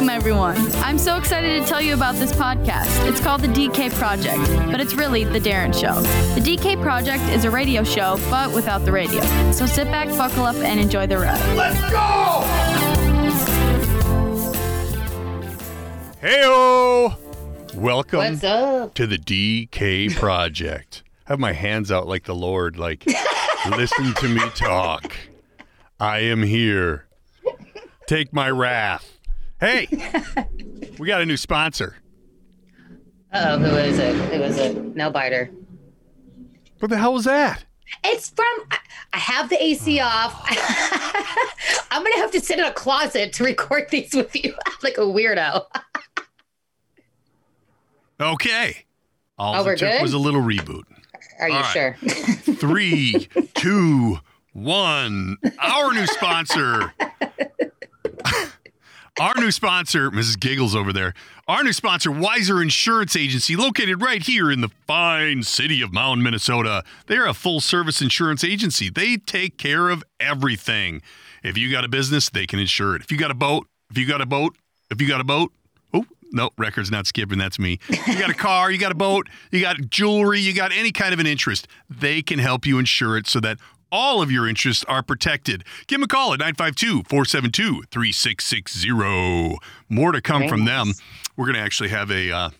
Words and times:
Welcome, 0.00 0.16
everyone. 0.16 0.56
I'm 0.76 0.96
so 0.96 1.18
excited 1.18 1.60
to 1.60 1.68
tell 1.68 1.82
you 1.82 1.92
about 1.92 2.14
this 2.14 2.32
podcast. 2.32 3.06
It's 3.06 3.20
called 3.20 3.42
The 3.42 3.48
DK 3.48 3.92
Project, 3.92 4.38
but 4.70 4.80
it's 4.80 4.94
really 4.94 5.24
The 5.24 5.38
Darren 5.38 5.78
Show. 5.78 6.00
The 6.34 6.40
DK 6.40 6.80
Project 6.80 7.22
is 7.24 7.44
a 7.44 7.50
radio 7.50 7.84
show, 7.84 8.18
but 8.30 8.50
without 8.54 8.86
the 8.86 8.92
radio. 8.92 9.20
So 9.52 9.66
sit 9.66 9.88
back, 9.88 10.08
buckle 10.16 10.46
up, 10.46 10.56
and 10.56 10.80
enjoy 10.80 11.06
the 11.06 11.18
ride. 11.18 11.54
Let's 11.54 11.78
go! 11.90 12.40
Heyo! 16.22 17.74
Welcome 17.74 18.18
What's 18.20 18.42
up? 18.42 18.94
to 18.94 19.06
the 19.06 19.18
DK 19.18 20.16
Project. 20.16 21.02
I 21.26 21.32
have 21.32 21.38
my 21.38 21.52
hands 21.52 21.92
out 21.92 22.08
like 22.08 22.24
the 22.24 22.34
Lord, 22.34 22.78
like, 22.78 23.04
listen 23.76 24.14
to 24.14 24.28
me 24.28 24.48
talk. 24.54 25.14
I 26.00 26.20
am 26.20 26.42
here. 26.42 27.04
Take 28.06 28.32
my 28.32 28.48
wrath. 28.48 29.19
Hey, 29.60 29.88
we 30.98 31.06
got 31.06 31.20
a 31.20 31.26
new 31.26 31.36
sponsor. 31.36 31.96
Oh, 33.32 33.58
who 33.58 33.76
is 33.76 33.98
it? 33.98 34.14
Who 34.14 34.42
is 34.42 34.58
it? 34.58 34.96
No 34.96 35.10
biter. 35.10 35.50
What 36.78 36.88
the 36.88 36.96
hell 36.96 37.12
was 37.12 37.24
that? 37.24 37.64
It's 38.04 38.30
from. 38.30 38.46
I- 38.72 38.78
have 39.30 39.48
the 39.48 39.62
AC 39.62 40.00
oh. 40.00 40.04
off. 40.04 40.44
I'm 41.90 42.02
gonna 42.02 42.16
have 42.16 42.30
to 42.32 42.40
sit 42.40 42.58
in 42.58 42.64
a 42.64 42.72
closet 42.72 43.32
to 43.34 43.44
record 43.44 43.88
these 43.90 44.14
with 44.14 44.34
you, 44.34 44.54
like 44.82 44.98
a 44.98 45.02
weirdo. 45.02 45.64
Okay. 48.20 48.84
All 49.38 49.54
Oh, 49.54 49.60
it 49.60 49.64
we're 49.64 49.76
took 49.76 49.90
good? 49.92 50.02
was 50.02 50.12
a 50.12 50.18
little 50.18 50.42
reboot. 50.42 50.82
Are 51.40 51.48
you 51.48 51.56
right. 51.56 51.72
sure? 51.72 51.96
Three, 52.56 53.28
two, 53.54 54.18
one. 54.52 55.38
Our 55.58 55.94
new 55.94 56.06
sponsor. 56.06 56.92
Our 59.18 59.34
new 59.36 59.50
sponsor, 59.50 60.10
Mrs. 60.10 60.38
Giggles 60.38 60.74
over 60.74 60.92
there. 60.92 61.14
Our 61.48 61.64
new 61.64 61.72
sponsor, 61.72 62.10
Wiser 62.10 62.62
Insurance 62.62 63.16
Agency, 63.16 63.56
located 63.56 64.00
right 64.00 64.22
here 64.22 64.50
in 64.50 64.60
the 64.60 64.70
fine 64.86 65.42
city 65.42 65.82
of 65.82 65.92
Mound, 65.92 66.22
Minnesota. 66.22 66.84
They're 67.06 67.26
a 67.26 67.34
full 67.34 67.60
service 67.60 68.00
insurance 68.00 68.44
agency. 68.44 68.88
They 68.88 69.16
take 69.16 69.58
care 69.58 69.88
of 69.88 70.04
everything. 70.20 71.02
If 71.42 71.58
you 71.58 71.70
got 71.70 71.84
a 71.84 71.88
business, 71.88 72.30
they 72.30 72.46
can 72.46 72.58
insure 72.58 72.94
it. 72.94 73.02
If 73.02 73.10
you 73.10 73.18
got 73.18 73.30
a 73.30 73.34
boat, 73.34 73.66
if 73.90 73.98
you 73.98 74.06
got 74.06 74.20
a 74.20 74.26
boat, 74.26 74.56
if 74.90 75.00
you 75.00 75.08
got 75.08 75.20
a 75.20 75.24
boat, 75.24 75.52
oh, 75.92 76.04
no, 76.32 76.50
record's 76.56 76.90
not 76.90 77.06
skipping. 77.06 77.38
That's 77.38 77.58
me. 77.58 77.78
You 77.88 78.18
got 78.18 78.30
a 78.30 78.34
car, 78.34 78.70
you 78.70 78.78
got 78.78 78.92
a 78.92 78.96
boat, 78.96 79.28
you 79.50 79.60
got 79.60 79.76
jewelry, 79.90 80.40
you 80.40 80.54
got 80.54 80.72
any 80.72 80.92
kind 80.92 81.12
of 81.12 81.18
an 81.18 81.26
interest. 81.26 81.66
They 81.88 82.22
can 82.22 82.38
help 82.38 82.64
you 82.64 82.78
insure 82.78 83.16
it 83.16 83.26
so 83.26 83.40
that 83.40 83.58
all 83.92 84.22
of 84.22 84.30
your 84.30 84.48
interests 84.48 84.84
are 84.88 85.02
protected. 85.02 85.64
Give 85.86 85.98
them 85.98 86.04
a 86.04 86.08
call 86.08 86.32
at 86.32 86.40
952 86.40 87.04
472 87.08 87.82
3660. 87.90 89.58
More 89.88 90.12
to 90.12 90.20
come 90.20 90.48
from 90.48 90.64
them. 90.64 90.92
We're 91.36 91.46
going 91.46 91.56
to 91.56 91.62
actually 91.62 91.90
have 91.90 92.10
a, 92.10 92.30
uh, 92.30 92.50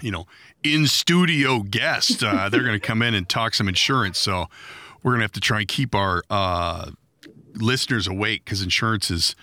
you 0.00 0.10
know, 0.10 0.26
in 0.62 0.86
studio 0.86 1.60
guest. 1.60 2.22
Uh, 2.22 2.48
they're 2.48 2.62
going 2.62 2.78
to 2.78 2.86
come 2.86 3.02
in 3.02 3.14
and 3.14 3.28
talk 3.28 3.54
some 3.54 3.68
insurance. 3.68 4.18
So 4.18 4.46
we're 5.02 5.12
going 5.12 5.20
to 5.20 5.24
have 5.24 5.32
to 5.32 5.40
try 5.40 5.60
and 5.60 5.68
keep 5.68 5.94
our 5.94 6.22
uh, 6.28 6.90
listeners 7.54 8.06
awake 8.06 8.44
because 8.44 8.62
insurance 8.62 9.10
is, 9.10 9.34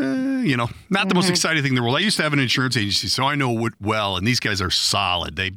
uh, 0.00 0.04
you 0.04 0.56
know, 0.56 0.68
not 0.90 1.08
the 1.08 1.14
most 1.14 1.28
exciting 1.30 1.62
thing 1.62 1.72
in 1.72 1.76
the 1.76 1.82
world. 1.82 1.96
I 1.96 2.00
used 2.00 2.16
to 2.16 2.22
have 2.22 2.32
an 2.32 2.38
insurance 2.38 2.76
agency, 2.76 3.08
so 3.08 3.24
I 3.24 3.34
know 3.34 3.66
it 3.66 3.74
well, 3.80 4.16
and 4.16 4.26
these 4.26 4.40
guys 4.40 4.60
are 4.60 4.70
solid. 4.70 5.36
They 5.36 5.52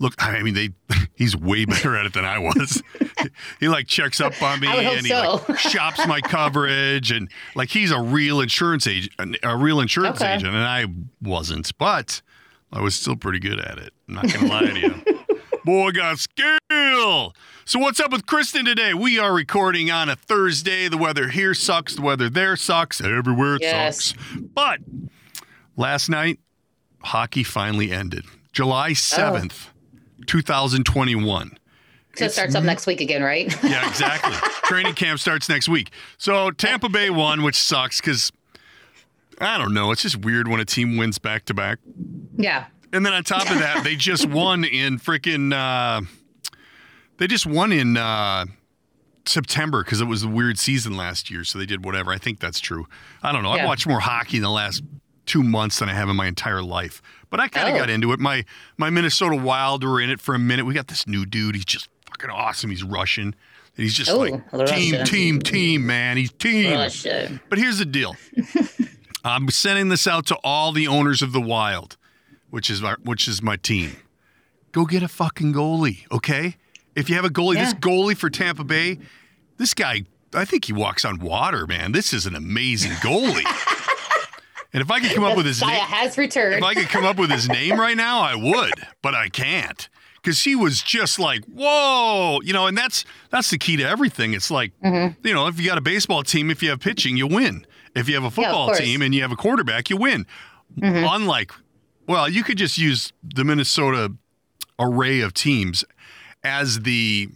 look, 0.00 0.14
I 0.18 0.42
mean, 0.42 0.54
they 0.54 0.70
he's 1.14 1.36
way 1.36 1.64
better 1.64 1.94
at 1.96 2.06
it 2.06 2.12
than 2.14 2.24
I 2.24 2.38
was. 2.40 2.82
he 3.60 3.68
like 3.68 3.86
checks 3.86 4.20
up 4.20 4.40
on 4.42 4.58
me 4.58 4.66
I 4.66 4.74
would 4.76 4.84
hope 4.84 4.96
and 4.96 5.06
he 5.06 5.12
so. 5.12 5.44
like 5.48 5.58
shops 5.58 6.04
my 6.08 6.20
coverage 6.20 7.12
and 7.12 7.30
like 7.54 7.68
he's 7.68 7.92
a 7.92 8.00
real 8.00 8.40
insurance 8.40 8.86
agent, 8.88 9.36
a 9.44 9.56
real 9.56 9.78
insurance 9.80 10.20
Okay. 10.20 10.34
agent, 10.34 10.52
and 10.54 10.64
I 10.64 10.86
wasn't, 11.22 11.70
but 11.78 12.20
I 12.72 12.80
was 12.80 12.94
still 12.96 13.14
pretty 13.16 13.38
good 13.38 13.60
at 13.60 13.78
it. 13.78 13.92
I'm 14.08 14.14
not 14.14 14.32
gonna 14.32 14.48
lie 14.48 14.62
to 14.62 14.78
you. 14.80 14.94
Boy, 15.64 15.88
I 15.88 15.90
got 15.92 16.18
skill. 16.18 17.34
So 17.66 17.78
what's 17.78 18.00
up 18.00 18.10
with 18.10 18.24
Kristen 18.26 18.64
today? 18.64 18.94
We 18.94 19.18
are 19.18 19.32
recording 19.32 19.90
on 19.90 20.08
a 20.08 20.16
Thursday. 20.16 20.88
The 20.88 20.96
weather 20.96 21.28
here 21.28 21.52
sucks. 21.54 21.94
The 21.94 22.02
weather 22.02 22.28
there 22.30 22.56
sucks. 22.56 23.00
Everywhere 23.00 23.56
it 23.56 23.62
Yes. 23.62 24.06
sucks. 24.06 24.22
But 24.54 24.80
last 25.76 26.08
night, 26.08 26.40
hockey 27.02 27.42
finally 27.44 27.92
ended. 27.92 28.24
July 28.52 28.92
7th, 28.92 29.68
2021. 30.30 31.58
So 32.14 32.24
it 32.24 32.32
starts 32.32 32.54
up 32.54 32.62
next 32.62 32.86
week 32.86 33.00
again, 33.00 33.22
right? 33.22 33.52
Yeah, 33.64 33.88
exactly. 33.88 34.32
Training 34.64 34.94
camp 34.94 35.18
starts 35.18 35.48
next 35.48 35.68
week. 35.68 35.90
So 36.18 36.52
Tampa 36.52 36.88
Bay 36.88 37.10
won, 37.10 37.42
which 37.42 37.56
sucks 37.56 38.00
because 38.00 38.30
I 39.40 39.58
don't 39.58 39.74
know. 39.74 39.90
It's 39.90 40.02
just 40.02 40.16
weird 40.24 40.46
when 40.46 40.60
a 40.60 40.64
team 40.64 40.96
wins 40.96 41.18
back 41.18 41.46
to 41.46 41.54
back. 41.54 41.78
yeah. 42.36 42.66
And 42.92 43.06
then 43.06 43.12
on 43.12 43.22
top 43.22 43.48
of 43.50 43.58
that, 43.60 43.82
they 43.84 43.94
just 43.94 44.26
won 44.28 44.64
in 44.64 44.98
freaking. 44.98 45.52
Uh, 45.52 46.04
they 47.18 47.26
just 47.28 47.46
won 47.46 47.70
in 47.72 47.96
uh, 47.96 48.46
September 49.26 49.84
because 49.84 50.00
it 50.00 50.06
was 50.06 50.22
a 50.24 50.28
weird 50.28 50.58
season 50.58 50.96
last 50.96 51.30
year. 51.30 51.44
So 51.44 51.58
they 51.58 51.66
did 51.66 51.84
whatever. 51.84 52.12
I 52.12 52.18
think 52.18 52.40
that's 52.40 52.58
true. 52.58 52.86
I 53.22 53.30
don't 53.32 53.42
know. 53.44 53.50
I've 53.50 53.64
watched 53.66 53.86
more 53.86 54.00
hockey 54.00 54.38
in 54.38 54.42
the 54.42 54.50
last 54.50 54.82
two 55.26 55.42
months 55.42 55.78
than 55.78 55.88
I 55.88 55.94
have 55.94 56.08
in 56.08 56.16
my 56.16 56.26
entire 56.26 56.62
life. 56.62 57.00
But 57.30 57.40
I 57.40 57.48
kind 57.48 57.68
of 57.68 57.74
Oh. 57.74 57.78
got 57.78 57.90
into 57.90 58.12
it. 58.12 58.18
My 58.20 58.44
my 58.76 58.90
Minnesota 58.90 59.36
Wild 59.36 59.84
were 59.84 60.00
in 60.00 60.10
it 60.10 60.20
for 60.20 60.34
a 60.34 60.38
minute. 60.38 60.66
We 60.66 60.74
got 60.74 60.88
this 60.88 61.06
new 61.06 61.24
dude. 61.26 61.54
He's 61.54 61.64
just 61.64 61.88
fucking 62.06 62.30
awesome. 62.30 62.70
He's 62.70 62.82
Russian. 62.82 63.26
And 63.76 63.84
he's 63.84 63.94
just 63.94 64.10
Oh, 64.10 64.18
like 64.18 64.32
team, 64.66 64.94
Russian. 64.94 65.06
team, 65.06 65.38
team, 65.40 65.86
man. 65.86 66.16
He's 66.16 66.32
team. 66.32 66.72
Russia. 66.72 67.40
But 67.48 67.58
here's 67.58 67.78
the 67.78 67.84
deal. 67.84 68.16
I'm 69.24 69.48
sending 69.50 69.88
this 69.90 70.06
out 70.06 70.26
to 70.26 70.36
all 70.42 70.72
the 70.72 70.88
owners 70.88 71.22
of 71.22 71.32
the 71.32 71.40
Wild, 71.40 71.96
which 72.48 72.70
is 72.70 72.82
our, 72.82 72.96
which 73.04 73.28
is 73.28 73.42
my 73.42 73.56
team. 73.56 73.96
Go 74.72 74.84
get 74.86 75.02
a 75.02 75.08
fucking 75.08 75.52
goalie, 75.52 76.10
okay? 76.10 76.56
If 76.94 77.08
you 77.10 77.16
have 77.16 77.24
a 77.24 77.28
goalie, 77.30 77.54
this 77.56 77.74
goalie 77.74 78.16
for 78.16 78.30
Tampa 78.30 78.64
Bay, 78.64 78.98
this 79.58 79.74
guy, 79.74 80.04
I 80.34 80.44
think 80.44 80.64
he 80.66 80.72
walks 80.72 81.04
on 81.04 81.18
water, 81.18 81.66
man. 81.66 81.92
This 81.92 82.12
is 82.12 82.24
an 82.26 82.34
amazing 82.34 82.92
goalie. 82.92 83.44
and 84.72 84.80
if 84.82 84.90
I 84.90 85.00
could 85.00 85.12
come 85.14 85.24
up 85.24 85.36
with 85.36 85.46
his 85.46 85.60
name, 85.62 85.70
has 85.70 86.16
returned. 86.18 86.56
if 86.56 86.62
I 86.62 86.74
could 86.74 86.88
come 86.88 87.04
up 87.04 87.16
with 87.18 87.30
his 87.30 87.48
name 87.48 87.78
right 87.78 87.96
now, 87.96 88.20
I 88.20 88.34
would, 88.34 88.74
but 89.02 89.14
I 89.14 89.28
can't. 89.28 89.88
Because 90.22 90.42
he 90.42 90.54
was 90.54 90.82
just 90.82 91.18
like, 91.18 91.44
whoa, 91.46 92.40
you 92.42 92.52
know, 92.52 92.66
and 92.66 92.76
that's 92.76 93.04
that's 93.30 93.48
the 93.50 93.56
key 93.58 93.76
to 93.78 93.84
everything. 93.84 94.34
It's 94.34 94.50
like, 94.50 94.72
Mm-hmm. 94.84 95.26
you 95.26 95.32
know, 95.32 95.46
if 95.46 95.58
you 95.58 95.66
got 95.66 95.78
a 95.78 95.80
baseball 95.82 96.22
team, 96.22 96.50
if 96.50 96.62
you 96.62 96.68
have 96.70 96.80
pitching, 96.80 97.16
you 97.16 97.26
win. 97.26 97.66
If 97.94 98.06
you 98.08 98.14
have 98.16 98.24
a 98.24 98.30
football 98.30 98.66
course. 98.66 98.78
team 98.78 99.00
and 99.02 99.14
you 99.14 99.22
have 99.22 99.32
a 99.32 99.36
quarterback, 99.36 99.88
you 99.90 99.96
win. 99.96 100.26
Mm-hmm. 100.78 101.06
Unlike, 101.08 101.52
well, 102.06 102.28
you 102.28 102.44
could 102.44 102.58
just 102.58 102.76
use 102.78 103.12
the 103.24 103.44
Minnesota 103.44 104.12
array 104.78 105.20
of 105.20 105.32
teams 105.34 105.84
as 106.44 106.80
the 106.80 107.28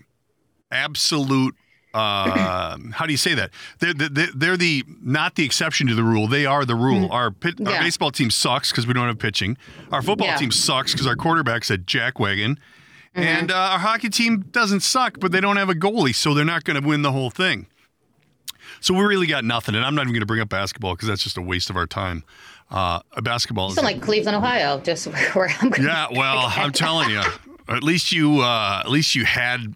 absolute. 0.71 1.55
Uh, 1.95 2.77
how 2.93 3.07
do 3.07 3.13
you 3.13 3.17
say 3.17 3.35
that? 3.35 3.51
They're, 3.79 3.95
they're 3.95 4.29
they're 4.35 4.57
the 4.57 4.85
not 5.01 5.37
the 5.37 5.45
exception 5.45 5.87
to 5.87 5.95
the 5.95 6.03
rule. 6.03 6.27
They 6.27 6.45
are 6.45 6.65
the 6.65 6.75
rule. 6.75 7.11
Our 7.13 7.31
pit, 7.31 7.55
our 7.61 7.67
Mm. 7.67 7.71
Yeah. 7.71 7.81
baseball 7.83 8.11
team 8.11 8.31
sucks 8.31 8.71
because 8.71 8.87
we 8.87 8.93
don't 8.95 9.07
have 9.07 9.19
pitching. 9.19 9.57
Our 9.93 10.03
football 10.03 10.27
Yeah. 10.27 10.37
team 10.37 10.51
sucks 10.51 10.93
because 10.93 11.07
our 11.07 11.17
quarterback's 11.17 11.71
a 11.71 11.79
jackwagon. 11.79 12.57
Mm-hmm. 13.15 13.21
And 13.23 13.51
uh, 13.53 13.55
our 13.55 13.79
hockey 13.79 14.09
team 14.11 14.47
doesn't 14.51 14.81
suck, 14.81 15.21
but 15.21 15.31
they 15.31 15.41
don't 15.41 15.57
have 15.57 15.71
a 15.71 15.75
goalie, 15.75 16.15
so 16.15 16.35
they're 16.35 16.45
not 16.45 16.65
going 16.65 16.81
to 16.83 16.87
win 16.87 17.03
the 17.03 17.13
whole 17.13 17.31
thing. 17.31 17.69
So 18.81 18.93
we 18.93 19.03
really 19.05 19.29
got 19.29 19.45
nothing, 19.45 19.75
and 19.77 19.85
I'm 19.85 19.95
not 19.95 20.03
even 20.03 20.15
going 20.15 20.21
to 20.21 20.27
bring 20.27 20.41
up 20.41 20.49
basketball 20.49 20.95
because 20.95 21.09
that's 21.09 21.23
just 21.23 21.37
a 21.39 21.43
waste 21.43 21.71
of 21.71 21.77
our 21.77 21.87
time. 21.87 22.25
Uh, 22.71 23.01
basketball 23.23 23.69
is 23.69 23.77
Sound 23.77 23.85
like 23.87 24.03
Cleveland, 24.03 24.37
Ohio, 24.37 24.81
just 24.81 25.07
where 25.35 25.49
I'm 25.61 25.71
going. 25.71 25.87
yeah. 25.87 26.09
Well, 26.11 26.39
I'm 26.57 26.73
telling 26.73 27.09
you, 27.11 27.23
at 27.69 27.85
least 27.85 28.11
you 28.11 28.41
uh, 28.41 28.81
at 28.85 28.91
least 28.91 29.15
you 29.15 29.25
had 29.25 29.75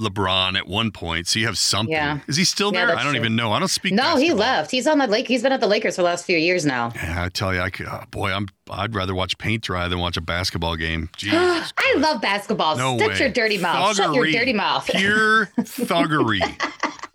LeBron 0.00 0.56
at 0.56 0.66
one 0.66 0.90
point, 0.90 1.26
so 1.26 1.38
you 1.38 1.46
have 1.46 1.56
something. 1.58 1.92
Yeah. 1.92 2.20
Is 2.26 2.36
he 2.36 2.44
still 2.44 2.72
there? 2.72 2.86
that's 2.86 2.98
I 3.00 3.02
don't 3.04 3.12
true. 3.12 3.20
even 3.20 3.36
know. 3.36 3.52
I 3.52 3.58
don't 3.58 3.68
speak. 3.68 3.92
No, 3.94 4.16
he 4.16 4.32
left. 4.32 4.70
He's 4.70 4.86
on 4.86 4.98
the 4.98 5.06
lake. 5.06 5.28
He's 5.28 5.42
been 5.42 5.52
at 5.52 5.60
the 5.60 5.66
Lakers 5.66 5.96
for 5.96 6.02
the 6.02 6.06
last 6.06 6.24
few 6.24 6.36
years 6.38 6.66
now. 6.66 6.92
Yeah, 6.94 7.24
I 7.24 7.28
tell 7.28 7.54
you, 7.54 7.60
I 7.60 7.70
could. 7.70 7.86
Oh, 7.86 8.02
boy, 8.10 8.32
I'm. 8.32 8.48
I'd 8.70 8.94
rather 8.94 9.14
watch 9.14 9.36
paint 9.38 9.62
dry 9.62 9.86
than 9.88 9.98
watch 9.98 10.16
a 10.16 10.20
basketball 10.20 10.76
game. 10.76 11.10
Jesus. 11.16 11.72
I 11.76 11.94
love 11.98 12.20
basketball. 12.20 12.76
No 12.76 12.98
Shut 12.98 13.08
way. 13.10 13.18
your 13.18 13.28
dirty 13.28 13.58
mouth. 13.58 13.96
Shut 13.96 14.14
your 14.14 14.26
dirty 14.30 14.52
mouth. 14.52 14.86
Pure 14.86 15.46
thuggery. 15.60 16.40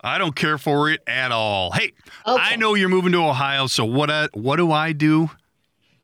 I 0.00 0.16
don't 0.18 0.36
care 0.36 0.58
for 0.58 0.90
it 0.90 1.00
at 1.06 1.32
all. 1.32 1.72
Hey, 1.72 1.92
Okay. 2.26 2.42
I 2.42 2.56
know 2.56 2.74
you're 2.74 2.88
moving 2.88 3.12
to 3.12 3.18
Ohio, 3.18 3.66
so 3.66 3.84
what? 3.84 4.10
I, 4.10 4.28
what 4.34 4.56
do 4.56 4.70
I 4.70 4.92
do? 4.92 5.30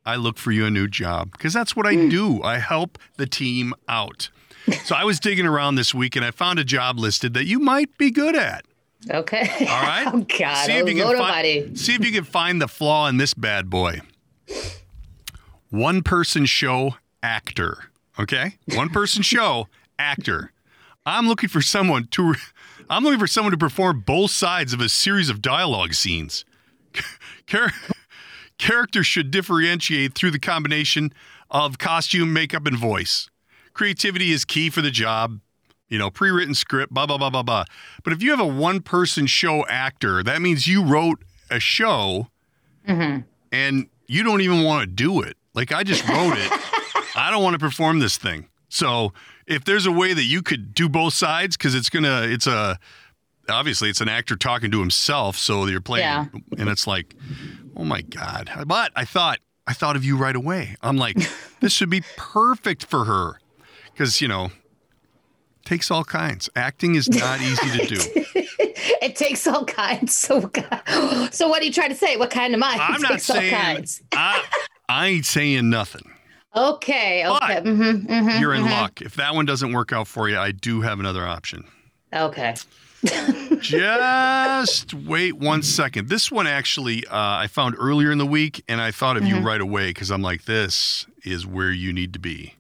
I 0.06 0.17
look 0.17 0.37
for 0.38 0.53
you 0.53 0.67
a 0.67 0.70
new 0.70 0.87
job 0.88 1.31
because 1.32 1.53
that's 1.53 1.75
what 1.77 1.87
I 1.87 1.94
Hmm. 1.94 2.09
do. 2.09 2.43
I 2.43 2.59
help 2.59 2.99
the 3.17 3.27
team 3.27 3.73
out. 3.88 4.29
So 4.85 4.95
I 4.95 5.05
was 5.05 5.21
digging 5.21 5.47
around 5.47 5.75
this 5.75 5.95
week 5.95 6.17
and 6.17 6.25
I 6.25 6.31
found 6.31 6.59
a 6.59 6.65
job 6.65 6.99
listed 6.99 7.35
that 7.35 7.45
you 7.45 7.59
might 7.59 7.97
be 7.99 8.11
good 8.11 8.35
at. 8.37 8.65
Okay. 9.11 9.49
All 9.61 9.83
right. 9.83 10.07
Oh 10.15 10.27
God. 10.39 10.67
See 10.67 10.73
if 10.73 10.89
you 10.89 10.95
can 11.03 11.17
find, 11.19 11.79
see 11.79 11.95
if 11.95 12.05
you 12.05 12.13
can 12.13 12.25
find 12.25 12.61
the 12.63 12.69
flaw 12.69 13.07
in 13.09 13.17
this 13.19 13.35
bad 13.35 13.69
boy. 13.69 14.01
One 15.71 16.03
person 16.03 16.47
show 16.47 16.97
actor. 17.23 17.91
Okay, 18.19 18.57
one 18.75 18.91
person 18.91 19.23
show 19.23 19.67
actor. 19.99 20.53
I'm 21.05 21.27
looking 21.27 21.49
for 21.49 21.61
someone 21.61 22.07
to. 22.13 22.35
I'm 22.89 23.03
looking 23.03 23.19
for 23.19 23.27
someone 23.27 23.51
to 23.53 23.59
perform 23.59 24.01
both 24.07 24.31
sides 24.31 24.73
of 24.73 24.81
a 24.81 24.89
series 24.89 25.29
of 25.31 25.43
dialogue 25.43 25.95
scenes. 25.95 26.45
Char- 27.47 27.73
Characters 28.59 29.07
should 29.07 29.31
differentiate 29.33 30.15
through 30.15 30.31
the 30.31 30.39
combination 30.39 31.13
of 31.51 31.77
costume, 31.79 32.33
makeup, 32.33 32.67
and 32.67 32.77
voice. 32.77 33.29
Creativity 33.75 34.32
is 34.32 34.44
key 34.44 34.71
for 34.71 34.81
the 34.82 34.91
job. 34.91 35.41
You 35.88 35.99
know, 35.99 36.11
pre 36.11 36.31
written 36.31 36.55
script, 36.55 36.93
blah, 36.93 37.06
blah, 37.06 37.19
blah, 37.19 37.31
blah, 37.31 37.43
blah. 37.43 37.65
But 38.03 38.12
if 38.12 38.23
you 38.23 38.31
have 38.31 38.41
a 38.41 38.47
one 38.47 38.81
person 38.81 39.26
show 39.26 39.67
actor, 39.67 40.23
that 40.23 40.41
means 40.41 40.67
you 40.67 40.82
wrote 40.82 41.23
a 41.50 41.61
show 41.61 42.29
mm-hmm. 42.88 43.21
and 43.53 43.88
you 44.06 44.23
don't 44.23 44.41
even 44.41 44.65
want 44.65 44.81
to 44.82 44.87
do 44.87 45.21
it. 45.21 45.37
Like, 45.53 45.73
I 45.73 45.82
just 45.85 46.09
wrote 46.09 46.35
it. 46.37 46.50
I 47.17 47.31
don't 47.31 47.43
want 47.43 47.55
to 47.55 47.59
perform 47.59 47.99
this 47.99 48.17
thing. 48.17 48.49
So, 48.71 49.12
if 49.47 49.65
there's 49.65 49.87
a 49.87 49.93
way 49.93 50.15
that 50.15 50.25
you 50.25 50.43
could 50.43 50.75
do 50.75 50.88
both 50.88 51.12
sides, 51.12 51.56
because 51.56 51.75
it's 51.75 51.91
going 51.91 52.05
to, 52.05 52.25
it's 52.29 52.47
a, 52.47 52.79
obviously 53.49 53.91
it's 53.91 54.00
an 54.00 54.09
actor 54.09 54.37
talking 54.37 54.70
to 54.70 54.81
himself. 54.81 55.37
So 55.37 55.67
you're 55.67 55.81
playing, 55.81 56.05
Yeah. 56.05 56.27
and 56.59 56.69
it's 56.69 56.87
like, 56.87 57.15
oh 57.77 57.85
my 57.85 58.03
God. 58.03 58.50
But 58.67 58.93
I 58.97 59.05
thought, 59.05 59.38
I 59.67 59.73
thought 59.73 59.97
of 59.97 60.05
you 60.05 60.17
right 60.17 60.35
away. 60.37 60.77
I'm 60.82 60.97
like, 60.97 61.17
this 61.61 61.73
should 61.73 61.91
be 61.91 62.03
perfect 62.17 62.85
for 62.87 63.05
her. 63.05 63.38
Because, 63.94 64.20
you 64.20 64.29
know, 64.29 64.50
takes 65.64 65.91
all 65.91 66.05
kinds. 66.05 66.50
Acting 66.56 66.96
is 66.96 67.08
not 67.08 67.41
easy 67.41 67.81
to 67.81 67.87
do. 67.87 68.00
It 69.00 69.17
takes 69.17 69.46
all 69.46 69.64
kinds. 69.67 70.17
So, 70.17 70.41
so 71.31 71.49
what 71.49 71.62
are 71.62 71.64
you 71.64 71.73
trying 71.73 71.91
to 71.91 71.94
say? 71.94 72.17
What 72.17 72.31
kind 72.31 72.55
of 72.55 72.61
mind? 72.61 72.81
I'm 72.81 73.00
not 73.02 73.20
saying, 73.20 73.55
kinds. 73.55 74.02
I, 74.12 74.43
I 74.88 75.08
ain't 75.08 75.26
saying 75.26 75.69
nothing. 75.69 76.11
Okay. 76.56 77.26
Okay. 77.26 77.61
hmm 77.61 77.93
hmm 77.93 78.29
You're 78.41 78.55
in 78.55 78.64
luck. 78.64 79.02
If 79.02 79.17
that 79.17 79.35
one 79.35 79.44
doesn't 79.44 79.73
work 79.73 79.93
out 79.93 80.08
for 80.08 80.29
you, 80.29 80.38
I 80.38 80.52
do 80.52 80.81
have 80.81 81.00
another 81.00 81.26
option. 81.26 81.64
Okay. 82.14 82.55
Just 83.61 84.94
wait 84.94 85.35
one 85.35 85.62
second. 85.62 86.08
This 86.08 86.31
one 86.32 86.46
actually 86.46 87.06
uh, 87.06 87.11
I 87.12 87.46
found 87.46 87.75
earlier 87.79 88.11
in 88.11 88.19
the 88.19 88.26
week, 88.26 88.64
and 88.69 88.81
I 88.81 88.91
thought 88.91 89.17
of 89.19 89.26
you 89.26 89.41
right 89.41 89.61
away 89.61 89.91
because 89.91 90.11
I'm 90.11 90.23
like, 90.23 90.44
this 90.44 91.06
is 91.25 91.46
where 91.46 91.70
you 91.70 91.93
need 91.93 92.12
to 92.14 92.19
be. 92.19 92.55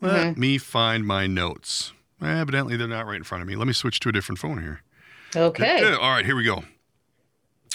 Let 0.00 0.36
me 0.38 0.58
find 0.58 1.06
my 1.06 1.26
notes. 1.26 1.92
Evidently, 2.22 2.76
they're 2.76 2.86
not 2.88 3.06
right 3.06 3.16
in 3.16 3.24
front 3.24 3.42
of 3.42 3.48
me. 3.48 3.56
Let 3.56 3.66
me 3.66 3.72
switch 3.72 4.00
to 4.00 4.08
a 4.08 4.12
different 4.12 4.38
phone 4.38 4.60
here. 4.60 4.82
Okay. 5.34 5.82
Uh, 5.92 5.98
All 5.98 6.10
right, 6.10 6.24
here 6.26 6.36
we 6.36 6.44
go. 6.44 6.64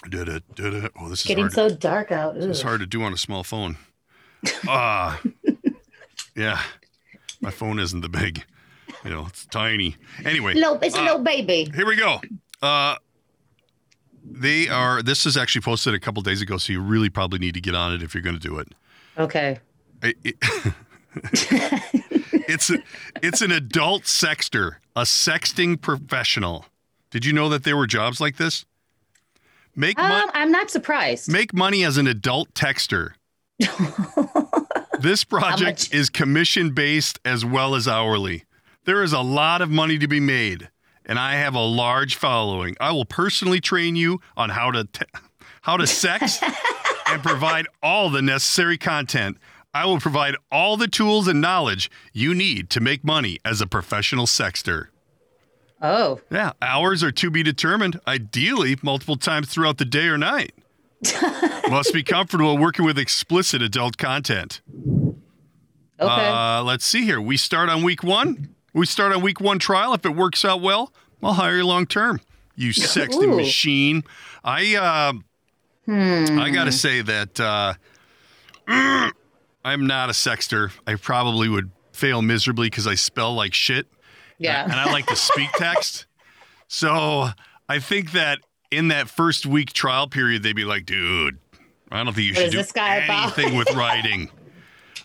Da-da, 0.09 0.39
da-da. 0.53 0.89
Oh, 0.99 1.09
this 1.09 1.21
is 1.21 1.25
Getting 1.25 1.45
hard. 1.45 1.53
so 1.53 1.69
dark 1.69 2.11
out. 2.11 2.37
It's 2.37 2.61
hard 2.61 2.79
to 2.81 2.85
do 2.85 3.01
on 3.03 3.13
a 3.13 3.17
small 3.17 3.43
phone. 3.43 3.77
Ah, 4.67 5.19
yeah. 6.35 6.61
My 7.41 7.49
phone 7.49 7.79
isn't 7.79 8.01
the 8.01 8.09
big. 8.09 8.43
You 9.03 9.09
know, 9.09 9.25
it's 9.27 9.45
tiny. 9.47 9.95
Anyway, 10.23 10.53
Little, 10.53 10.79
it's 10.81 10.95
a 10.95 10.99
uh, 10.99 11.03
little 11.03 11.23
baby. 11.23 11.71
here 11.73 11.87
we 11.87 11.95
go. 11.95 12.21
Uh, 12.61 12.95
they 14.23 14.67
are. 14.69 15.01
This 15.01 15.25
is 15.25 15.35
actually 15.37 15.61
posted 15.61 15.93
a 15.95 15.99
couple 15.99 16.21
days 16.21 16.41
ago, 16.43 16.57
so 16.57 16.73
you 16.73 16.81
really 16.81 17.09
probably 17.09 17.39
need 17.39 17.53
to 17.55 17.61
get 17.61 17.73
on 17.73 17.93
it 17.93 18.03
if 18.03 18.13
you're 18.13 18.21
going 18.23 18.37
to 18.37 18.47
do 18.47 18.59
it. 18.59 18.67
Okay. 19.17 19.59
It- 20.03 20.17
it- 20.23 20.35
it's 22.31 22.69
a, 22.69 22.77
it's 23.21 23.41
an 23.41 23.51
adult 23.51 24.07
sexter, 24.07 24.79
a 24.95 25.01
sexting 25.01 25.79
professional. 25.79 26.65
Did 27.11 27.25
you 27.25 27.33
know 27.33 27.49
that 27.49 27.63
there 27.63 27.77
were 27.77 27.87
jobs 27.87 28.19
like 28.19 28.37
this? 28.37 28.65
Make 29.75 29.97
money. 29.97 30.23
Um, 30.23 30.31
I'm 30.33 30.51
not 30.51 30.69
surprised. 30.69 31.31
Make 31.31 31.53
money 31.53 31.83
as 31.83 31.97
an 31.97 32.07
adult 32.07 32.53
texter. 32.53 33.11
this 34.99 35.23
project 35.23 35.93
is 35.93 36.09
commission 36.09 36.71
based 36.71 37.19
as 37.25 37.45
well 37.45 37.75
as 37.75 37.87
hourly. 37.87 38.45
There 38.85 39.03
is 39.03 39.13
a 39.13 39.21
lot 39.21 39.61
of 39.61 39.69
money 39.69 39.97
to 39.97 40.07
be 40.07 40.19
made, 40.19 40.69
and 41.05 41.19
I 41.19 41.35
have 41.35 41.55
a 41.55 41.63
large 41.63 42.15
following. 42.15 42.75
I 42.79 42.91
will 42.91 43.05
personally 43.05 43.59
train 43.59 43.95
you 43.95 44.19
on 44.37 44.49
how 44.49 44.71
to 44.71 44.85
te- 44.85 45.05
how 45.61 45.77
to 45.77 45.87
sex 45.87 46.39
and 47.07 47.23
provide 47.23 47.67
all 47.81 48.09
the 48.09 48.21
necessary 48.21 48.77
content. 48.77 49.37
I 49.75 49.85
will 49.85 49.99
provide 49.99 50.37
all 50.49 50.77
the 50.77 50.87
tools 50.87 51.27
and 51.27 51.41
knowledge 51.41 51.91
you 52.13 52.33
need 52.33 52.69
to 52.69 52.79
make 52.79 53.03
money 53.03 53.39
as 53.43 53.59
a 53.59 53.67
professional 53.67 54.25
sexter. 54.25 54.89
Oh. 55.81 56.21
Yeah, 56.31 56.53
hours 56.61 57.03
are 57.03 57.11
to 57.11 57.29
be 57.29 57.43
determined, 57.43 57.99
ideally 58.07 58.77
multiple 58.81 59.17
times 59.17 59.49
throughout 59.49 59.77
the 59.77 59.83
day 59.83 60.07
or 60.07 60.17
night. 60.17 60.55
Must 61.69 61.93
be 61.93 62.03
comfortable 62.03 62.57
working 62.57 62.85
with 62.85 62.97
explicit 62.97 63.61
adult 63.61 63.97
content. 63.97 64.61
Okay. 65.99 66.29
Uh, 66.29 66.63
let's 66.63 66.85
see 66.85 67.03
here. 67.03 67.19
We 67.19 67.35
start 67.35 67.67
on 67.67 67.83
week 67.83 68.01
one. 68.01 68.55
We 68.73 68.85
start 68.85 69.11
on 69.11 69.21
week 69.21 69.41
one 69.41 69.59
trial. 69.59 69.93
If 69.93 70.05
it 70.05 70.15
works 70.15 70.45
out 70.45 70.61
well, 70.61 70.93
I'll 71.21 71.33
hire 71.33 71.57
you 71.57 71.65
long 71.65 71.85
term. 71.85 72.21
You 72.55 72.69
sexting 72.69 73.33
Ooh. 73.33 73.35
machine. 73.35 74.05
I 74.41 74.75
uh, 74.77 75.13
I 75.91 76.49
gotta 76.49 76.71
say 76.71 77.01
that 77.01 77.39
uh, 77.41 77.73
I'm 79.65 79.87
not 79.87 80.09
a 80.09 80.13
sexter. 80.13 80.71
I 80.85 80.95
probably 80.95 81.49
would 81.49 81.71
fail 81.91 82.21
miserably 82.21 82.67
because 82.67 82.85
I 82.85 82.93
spell 82.95 83.33
like 83.33 83.53
shit 83.53 83.87
yeah. 84.37 84.63
and 84.63 84.73
I 84.73 84.91
like 84.91 85.07
to 85.07 85.15
speak 85.15 85.49
text. 85.57 86.05
So 86.67 87.29
I 87.67 87.79
think 87.79 88.11
that 88.11 88.39
in 88.69 88.89
that 88.89 89.09
first 89.09 89.45
week 89.45 89.73
trial 89.73 90.07
period, 90.07 90.43
they'd 90.43 90.55
be 90.55 90.65
like, 90.65 90.85
dude, 90.85 91.39
I 91.91 92.03
don't 92.03 92.13
think 92.13 92.27
you 92.27 92.33
What 92.33 92.43
should 92.43 92.51
do 92.51 92.57
this 92.57 92.71
guy 92.71 92.95
about?" 92.97 93.37
anything 93.37 93.57
with 93.57 93.73
writing. 93.73 94.29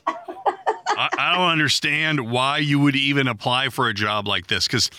I, 0.06 1.08
I 1.18 1.34
don't 1.36 1.48
understand 1.48 2.30
why 2.30 2.58
you 2.58 2.78
would 2.80 2.96
even 2.96 3.28
apply 3.28 3.68
for 3.68 3.88
a 3.88 3.94
job 3.94 4.26
like 4.28 4.48
this 4.48 4.66
because 4.66 4.90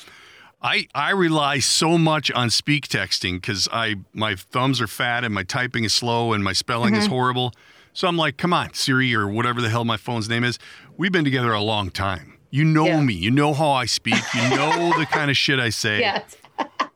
I 0.61 0.87
I 0.95 1.11
rely 1.11 1.59
so 1.59 1.97
much 1.97 2.31
on 2.31 2.49
speak 2.49 2.87
texting 2.87 3.33
because 3.35 3.67
I 3.71 3.95
my 4.13 4.35
thumbs 4.35 4.79
are 4.81 4.87
fat 4.87 5.23
and 5.23 5.33
my 5.33 5.43
typing 5.43 5.83
is 5.83 5.93
slow 5.93 6.33
and 6.33 6.43
my 6.43 6.53
spelling 6.53 6.93
Mm-hmm. 6.93 7.01
is 7.01 7.07
horrible. 7.07 7.53
So 7.93 8.07
I'm 8.07 8.17
like, 8.17 8.37
come 8.37 8.53
on, 8.53 8.73
Siri 8.73 9.13
or 9.13 9.27
whatever 9.27 9.61
the 9.61 9.69
hell 9.69 9.85
my 9.85 9.97
phone's 9.97 10.29
name 10.29 10.43
is. 10.43 10.57
We've 10.97 11.11
been 11.11 11.25
together 11.25 11.51
a 11.53 11.61
long 11.61 11.89
time. 11.89 12.37
You 12.49 12.63
know 12.65 12.85
Yeah. 12.85 13.01
me. 13.01 13.13
You 13.13 13.31
know 13.31 13.53
how 13.53 13.71
I 13.71 13.85
speak. 13.85 14.21
You 14.33 14.49
know 14.49 14.93
the 14.99 15.05
kind 15.05 15.29
of 15.31 15.37
shit 15.37 15.59
I 15.59 15.69
say. 15.69 15.99
yeah. 16.01 16.23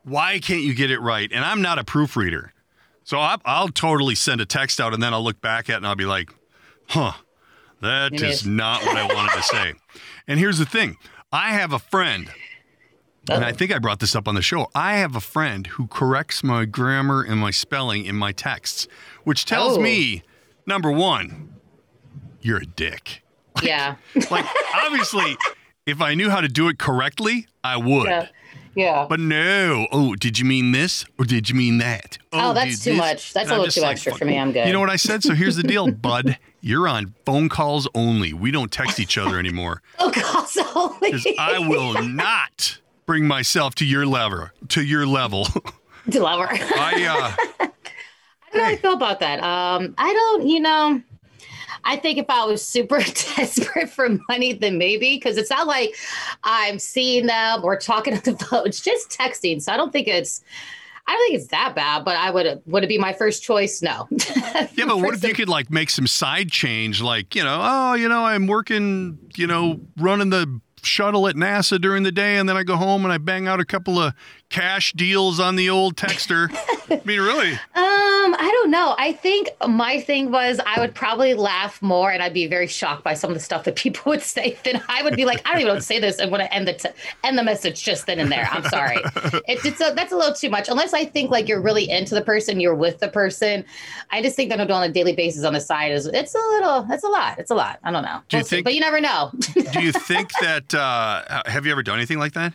Why 0.04 0.38
can't 0.38 0.62
you 0.62 0.74
get 0.74 0.90
it 0.90 1.00
right? 1.00 1.30
And 1.32 1.44
I'm 1.44 1.60
not 1.62 1.78
a 1.78 1.84
proofreader. 1.84 2.52
So 3.04 3.18
I'll, 3.18 3.40
I'll 3.44 3.68
totally 3.68 4.14
send 4.14 4.40
a 4.40 4.46
text 4.46 4.80
out 4.80 4.94
and 4.94 5.02
then 5.02 5.12
I'll 5.12 5.22
look 5.24 5.40
back 5.40 5.68
at 5.68 5.74
it 5.74 5.76
and 5.78 5.86
I'll 5.86 5.96
be 5.96 6.04
like, 6.06 6.30
huh, 6.88 7.12
that 7.82 8.12
It 8.14 8.22
is 8.22 8.40
is. 8.40 8.46
not 8.46 8.84
what 8.84 8.96
I 8.96 9.04
wanted 9.12 9.32
to 9.36 9.42
say. 9.42 9.72
And 10.28 10.40
here's 10.40 10.58
the 10.58 10.66
thing 10.66 10.96
I 11.30 11.50
have 11.52 11.72
a 11.72 11.78
friend, 11.78 12.28
and 13.30 13.44
I 13.44 13.50
oh. 13.50 13.54
think 13.54 13.72
I 13.72 13.78
brought 13.78 14.00
this 14.00 14.16
up 14.16 14.26
on 14.26 14.34
the 14.34 14.42
show. 14.42 14.68
I 14.74 14.96
have 14.96 15.14
a 15.14 15.20
friend 15.20 15.68
who 15.68 15.86
corrects 15.86 16.42
my 16.42 16.64
grammar 16.64 17.22
and 17.22 17.38
my 17.38 17.52
spelling 17.52 18.04
in 18.04 18.16
my 18.16 18.32
texts, 18.32 18.88
which 19.22 19.44
tells 19.44 19.78
Oh. 19.78 19.80
me 19.80 20.24
number 20.66 20.90
one, 20.90 21.54
you're 22.40 22.58
a 22.58 22.66
dick. 22.66 23.22
Yeah. 23.62 23.96
Like, 24.30 24.46
obviously, 24.84 25.36
if 25.86 26.00
I 26.00 26.14
knew 26.14 26.30
how 26.30 26.40
to 26.40 26.48
do 26.48 26.68
it 26.68 26.78
correctly, 26.78 27.46
I 27.62 27.76
would. 27.76 28.06
Yeah. 28.06 28.28
Yeah. 28.74 29.06
But 29.08 29.20
no. 29.20 29.86
Oh, 29.90 30.14
did 30.16 30.38
you 30.38 30.44
mean 30.44 30.72
this 30.72 31.06
or 31.18 31.24
did 31.24 31.48
you 31.48 31.54
mean 31.54 31.78
that? 31.78 32.18
Oh, 32.32 32.52
that's 32.52 32.84
too 32.84 32.90
this? 32.90 32.98
much. 32.98 33.32
That's 33.32 33.48
And 33.48 33.56
a 33.56 33.60
little 33.60 33.72
too 33.72 33.80
like, 33.80 33.92
extra 33.92 34.14
for 34.14 34.26
me. 34.26 34.38
I'm 34.38 34.52
good. 34.52 34.66
You 34.66 34.72
know 34.74 34.80
what 34.80 34.90
I 34.90 34.96
said? 34.96 35.22
So 35.22 35.34
here's 35.34 35.56
the 35.56 35.62
deal, 35.62 35.90
bud. 35.92 36.38
You're 36.60 36.86
on 36.86 37.14
phone 37.24 37.48
calls 37.48 37.88
only. 37.94 38.34
We 38.34 38.50
don't 38.50 38.70
text 38.70 39.00
each 39.00 39.16
other 39.16 39.38
anymore 39.38 39.82
Oh, 39.98 40.10
God, 40.10 40.46
so 40.48 40.96
because 41.00 41.26
I 41.38 41.58
will 41.60 42.02
not 42.02 42.80
bring 43.06 43.26
myself 43.26 43.74
to 43.76 43.86
your 43.86 44.04
level. 44.04 44.50
To 44.68 44.82
your 44.82 45.06
level. 45.06 45.46
To 46.12 46.20
Lover. 46.22 46.46
I 46.50 47.36
uh, 47.58 47.66
I 48.56 48.58
don't 48.58 48.58
know 48.58 48.64
how 48.64 48.70
I 48.70 48.76
feel 48.76 48.92
about 48.94 49.20
that. 49.20 49.42
Um, 49.42 49.94
I 49.98 50.12
don't, 50.12 50.46
you 50.46 50.60
know, 50.60 51.02
I 51.84 51.96
think 51.96 52.18
if 52.18 52.26
I 52.28 52.44
was 52.44 52.64
super 52.64 52.98
desperate 53.36 53.88
for 53.88 54.08
money, 54.28 54.52
then 54.52 54.76
maybe 54.76 55.16
because 55.16 55.36
it's 55.36 55.50
not 55.50 55.66
like 55.66 55.94
I'm 56.42 56.78
seeing 56.78 57.26
them 57.26 57.64
or 57.64 57.76
talking 57.76 58.14
on 58.14 58.20
the 58.24 58.36
phone. 58.36 58.66
It's 58.66 58.80
just 58.80 59.10
texting. 59.10 59.62
So 59.62 59.72
I 59.72 59.76
don't 59.76 59.92
think 59.92 60.08
it's, 60.08 60.42
I 61.06 61.12
don't 61.12 61.28
think 61.28 61.40
it's 61.40 61.50
that 61.52 61.76
bad. 61.76 62.04
But 62.04 62.16
I 62.16 62.30
would, 62.30 62.60
would 62.66 62.82
it 62.82 62.88
be 62.88 62.98
my 62.98 63.12
first 63.12 63.42
choice? 63.42 63.80
No. 63.80 64.08
yeah, 64.10 64.84
but 64.86 64.98
what 64.98 65.14
if 65.14 65.22
you 65.22 65.34
could 65.34 65.48
like 65.48 65.70
make 65.70 65.90
some 65.90 66.08
side 66.08 66.50
change, 66.50 67.00
like 67.00 67.34
you 67.36 67.44
know, 67.44 67.60
oh, 67.62 67.94
you 67.94 68.08
know, 68.08 68.24
I'm 68.24 68.48
working, 68.48 69.18
you 69.36 69.46
know, 69.46 69.80
running 69.96 70.30
the 70.30 70.60
shuttle 70.82 71.28
at 71.28 71.36
NASA 71.36 71.80
during 71.80 72.02
the 72.02 72.12
day, 72.12 72.36
and 72.36 72.48
then 72.48 72.56
I 72.56 72.62
go 72.62 72.76
home 72.76 73.04
and 73.04 73.12
I 73.12 73.18
bang 73.18 73.46
out 73.46 73.60
a 73.60 73.64
couple 73.64 73.98
of 73.98 74.14
cash 74.48 74.92
deals 74.92 75.40
on 75.40 75.56
the 75.56 75.68
old 75.70 75.96
texter. 75.96 76.48
I 76.90 77.00
mean, 77.04 77.20
really? 77.20 77.58
Um, 78.26 78.34
I 78.40 78.50
don't 78.50 78.70
know. 78.72 78.96
I 78.98 79.12
think 79.12 79.50
my 79.68 80.00
thing 80.00 80.32
was 80.32 80.58
I 80.66 80.80
would 80.80 80.94
probably 80.96 81.34
laugh 81.34 81.80
more, 81.80 82.10
and 82.10 82.20
I'd 82.22 82.32
be 82.34 82.48
very 82.48 82.66
shocked 82.66 83.04
by 83.04 83.14
some 83.14 83.30
of 83.30 83.34
the 83.36 83.40
stuff 83.42 83.62
that 83.64 83.76
people 83.76 84.10
would 84.10 84.22
say. 84.22 84.58
Then 84.64 84.82
I 84.88 85.02
would 85.04 85.14
be 85.14 85.24
like, 85.24 85.46
I 85.46 85.52
don't 85.52 85.60
even 85.60 85.74
know 85.74 85.78
to 85.78 85.82
say 85.82 86.00
this, 86.00 86.18
and 86.18 86.32
want 86.32 86.42
to 86.42 86.52
end 86.52 86.66
the 86.66 86.72
t- 86.72 86.88
end 87.22 87.38
the 87.38 87.44
message 87.44 87.84
just 87.84 88.06
then 88.06 88.18
and 88.18 88.32
there. 88.32 88.48
I'm 88.50 88.64
sorry. 88.64 88.96
It's 89.48 89.64
it's 89.64 89.80
a, 89.80 89.92
that's 89.94 90.10
a 90.12 90.16
little 90.16 90.34
too 90.34 90.50
much. 90.50 90.68
Unless 90.68 90.92
I 90.92 91.04
think 91.04 91.30
like 91.30 91.46
you're 91.46 91.60
really 91.60 91.88
into 91.88 92.16
the 92.16 92.22
person, 92.22 92.58
you're 92.58 92.74
with 92.74 92.98
the 92.98 93.08
person. 93.08 93.64
I 94.10 94.22
just 94.22 94.34
think 94.34 94.50
that 94.50 94.60
I'm 94.60 94.66
doing 94.66 94.78
on 94.78 94.90
a 94.90 94.92
daily 94.92 95.12
basis 95.14 95.44
on 95.44 95.52
the 95.52 95.60
side 95.60 95.92
is 95.92 96.06
it's 96.06 96.34
a 96.34 96.38
little, 96.38 96.84
it's 96.90 97.04
a 97.04 97.08
lot, 97.08 97.38
it's 97.38 97.50
a 97.52 97.54
lot. 97.54 97.78
I 97.84 97.92
don't 97.92 98.02
know. 98.02 98.22
Do 98.28 98.38
you 98.38 98.40
We'll 98.40 98.44
see. 98.46 98.56
think- 98.56 98.64
But 98.64 98.74
you 98.74 98.80
never 98.80 99.00
know. 99.00 99.30
Do 99.72 99.82
you 99.82 99.92
think 99.92 100.30
that? 100.40 100.74
Uh, 100.74 101.42
have 101.46 101.64
you 101.64 101.70
ever 101.72 101.84
done 101.84 101.96
anything 101.98 102.18
like 102.18 102.32
that? 102.32 102.54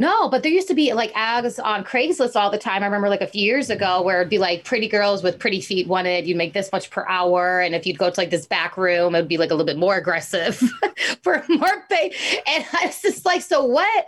No, 0.00 0.28
but 0.28 0.44
there 0.44 0.52
used 0.52 0.68
to 0.68 0.74
be 0.74 0.92
like 0.92 1.10
ads 1.16 1.58
on 1.58 1.82
Craigslist 1.84 2.36
all 2.36 2.50
the 2.50 2.58
time. 2.58 2.82
I 2.82 2.86
remember 2.86 3.08
like 3.08 3.20
a 3.20 3.26
few 3.26 3.42
years 3.42 3.68
ago 3.68 4.00
where 4.00 4.20
it'd 4.20 4.30
be 4.30 4.38
like 4.38 4.62
pretty 4.64 4.86
girls 4.88 5.24
with 5.24 5.38
pretty 5.40 5.60
feet 5.60 5.88
wanted, 5.88 6.24
you'd 6.26 6.36
make 6.36 6.52
this 6.52 6.70
much 6.70 6.88
per 6.90 7.04
hour. 7.08 7.60
And 7.60 7.74
if 7.74 7.84
you'd 7.84 7.98
go 7.98 8.08
to 8.08 8.18
like 8.20 8.30
this 8.30 8.46
back 8.46 8.76
room, 8.76 9.16
it 9.16 9.18
would 9.18 9.28
be 9.28 9.38
like 9.38 9.50
a 9.50 9.54
little 9.54 9.66
bit 9.66 9.76
more 9.76 9.96
aggressive 9.96 10.56
for 11.22 11.44
more 11.48 11.84
pay. 11.90 12.12
And 12.46 12.64
I 12.80 12.86
was 12.86 13.02
just 13.02 13.26
like, 13.26 13.42
so 13.42 13.64
what? 13.64 14.06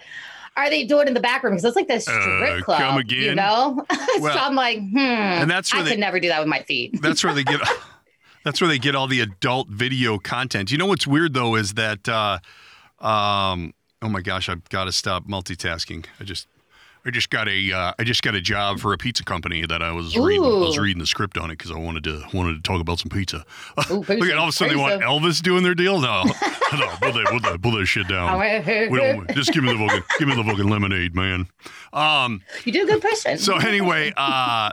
Are 0.56 0.70
they 0.70 0.84
doing 0.84 1.08
in 1.08 1.14
the 1.14 1.20
back 1.20 1.42
room? 1.42 1.54
Because 1.54 1.64
it's 1.64 1.76
like 1.76 1.88
this 1.88 2.04
strip 2.04 2.16
Uh, 2.60 2.62
club, 2.62 2.78
come 2.80 2.94
you 2.94 3.00
again? 3.00 3.36
know. 3.36 3.84
Well, 4.20 4.34
so 4.34 4.40
I'm 4.40 4.54
like, 4.54 4.78
hmm. 4.78 4.98
and 4.98 5.50
that's 5.50 5.72
where 5.72 5.80
I 5.80 5.84
they- 5.84 5.90
could 5.92 6.00
never 6.00 6.20
do 6.20 6.28
that 6.28 6.38
with 6.40 6.48
my 6.48 6.62
feet. 6.62 7.00
That's 7.02 7.24
where 7.24 7.32
they 7.34 7.44
get. 7.44 7.60
that's 8.44 8.60
where 8.60 8.68
they 8.68 8.78
get 8.78 8.94
all 8.94 9.06
the 9.08 9.20
adult 9.20 9.68
video 9.68 10.18
content. 10.18 10.70
You 10.70 10.78
know 10.78 10.86
what's 10.86 11.06
weird 11.06 11.34
though 11.34 11.56
is 11.56 11.74
that. 11.74 12.08
Uh, 12.08 12.38
um, 13.04 13.72
oh 14.02 14.08
my 14.08 14.20
gosh, 14.20 14.48
I've 14.48 14.68
got 14.68 14.84
to 14.84 14.92
stop 14.92 15.26
multitasking. 15.26 16.06
I 16.18 16.24
just. 16.24 16.46
I 17.02 17.10
just 17.10 17.30
got 17.30 17.48
a 17.48 17.72
uh, 17.72 17.94
I 17.98 18.04
just 18.04 18.22
got 18.22 18.34
a 18.34 18.42
job 18.42 18.78
for 18.78 18.92
a 18.92 18.98
pizza 18.98 19.24
company 19.24 19.64
that 19.64 19.80
I 19.80 19.90
was 19.90 20.14
reading. 20.18 20.44
I 20.44 20.48
was 20.48 20.78
reading 20.78 21.00
the 21.00 21.06
script 21.06 21.38
on 21.38 21.50
it 21.50 21.56
because 21.56 21.70
I 21.70 21.78
wanted 21.78 22.04
to 22.04 22.22
wanted 22.34 22.56
to 22.56 22.60
talk 22.60 22.78
about 22.78 22.98
some 22.98 23.08
pizza. 23.08 23.46
Ooh, 23.90 24.04
Look 24.06 24.10
at 24.10 24.36
all 24.36 24.44
of 24.44 24.50
a 24.50 24.52
sudden 24.52 24.76
they 24.76 24.82
want. 24.82 25.00
Elvis 25.00 25.40
doing 25.40 25.62
their 25.62 25.74
deal. 25.74 25.98
No, 25.98 26.24
no, 26.74 26.88
put 27.00 27.14
that 27.14 27.26
put 27.30 27.42
that 27.44 27.58
put 27.62 27.70
that 27.78 27.86
shit 27.86 28.06
down. 28.06 28.38
We 28.38 28.98
don't 28.98 29.30
just 29.30 29.54
give 29.54 29.64
me 29.64 29.72
the 29.72 29.78
fucking 29.78 30.02
give 30.18 30.28
me 30.28 30.34
the 30.34 30.44
fucking 30.44 30.68
lemonade, 30.68 31.14
man. 31.14 31.46
Um. 31.94 32.42
You 32.66 32.72
do 32.72 32.82
a 32.82 32.86
good 32.86 33.00
person. 33.00 33.38
So 33.38 33.56
anyway, 33.56 34.12
uh, 34.14 34.68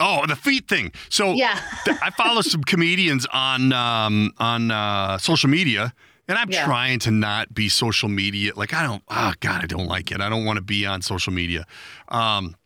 oh, 0.00 0.26
the 0.26 0.34
feet 0.34 0.66
thing. 0.68 0.92
So 1.08 1.34
yeah. 1.34 1.60
th- 1.84 1.98
I 2.02 2.10
follow 2.10 2.40
some 2.40 2.64
comedians 2.64 3.26
on 3.32 3.72
um, 3.72 4.32
on 4.38 4.72
uh, 4.72 5.18
social 5.18 5.50
media, 5.50 5.94
and 6.28 6.36
I'm 6.38 6.50
Yeah. 6.50 6.64
trying 6.64 6.98
to 7.00 7.10
not 7.10 7.54
be 7.54 7.68
social 7.68 8.08
media. 8.08 8.52
Like 8.56 8.74
I 8.74 8.82
don't. 8.82 9.02
Oh 9.08 9.32
God, 9.40 9.62
I 9.62 9.66
don't 9.66 9.86
like 9.86 10.10
it. 10.10 10.20
I 10.20 10.28
don't 10.28 10.44
want 10.44 10.56
to 10.56 10.62
be 10.62 10.86
on 10.86 11.02
social 11.02 11.32
media. 11.32 11.66
Um, 12.08 12.56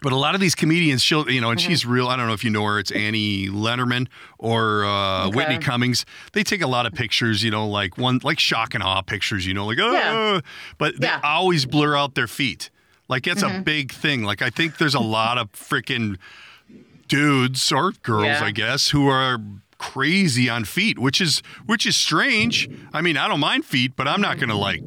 but 0.00 0.12
a 0.12 0.16
lot 0.16 0.36
of 0.36 0.40
these 0.40 0.54
comedians, 0.54 1.02
she'll, 1.02 1.28
you 1.28 1.40
know, 1.40 1.50
and 1.50 1.60
she's 1.60 1.84
real. 1.84 2.06
I 2.06 2.14
don't 2.14 2.28
know 2.28 2.32
if 2.32 2.44
you 2.44 2.50
know 2.50 2.62
her. 2.66 2.78
It's 2.78 2.92
Annie 2.92 3.48
Lederman 3.48 4.06
or 4.38 4.84
uh, 4.84 5.26
Okay. 5.26 5.36
Whitney 5.36 5.58
Cummings. 5.58 6.06
They 6.34 6.44
take 6.44 6.62
a 6.62 6.68
lot 6.68 6.86
of 6.86 6.92
pictures, 6.92 7.42
you 7.42 7.50
know, 7.50 7.66
like 7.66 7.98
one, 7.98 8.20
like 8.22 8.38
shock 8.38 8.74
and 8.74 8.82
awe 8.84 9.02
pictures, 9.02 9.44
you 9.44 9.54
know, 9.54 9.66
like, 9.66 9.78
oh, 9.80 9.90
Yeah. 9.92 10.40
but 10.78 11.00
they 11.00 11.08
Yeah. 11.08 11.20
always 11.24 11.66
blur 11.66 11.96
out 11.96 12.14
their 12.14 12.28
feet. 12.28 12.70
Like, 13.08 13.26
it's 13.26 13.42
a 13.42 13.60
big 13.64 13.90
thing. 13.90 14.22
Like, 14.22 14.40
I 14.40 14.50
think 14.50 14.76
there's 14.78 14.94
a 14.94 15.00
lot 15.00 15.36
of 15.36 15.50
freaking 15.50 16.16
dudes 17.08 17.72
or 17.72 17.92
girls, 18.02 18.26
Yeah. 18.26 18.44
I 18.44 18.50
guess, 18.50 18.90
who 18.90 19.08
are 19.08 19.38
crazy 19.78 20.48
on 20.48 20.64
feet, 20.64 20.98
which 20.98 21.20
is 21.20 21.42
which 21.66 21.86
is 21.86 21.96
strange. 21.96 22.68
I 22.92 23.00
mean, 23.00 23.16
I 23.16 23.28
don't 23.28 23.40
mind 23.40 23.64
feet, 23.64 23.92
but 23.96 24.06
I'm 24.06 24.20
not 24.20 24.38
gonna 24.38 24.58
like, 24.58 24.82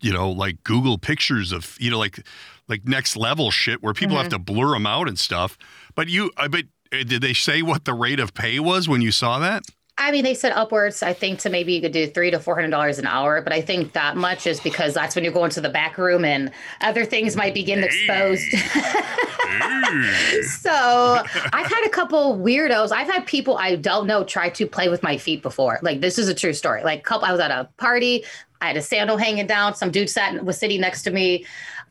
you 0.00 0.12
know, 0.12 0.30
like 0.30 0.62
Google 0.64 0.98
pictures 0.98 1.52
of 1.52 1.76
you 1.80 1.90
know, 1.90 1.98
like 1.98 2.26
like 2.68 2.86
next 2.86 3.16
level 3.16 3.50
shit 3.50 3.82
where 3.82 3.94
people 3.94 4.16
have 4.16 4.28
to 4.30 4.38
blur 4.38 4.72
them 4.72 4.86
out 4.86 5.08
and 5.08 5.18
stuff. 5.18 5.58
But 5.94 6.08
you, 6.08 6.30
I 6.36 6.48
but 6.48 6.64
uh, 6.92 7.04
did 7.04 7.22
they 7.22 7.32
say 7.32 7.62
what 7.62 7.84
the 7.84 7.94
rate 7.94 8.20
of 8.20 8.34
pay 8.34 8.58
was 8.58 8.88
when 8.88 9.02
you 9.02 9.12
saw 9.12 9.38
that? 9.38 9.64
I 9.98 10.10
mean, 10.10 10.24
they 10.24 10.34
said 10.34 10.52
upwards. 10.52 11.02
I 11.02 11.12
think 11.12 11.38
to 11.40 11.50
maybe 11.50 11.72
you 11.72 11.80
could 11.80 11.92
do 11.92 12.06
three 12.06 12.30
to 12.30 12.38
four 12.38 12.54
hundred 12.54 12.70
dollars 12.70 12.98
an 12.98 13.06
hour, 13.06 13.40
but 13.40 13.52
I 13.52 13.60
think 13.60 13.92
that 13.92 14.16
much 14.16 14.46
is 14.46 14.60
because 14.60 14.94
that's 14.94 15.14
when 15.14 15.24
you're 15.24 15.32
going 15.32 15.50
to 15.50 15.60
the 15.60 15.70
back 15.70 15.96
room 15.96 16.24
and 16.24 16.50
other 16.80 17.04
things 17.04 17.36
might 17.36 17.54
begin 17.54 17.80
getting 17.80 17.84
exposed. 17.84 18.50
so 20.60 21.22
I've 21.52 21.66
had 21.66 21.86
a 21.86 21.90
couple 21.90 22.38
weirdos. 22.38 22.92
I've 22.92 23.08
had 23.08 23.26
people 23.26 23.56
I 23.56 23.76
don't 23.76 24.06
know 24.06 24.24
try 24.24 24.48
to 24.50 24.66
play 24.66 24.88
with 24.88 25.02
my 25.02 25.16
feet 25.16 25.42
before. 25.42 25.78
Like 25.82 26.00
this 26.00 26.18
is 26.18 26.28
a 26.28 26.34
true 26.34 26.52
story. 26.52 26.82
Like 26.82 27.04
couple, 27.04 27.26
I 27.26 27.32
was 27.32 27.40
at 27.40 27.50
a 27.50 27.68
party. 27.76 28.24
I 28.60 28.68
had 28.68 28.76
a 28.76 28.82
sandal 28.82 29.18
hanging 29.18 29.46
down. 29.46 29.74
Some 29.74 29.90
dude 29.90 30.08
sat 30.08 30.44
was 30.44 30.56
sitting 30.56 30.80
next 30.80 31.02
to 31.02 31.10
me. 31.10 31.44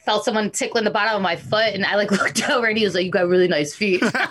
Felt 0.06 0.24
someone 0.24 0.52
tickling 0.52 0.84
the 0.84 0.92
bottom 0.92 1.16
of 1.16 1.22
my 1.22 1.36
foot, 1.36 1.74
and 1.74 1.86
I 1.86 1.96
like 1.96 2.12
looked 2.24 2.48
over, 2.50 2.68
and 2.68 2.78
he 2.78 2.84
was 2.84 2.94
like, 2.94 3.06
"You 3.06 3.12
got 3.12 3.28
really 3.28 3.48
nice 3.48 3.74
feet." 3.74 4.02
Like, 4.02 4.14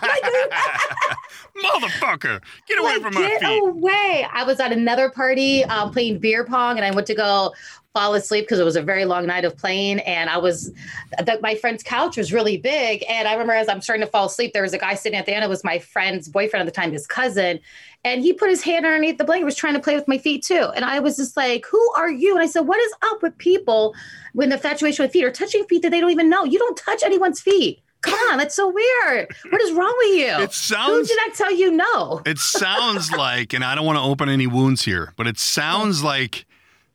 Motherfucker, 1.56 2.42
get 2.66 2.78
away 2.78 2.94
like, 2.94 3.02
from 3.02 3.14
my 3.14 3.20
get 3.20 3.40
feet. 3.40 3.62
away. 3.62 4.26
I 4.32 4.44
was 4.44 4.58
at 4.60 4.72
another 4.72 5.08
party 5.10 5.64
um, 5.64 5.92
playing 5.92 6.18
beer 6.18 6.44
pong 6.44 6.76
and 6.76 6.84
I 6.84 6.90
went 6.90 7.06
to 7.08 7.14
go 7.14 7.52
fall 7.94 8.14
asleep 8.14 8.44
because 8.44 8.58
it 8.58 8.64
was 8.64 8.76
a 8.76 8.82
very 8.82 9.04
long 9.04 9.24
night 9.24 9.44
of 9.44 9.56
playing. 9.56 10.00
And 10.00 10.28
I 10.28 10.36
was, 10.36 10.72
my 11.40 11.54
friend's 11.54 11.82
couch 11.82 12.16
was 12.16 12.32
really 12.32 12.56
big. 12.56 13.04
And 13.08 13.26
I 13.26 13.32
remember 13.32 13.54
as 13.54 13.68
I'm 13.68 13.80
starting 13.80 14.04
to 14.04 14.10
fall 14.10 14.26
asleep, 14.26 14.52
there 14.52 14.62
was 14.62 14.74
a 14.74 14.78
guy 14.78 14.94
sitting 14.94 15.18
at 15.18 15.26
the 15.26 15.34
end. 15.34 15.44
It 15.44 15.48
was 15.48 15.64
my 15.64 15.78
friend's 15.78 16.28
boyfriend 16.28 16.60
at 16.60 16.66
the 16.66 16.78
time, 16.78 16.92
his 16.92 17.06
cousin. 17.06 17.60
And 18.04 18.20
he 18.20 18.32
put 18.32 18.50
his 18.50 18.62
hand 18.62 18.84
underneath 18.84 19.16
the 19.16 19.24
blanket, 19.24 19.44
was 19.44 19.54
trying 19.54 19.74
to 19.74 19.80
play 19.80 19.94
with 19.94 20.08
my 20.08 20.18
feet 20.18 20.44
too. 20.44 20.68
And 20.74 20.84
I 20.84 20.98
was 20.98 21.16
just 21.16 21.36
like, 21.36 21.64
who 21.66 21.92
are 21.96 22.10
you? 22.10 22.34
And 22.34 22.42
I 22.42 22.46
said, 22.46 22.62
what 22.62 22.80
is 22.80 22.92
up 23.02 23.22
with 23.22 23.38
people 23.38 23.94
when 24.34 24.50
the 24.50 24.56
infatuation 24.56 25.04
with 25.04 25.12
feet 25.12 25.24
or 25.24 25.30
touching 25.30 25.64
feet 25.64 25.82
that 25.82 25.90
they 25.90 26.00
don't 26.00 26.10
even 26.10 26.28
know? 26.28 26.44
You 26.44 26.58
don't 26.58 26.76
touch 26.76 27.02
anyone's 27.04 27.40
feet. 27.40 27.80
Come 28.02 28.18
on, 28.30 28.36
that's 28.36 28.54
so 28.54 28.68
weird. 28.68 29.34
What 29.48 29.62
is 29.62 29.72
wrong 29.72 29.94
with 29.98 30.18
you? 30.18 30.44
It 30.44 30.52
sounds. 30.52 31.08
Who 31.08 31.16
did 31.16 31.18
I 31.22 31.30
tell 31.34 31.54
you 31.54 31.70
no? 31.70 32.20
It 32.26 32.38
sounds 32.38 33.10
like, 33.12 33.54
and 33.54 33.64
I 33.64 33.74
don't 33.74 33.86
want 33.86 33.96
to 33.96 34.02
open 34.02 34.28
any 34.28 34.46
wounds 34.46 34.84
here, 34.84 35.14
but 35.16 35.26
it 35.26 35.38
sounds 35.38 36.04
like 36.04 36.44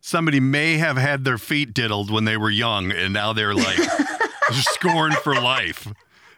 somebody 0.01 0.39
may 0.39 0.77
have 0.77 0.97
had 0.97 1.23
their 1.23 1.37
feet 1.37 1.73
diddled 1.73 2.11
when 2.11 2.25
they 2.25 2.37
were 2.37 2.49
young, 2.49 2.91
and 2.91 3.13
now 3.13 3.33
they're 3.33 3.53
like 3.53 3.79
scorned 4.51 5.15
for 5.15 5.35
life. 5.35 5.87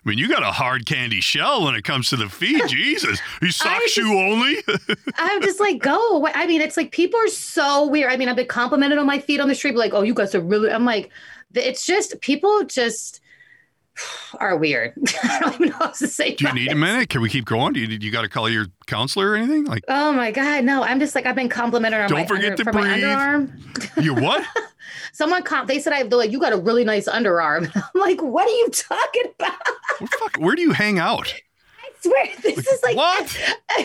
I 0.03 0.09
mean, 0.09 0.17
you 0.17 0.27
got 0.27 0.41
a 0.41 0.51
hard 0.51 0.87
candy 0.87 1.21
shell 1.21 1.63
when 1.63 1.75
it 1.75 1.83
comes 1.83 2.09
to 2.09 2.17
the 2.17 2.27
feet. 2.27 2.67
Jesus, 2.67 3.19
you 3.39 3.51
sock 3.51 3.79
I 3.83 3.85
shoe 3.85 4.17
only? 4.17 4.55
I'm 5.17 5.43
just 5.43 5.59
like, 5.59 5.79
go 5.79 6.15
away. 6.15 6.31
I 6.33 6.47
mean, 6.47 6.59
it's 6.59 6.75
like 6.75 6.91
people 6.91 7.19
are 7.19 7.27
so 7.27 7.85
weird. 7.85 8.11
I 8.11 8.17
mean, 8.17 8.27
I've 8.27 8.35
been 8.35 8.47
complimented 8.47 8.97
on 8.97 9.05
my 9.05 9.19
feet 9.19 9.39
on 9.39 9.47
the 9.47 9.53
street, 9.53 9.75
like, 9.75 9.93
oh, 9.93 10.01
you 10.01 10.15
guys 10.15 10.33
are 10.33 10.41
really. 10.41 10.71
I'm 10.71 10.85
like, 10.85 11.11
it's 11.53 11.85
just 11.85 12.19
people 12.21 12.63
just 12.63 13.21
are 14.39 14.55
weird. 14.57 14.93
I 15.23 15.39
don't 15.39 15.53
even 15.55 15.69
know 15.69 15.77
what 15.77 15.95
to 15.95 16.07
say. 16.07 16.35
Do 16.35 16.47
you 16.47 16.53
need 16.53 16.71
a 16.71 16.75
minute? 16.75 17.09
Can 17.09 17.21
we 17.21 17.29
keep 17.29 17.45
going? 17.45 17.73
Do 17.73 17.79
you, 17.79 17.87
you 17.99 18.11
got 18.11 18.21
to 18.21 18.29
call 18.29 18.49
your 18.49 18.67
counselor 18.87 19.31
or 19.31 19.35
anything? 19.35 19.65
Like, 19.65 19.83
Oh 19.87 20.11
my 20.13 20.31
god, 20.31 20.63
no! 20.63 20.83
I'm 20.83 20.99
just 20.99 21.15
like 21.15 21.25
I've 21.25 21.35
been 21.35 21.49
complimented 21.49 21.99
on 22.01 22.09
Don't 22.09 22.19
my 22.21 22.25
forget 22.27 22.51
under, 22.51 22.63
to 22.63 22.71
breathe. 22.71 23.03
underarm. 23.03 24.03
you 24.03 24.13
what? 24.15 24.45
Someone 25.13 25.43
comp, 25.43 25.67
they 25.67 25.79
said 25.79 25.93
I 25.93 26.03
they're 26.03 26.17
like 26.17 26.31
you 26.31 26.39
got 26.39 26.53
a 26.53 26.57
really 26.57 26.83
nice 26.83 27.07
underarm. 27.07 27.71
I'm 27.75 28.01
like, 28.01 28.21
what 28.21 28.47
are 28.47 28.51
you 28.51 28.69
talking 28.69 29.23
about? 29.39 29.59
The 29.99 30.07
fuck? 30.19 30.37
Where 30.37 30.55
do 30.55 30.61
you 30.61 30.71
hang 30.71 30.99
out? 30.99 31.33
Swear 32.03 32.25
this 32.43 32.57
is 32.67 32.83
like 32.83 32.95
What? 32.95 33.27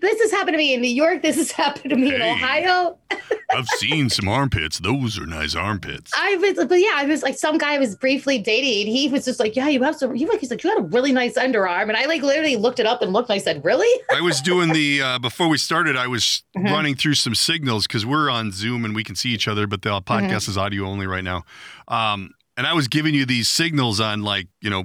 this 0.00 0.20
has 0.22 0.30
happened 0.30 0.54
to 0.54 0.58
me 0.58 0.74
in 0.74 0.80
New 0.80 0.88
York. 0.88 1.22
This 1.22 1.36
has 1.36 1.50
happened 1.50 1.90
to 1.90 1.96
me 1.96 2.14
in 2.14 2.22
Ohio. 2.22 2.98
I've 3.50 3.66
seen 3.78 4.08
some 4.08 4.28
armpits. 4.28 4.78
Those 4.78 5.18
are 5.18 5.26
nice 5.26 5.54
armpits. 5.54 6.12
I 6.16 6.36
was, 6.36 6.64
but 6.66 6.76
yeah, 6.78 6.92
I 6.94 7.04
was 7.04 7.22
like 7.22 7.36
some 7.36 7.58
guy 7.58 7.74
I 7.74 7.78
was 7.78 7.96
briefly 7.96 8.38
dating. 8.38 8.92
He 8.92 9.08
was 9.08 9.24
just 9.24 9.40
like, 9.40 9.56
yeah, 9.56 9.68
you 9.68 9.82
have 9.82 9.96
some. 9.96 10.14
You 10.14 10.28
like, 10.28 10.38
he's 10.40 10.50
like, 10.50 10.62
you 10.62 10.70
had 10.70 10.78
a 10.78 10.82
really 10.86 11.12
nice 11.12 11.36
underarm, 11.36 11.82
and 11.88 11.96
I 11.96 12.06
like 12.06 12.22
literally 12.22 12.56
looked 12.56 12.78
it 12.78 12.86
up 12.86 13.02
and 13.02 13.12
looked. 13.12 13.28
and 13.28 13.34
I 13.36 13.42
said, 13.42 13.64
really? 13.64 14.02
I 14.14 14.20
was 14.20 14.40
doing 14.40 14.72
the 14.72 15.02
uh, 15.02 15.18
before 15.18 15.48
we 15.48 15.58
started. 15.58 15.96
I 15.96 16.06
was 16.06 16.42
Mhm. 16.56 16.70
running 16.70 16.94
through 16.94 17.14
some 17.14 17.34
signals 17.34 17.86
because 17.86 18.04
we're 18.06 18.30
on 18.30 18.52
Zoom 18.52 18.84
and 18.84 18.94
we 18.94 19.02
can 19.04 19.14
see 19.16 19.30
each 19.30 19.48
other, 19.48 19.66
but 19.66 19.82
the 19.82 19.90
Mm-hmm. 19.90 20.26
podcast 20.26 20.48
is 20.48 20.56
audio 20.56 20.84
only 20.86 21.06
right 21.08 21.24
now. 21.24 21.42
Um, 21.88 22.30
and 22.56 22.66
I 22.66 22.72
was 22.74 22.86
giving 22.88 23.14
you 23.14 23.26
these 23.26 23.48
signals 23.48 24.00
on 24.00 24.22
like 24.22 24.46
you 24.60 24.70
know 24.70 24.84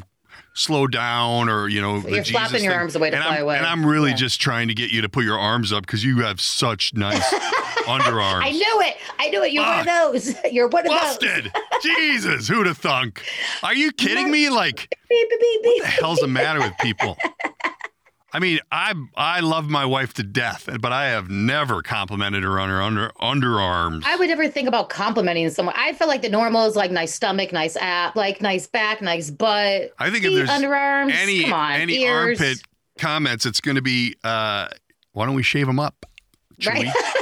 slow 0.53 0.87
down 0.87 1.49
or 1.49 1.67
you 1.67 1.81
know 1.81 1.99
the 1.99 2.09
You're 2.11 2.23
Jesus 2.23 2.31
flapping 2.31 2.63
your 2.63 2.71
thing. 2.73 2.79
arms 2.79 2.95
away 2.95 3.09
to 3.09 3.15
and 3.17 3.25
fly 3.25 3.35
I'm, 3.37 3.41
away. 3.43 3.57
And 3.57 3.65
I'm 3.65 3.85
really 3.85 4.11
Yeah. 4.11 4.15
just 4.15 4.39
trying 4.41 4.67
to 4.69 4.73
get 4.73 4.91
you 4.91 5.01
to 5.01 5.09
put 5.09 5.23
your 5.25 5.37
arms 5.37 5.73
up 5.73 5.85
because 5.85 6.03
you 6.03 6.19
have 6.21 6.39
such 6.39 6.93
nice 6.93 7.23
underarms. 7.85 8.41
I 8.43 8.51
knew 8.51 8.81
it. 8.81 8.95
I 9.19 9.29
knew 9.29 9.43
it. 9.43 9.51
You're 9.51 9.63
one 9.65 9.79
of 9.81 9.87
ah, 9.87 10.09
those. 10.11 10.35
You're 10.51 10.67
one 10.67 10.85
of 10.85 10.91
those. 10.91 10.99
Busted! 11.01 11.51
Jesus, 11.81 12.47
who'd 12.47 12.67
have 12.67 12.77
thunk? 12.77 13.21
Are 13.63 13.75
you 13.75 13.91
kidding 13.91 14.31
me? 14.31 14.49
Like, 14.49 14.97
Beep, 15.09 15.29
beep, 15.29 15.39
beep, 15.39 15.63
beep. 15.63 15.81
the 15.83 15.87
hell's 15.89 16.19
the 16.19 16.27
matter 16.27 16.59
with 16.59 16.73
people? 16.79 17.17
I 18.35 18.39
mean, 18.39 18.59
I 18.69 18.93
I 19.15 19.39
love 19.39 19.69
my 19.69 19.85
wife 19.85 20.13
to 20.15 20.23
death, 20.23 20.67
but 20.81 20.91
I 20.91 21.05
have 21.05 21.29
never 21.29 21.81
complimented 21.81 22.43
her 22.43 22.59
on 22.59 22.67
her 22.67 22.81
under 22.81 23.09
underarms. 23.21 24.03
I 24.05 24.17
would 24.17 24.27
never 24.27 24.49
think 24.49 24.67
about 24.67 24.89
complimenting 24.89 25.49
someone. 25.51 25.73
I 25.77 25.93
feel 25.93 26.09
like 26.09 26.21
the 26.21 26.27
normal 26.27 26.65
is 26.65 26.75
like 26.75 26.91
nice 26.91 27.13
stomach, 27.13 27.53
nice 27.53 27.77
app, 27.77 28.17
like 28.17 28.41
nice 28.41 28.67
back, 28.67 29.01
nice 29.01 29.29
butt. 29.29 29.93
I 29.99 30.09
think 30.09 30.25
if 30.25 30.31
feet, 30.31 30.35
there's 30.35 30.49
underarms. 30.49 31.13
any 31.13 31.43
come 31.43 31.53
on, 31.53 31.79
any 31.79 32.01
ears. 32.01 32.41
armpit 32.41 32.61
comments, 32.99 33.45
it's 33.45 33.61
going 33.61 33.75
to 33.75 33.81
be, 33.81 34.17
uh, 34.25 34.67
why 35.13 35.25
don't 35.25 35.35
we 35.35 35.43
shave 35.43 35.67
them 35.67 35.79
up? 35.79 36.05
Should 36.59 36.73
Right. 36.73 36.93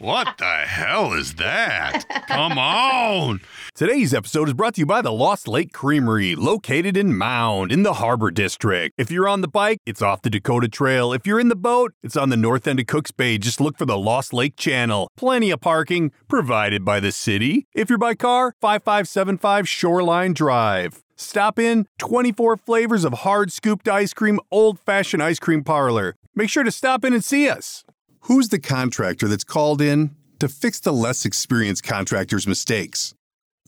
What 0.00 0.38
the 0.38 0.64
hell 0.66 1.12
is 1.12 1.34
that? 1.34 2.04
Come 2.28 2.58
on. 2.58 3.40
Today's 3.80 4.12
episode 4.12 4.46
is 4.46 4.52
brought 4.52 4.74
to 4.74 4.82
you 4.82 4.84
by 4.84 5.00
the 5.00 5.10
Lost 5.10 5.48
Lake 5.48 5.72
Creamery, 5.72 6.34
located 6.34 6.98
in 6.98 7.16
Mound 7.16 7.72
in 7.72 7.82
the 7.82 7.94
Harbor 7.94 8.30
District. 8.30 8.92
If 8.98 9.10
you're 9.10 9.26
on 9.26 9.40
the 9.40 9.48
bike, 9.48 9.78
it's 9.86 10.02
off 10.02 10.20
the 10.20 10.28
Dakota 10.28 10.68
Trail. 10.68 11.14
If 11.14 11.26
you're 11.26 11.40
in 11.40 11.48
the 11.48 11.56
boat, 11.56 11.94
it's 12.02 12.14
on 12.14 12.28
the 12.28 12.36
north 12.36 12.68
end 12.68 12.78
of 12.78 12.86
Cooks 12.86 13.10
Bay. 13.10 13.38
Just 13.38 13.58
look 13.58 13.78
for 13.78 13.86
the 13.86 13.96
Lost 13.96 14.34
Lake 14.34 14.54
Channel. 14.56 15.08
Plenty 15.16 15.50
of 15.50 15.62
parking 15.62 16.12
provided 16.28 16.84
by 16.84 17.00
the 17.00 17.10
city. 17.10 17.68
If 17.72 17.88
you're 17.88 17.96
by 17.96 18.16
car, 18.16 18.52
5575 18.60 19.66
Shoreline 19.66 20.34
Drive. 20.34 21.02
Stop 21.16 21.58
in 21.58 21.86
24 22.00 22.58
flavors 22.58 23.06
of 23.06 23.14
hard 23.24 23.50
scooped 23.50 23.88
ice 23.88 24.12
cream, 24.12 24.40
old 24.50 24.78
fashioned 24.78 25.22
ice 25.22 25.38
cream 25.38 25.64
parlor. 25.64 26.16
Make 26.34 26.50
sure 26.50 26.64
to 26.64 26.70
stop 26.70 27.02
in 27.02 27.14
and 27.14 27.24
see 27.24 27.48
us. 27.48 27.86
Who's 28.24 28.50
the 28.50 28.60
contractor 28.60 29.26
that's 29.26 29.42
called 29.42 29.80
in 29.80 30.14
to 30.38 30.50
fix 30.50 30.80
the 30.80 30.92
less 30.92 31.24
experienced 31.24 31.82
contractor's 31.82 32.46
mistakes? 32.46 33.14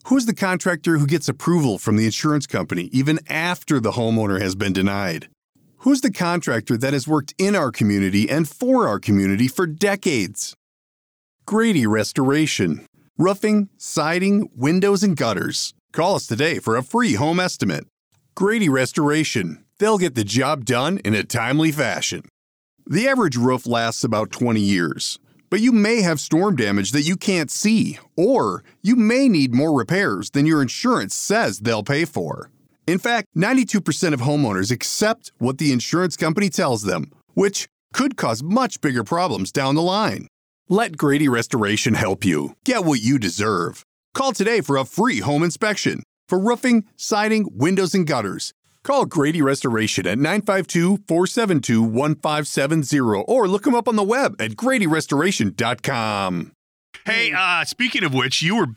Who's 0.07 0.25
the 0.25 0.33
contractor 0.33 0.97
who 0.97 1.07
gets 1.07 1.29
approval 1.29 1.77
from 1.77 1.95
the 1.95 2.03
insurance 2.03 2.45
company 2.45 2.89
even 2.91 3.19
after 3.29 3.79
the 3.79 3.91
homeowner 3.91 4.41
has 4.41 4.53
been 4.53 4.73
denied? 4.73 5.29
Who's 5.77 6.01
the 6.01 6.11
contractor 6.11 6.75
that 6.75 6.91
has 6.91 7.07
worked 7.07 7.33
in 7.37 7.55
our 7.55 7.71
community 7.71 8.29
and 8.29 8.47
for 8.47 8.85
our 8.85 8.99
community 8.99 9.47
for 9.47 9.65
decades? 9.65 10.55
Grady 11.45 11.87
Restoration. 11.87 12.85
Roofing, 13.17 13.69
siding, 13.77 14.49
windows, 14.53 15.03
and 15.03 15.15
gutters. 15.15 15.73
Call 15.93 16.15
us 16.15 16.27
today 16.27 16.59
for 16.59 16.75
a 16.75 16.83
free 16.83 17.13
home 17.13 17.39
estimate. 17.39 17.85
Grady 18.35 18.67
Restoration. 18.67 19.63
They'll 19.79 19.97
get 19.97 20.15
the 20.15 20.25
job 20.25 20.65
done 20.65 20.97
in 21.05 21.13
a 21.13 21.23
timely 21.23 21.71
fashion. 21.71 22.23
The 22.85 23.07
average 23.07 23.37
roof 23.37 23.65
lasts 23.65 24.03
about 24.03 24.31
20 24.31 24.59
years, 24.59 25.17
but 25.53 25.61
you 25.61 25.71
may 25.71 26.01
have 26.01 26.19
storm 26.19 26.55
damage 26.55 26.93
that 26.93 27.03
you 27.03 27.15
can't 27.15 27.51
see, 27.51 27.99
or 28.17 28.63
you 28.81 28.95
may 28.95 29.29
need 29.29 29.53
more 29.53 29.77
repairs 29.77 30.31
than 30.31 30.47
your 30.47 30.63
insurance 30.63 31.13
says 31.13 31.59
they'll 31.59 31.83
pay 31.83 32.05
for. 32.05 32.49
In 32.87 32.97
fact, 32.97 33.27
92% 33.37 34.15
of 34.15 34.21
homeowners 34.21 34.71
accept 34.71 35.31
what 35.37 35.59
the 35.59 35.71
insurance 35.71 36.17
company 36.17 36.49
tells 36.49 36.81
them, 36.81 37.11
which 37.35 37.67
could 37.93 38.17
cause 38.17 38.41
much 38.41 38.81
bigger 38.81 39.03
problems 39.03 39.51
down 39.51 39.75
the 39.75 39.83
line. 39.83 40.25
Let 40.69 40.97
Grady 40.97 41.27
Restoration 41.27 41.93
help 41.93 42.25
you 42.25 42.55
get 42.65 42.83
what 42.83 43.03
you 43.03 43.19
deserve. 43.19 43.83
Call 44.15 44.33
today 44.33 44.59
for 44.59 44.75
a 44.75 44.85
free 44.85 45.19
home 45.19 45.43
inspection. 45.43 46.01
For 46.27 46.39
roofing, 46.39 46.85
siding, 46.95 47.47
windows, 47.53 47.93
and 47.93 48.07
gutters, 48.07 48.53
call 48.83 49.05
Grady 49.05 49.41
Restoration 49.41 50.05
at 50.05 50.17
952 50.17 50.97
472 51.07 51.81
1570 51.81 52.99
or 53.27 53.47
look 53.47 53.63
them 53.63 53.75
up 53.75 53.87
on 53.87 53.95
the 53.95 54.03
web 54.03 54.35
at 54.39 54.51
gradyrestoration.com. 54.51 56.51
Hey, 57.05 57.33
uh, 57.35 57.65
speaking 57.65 58.03
of 58.03 58.13
which, 58.13 58.41
you 58.41 58.55
were 58.55 58.67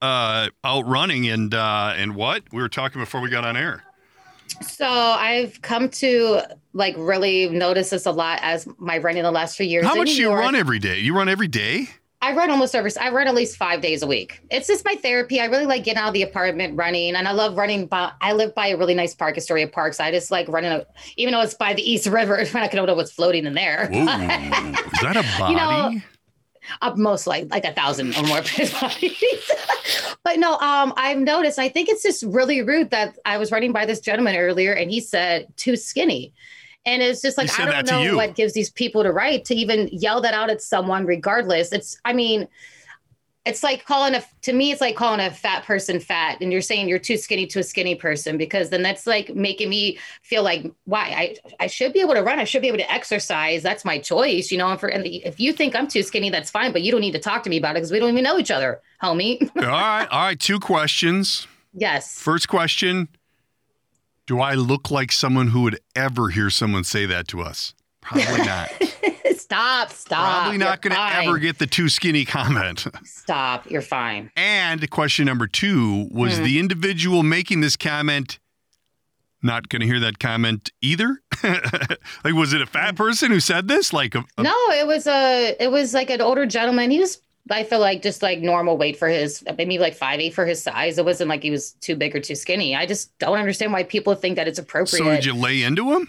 uh, 0.00 0.48
out 0.64 0.86
running 0.86 1.28
and 1.28 1.54
uh, 1.54 1.94
and 1.96 2.14
what? 2.14 2.44
We 2.52 2.60
were 2.60 2.68
talking 2.68 3.00
before 3.00 3.20
we 3.20 3.30
got 3.30 3.44
on 3.44 3.56
air. 3.56 3.82
So 4.60 4.86
I've 4.86 5.62
come 5.62 5.88
to 5.88 6.42
like 6.72 6.94
really 6.98 7.48
notice 7.48 7.90
this 7.90 8.06
a 8.06 8.12
lot 8.12 8.38
as 8.42 8.68
my 8.78 8.98
running 8.98 9.22
the 9.22 9.30
last 9.30 9.56
few 9.56 9.66
years. 9.66 9.86
How 9.86 9.94
much 9.94 10.08
do 10.08 10.14
you 10.14 10.28
York. 10.28 10.40
run 10.40 10.54
every 10.54 10.78
day? 10.78 10.98
You 10.98 11.16
run 11.16 11.28
every 11.28 11.48
day? 11.48 11.88
I 12.22 12.32
run 12.34 12.50
almost 12.50 12.76
every. 12.76 12.96
I 13.00 13.10
run 13.10 13.26
at 13.26 13.34
least 13.34 13.56
five 13.56 13.80
days 13.80 14.00
a 14.00 14.06
week. 14.06 14.40
It's 14.48 14.68
just 14.68 14.84
my 14.84 14.94
therapy. 14.94 15.40
I 15.40 15.46
really 15.46 15.66
like 15.66 15.82
getting 15.82 16.00
out 16.00 16.06
of 16.06 16.14
the 16.14 16.22
apartment, 16.22 16.76
running, 16.76 17.16
and 17.16 17.26
I 17.26 17.32
love 17.32 17.56
running. 17.56 17.86
By, 17.86 18.12
I 18.20 18.32
live 18.32 18.54
by 18.54 18.68
a 18.68 18.76
really 18.76 18.94
nice 18.94 19.12
park, 19.12 19.36
Astoria 19.36 19.66
Park. 19.66 19.94
So 19.94 20.04
I 20.04 20.12
just 20.12 20.30
like 20.30 20.46
running, 20.46 20.70
a, 20.70 20.86
even 21.16 21.32
though 21.32 21.40
it's 21.40 21.54
by 21.54 21.74
the 21.74 21.82
East 21.82 22.06
River. 22.06 22.38
I 22.54 22.68
can 22.68 22.86
know 22.86 22.94
what's 22.94 23.10
floating 23.10 23.44
in 23.44 23.54
there. 23.54 23.88
Whoa, 23.88 24.02
is 24.02 24.06
that 24.06 25.16
a 25.16 25.38
body? 25.38 25.52
You 25.52 25.58
know, 25.58 26.00
uh, 26.80 26.94
most 26.96 27.26
like 27.26 27.50
like 27.50 27.64
a 27.64 27.72
thousand 27.72 28.16
or 28.16 28.22
more 28.22 28.42
bodies. 28.80 29.50
but 30.22 30.38
no, 30.38 30.58
um, 30.58 30.94
I've 30.96 31.18
noticed. 31.18 31.58
I 31.58 31.68
think 31.68 31.88
it's 31.88 32.04
just 32.04 32.22
really 32.22 32.62
rude 32.62 32.90
that 32.90 33.18
I 33.24 33.36
was 33.38 33.50
running 33.50 33.72
by 33.72 33.84
this 33.84 33.98
gentleman 33.98 34.36
earlier, 34.36 34.72
and 34.72 34.92
he 34.92 35.00
said 35.00 35.48
too 35.56 35.74
skinny. 35.74 36.32
And 36.84 37.02
it's 37.02 37.22
just 37.22 37.38
like 37.38 37.48
I 37.58 37.82
don't 37.82 37.86
know 37.86 38.16
what 38.16 38.34
gives 38.34 38.54
these 38.54 38.70
people 38.70 39.04
the 39.04 39.12
right 39.12 39.44
to 39.44 39.54
even 39.54 39.88
yell 39.92 40.20
that 40.22 40.34
out 40.34 40.50
at 40.50 40.60
someone, 40.60 41.06
regardless. 41.06 41.72
It's, 41.72 41.96
I 42.04 42.12
mean, 42.12 42.48
it's 43.44 43.62
like 43.64 43.84
calling 43.84 44.14
a 44.14 44.22
to 44.42 44.52
me, 44.52 44.70
it's 44.70 44.80
like 44.80 44.94
calling 44.94 45.20
a 45.20 45.30
fat 45.30 45.64
person 45.64 45.98
fat, 45.98 46.38
and 46.40 46.52
you're 46.52 46.60
saying 46.60 46.88
you're 46.88 46.98
too 46.98 47.16
skinny 47.16 47.46
to 47.48 47.58
a 47.58 47.62
skinny 47.62 47.94
person 47.96 48.36
because 48.38 48.70
then 48.70 48.82
that's 48.82 49.06
like 49.06 49.34
making 49.34 49.68
me 49.68 49.98
feel 50.22 50.44
like 50.44 50.70
why 50.84 51.00
I 51.00 51.36
I 51.58 51.66
should 51.66 51.92
be 51.92 52.00
able 52.00 52.14
to 52.14 52.22
run, 52.22 52.38
I 52.38 52.44
should 52.44 52.62
be 52.62 52.68
able 52.68 52.78
to 52.78 52.92
exercise. 52.92 53.62
That's 53.62 53.84
my 53.84 53.98
choice, 53.98 54.52
you 54.52 54.58
know. 54.58 54.68
And 54.68 54.78
for 54.78 54.88
and 54.88 55.04
if 55.06 55.40
you 55.40 55.52
think 55.52 55.74
I'm 55.74 55.88
too 55.88 56.02
skinny, 56.04 56.30
that's 56.30 56.50
fine, 56.50 56.72
but 56.72 56.82
you 56.82 56.92
don't 56.92 57.00
need 57.00 57.12
to 57.12 57.18
talk 57.18 57.42
to 57.42 57.50
me 57.50 57.56
about 57.56 57.72
it 57.72 57.74
because 57.80 57.90
we 57.90 57.98
don't 57.98 58.10
even 58.10 58.22
know 58.22 58.38
each 58.38 58.52
other, 58.52 58.80
homie. 59.02 59.42
all 59.56 59.62
right, 59.62 60.06
all 60.06 60.22
right. 60.22 60.38
Two 60.38 60.60
questions. 60.60 61.48
yes. 61.74 62.20
First 62.20 62.48
question: 62.48 63.08
Do 64.26 64.40
I 64.40 64.54
look 64.54 64.90
like 64.90 65.10
someone 65.12 65.48
who 65.48 65.62
would 65.62 65.78
ever 65.96 66.28
hear 66.28 66.48
someone 66.50 66.84
say 66.84 67.06
that 67.06 67.28
to 67.28 67.40
us? 67.42 67.74
Probably 68.00 68.38
not. 68.46 68.68
stop, 69.36 69.90
stop. 69.90 70.40
Probably 70.42 70.58
not 70.58 70.80
going 70.82 70.94
to 70.94 71.00
ever 71.24 71.38
get 71.38 71.58
the 71.58 71.66
too 71.66 71.88
skinny 71.88 72.24
comment. 72.24 72.86
Stop. 73.04 73.70
You're 73.70 73.82
fine. 73.82 74.30
And 74.36 74.88
question 74.90 75.26
number 75.26 75.46
two 75.46 76.08
was 76.10 76.38
Hmm. 76.38 76.44
the 76.44 76.58
individual 76.58 77.22
making 77.22 77.60
this 77.60 77.76
comment 77.76 78.38
not 79.42 79.68
going 79.68 79.80
to 79.80 79.86
hear 79.86 79.98
that 80.00 80.18
comment 80.20 80.70
either? 80.80 81.18
like, 82.24 82.34
was 82.34 82.52
it 82.52 82.62
a 82.62 82.66
fat 82.66 82.94
person 82.96 83.30
who 83.32 83.40
said 83.40 83.66
this? 83.68 83.92
Like, 83.92 84.14
a, 84.14 84.24
a- 84.38 84.42
No, 84.42 84.54
it 84.70 84.86
was 84.86 85.06
a 85.06 85.56
it 85.60 85.70
was 85.70 85.94
like 85.94 86.10
an 86.10 86.20
older 86.20 86.46
gentleman. 86.46 86.90
He 86.90 87.00
was 87.00 87.20
I 87.50 87.64
feel 87.64 87.80
like 87.80 88.02
just 88.02 88.22
like 88.22 88.40
normal 88.40 88.76
weight 88.76 88.96
for 88.96 89.08
his 89.08 89.42
maybe 89.58 89.78
like 89.78 89.94
five 89.94 90.20
eight 90.20 90.34
for 90.34 90.46
his 90.46 90.62
size. 90.62 90.98
It 90.98 91.04
wasn't 91.04 91.28
like 91.28 91.42
he 91.42 91.50
was 91.50 91.72
too 91.72 91.96
big 91.96 92.14
or 92.14 92.20
too 92.20 92.34
skinny. 92.36 92.76
I 92.76 92.86
just 92.86 93.16
don't 93.18 93.38
understand 93.38 93.72
why 93.72 93.82
people 93.82 94.14
think 94.14 94.36
that 94.36 94.46
it's 94.46 94.58
appropriate. 94.58 95.02
so 95.02 95.10
did 95.10 95.24
you 95.24 95.34
lay 95.34 95.62
into 95.62 95.92
him? 95.92 96.08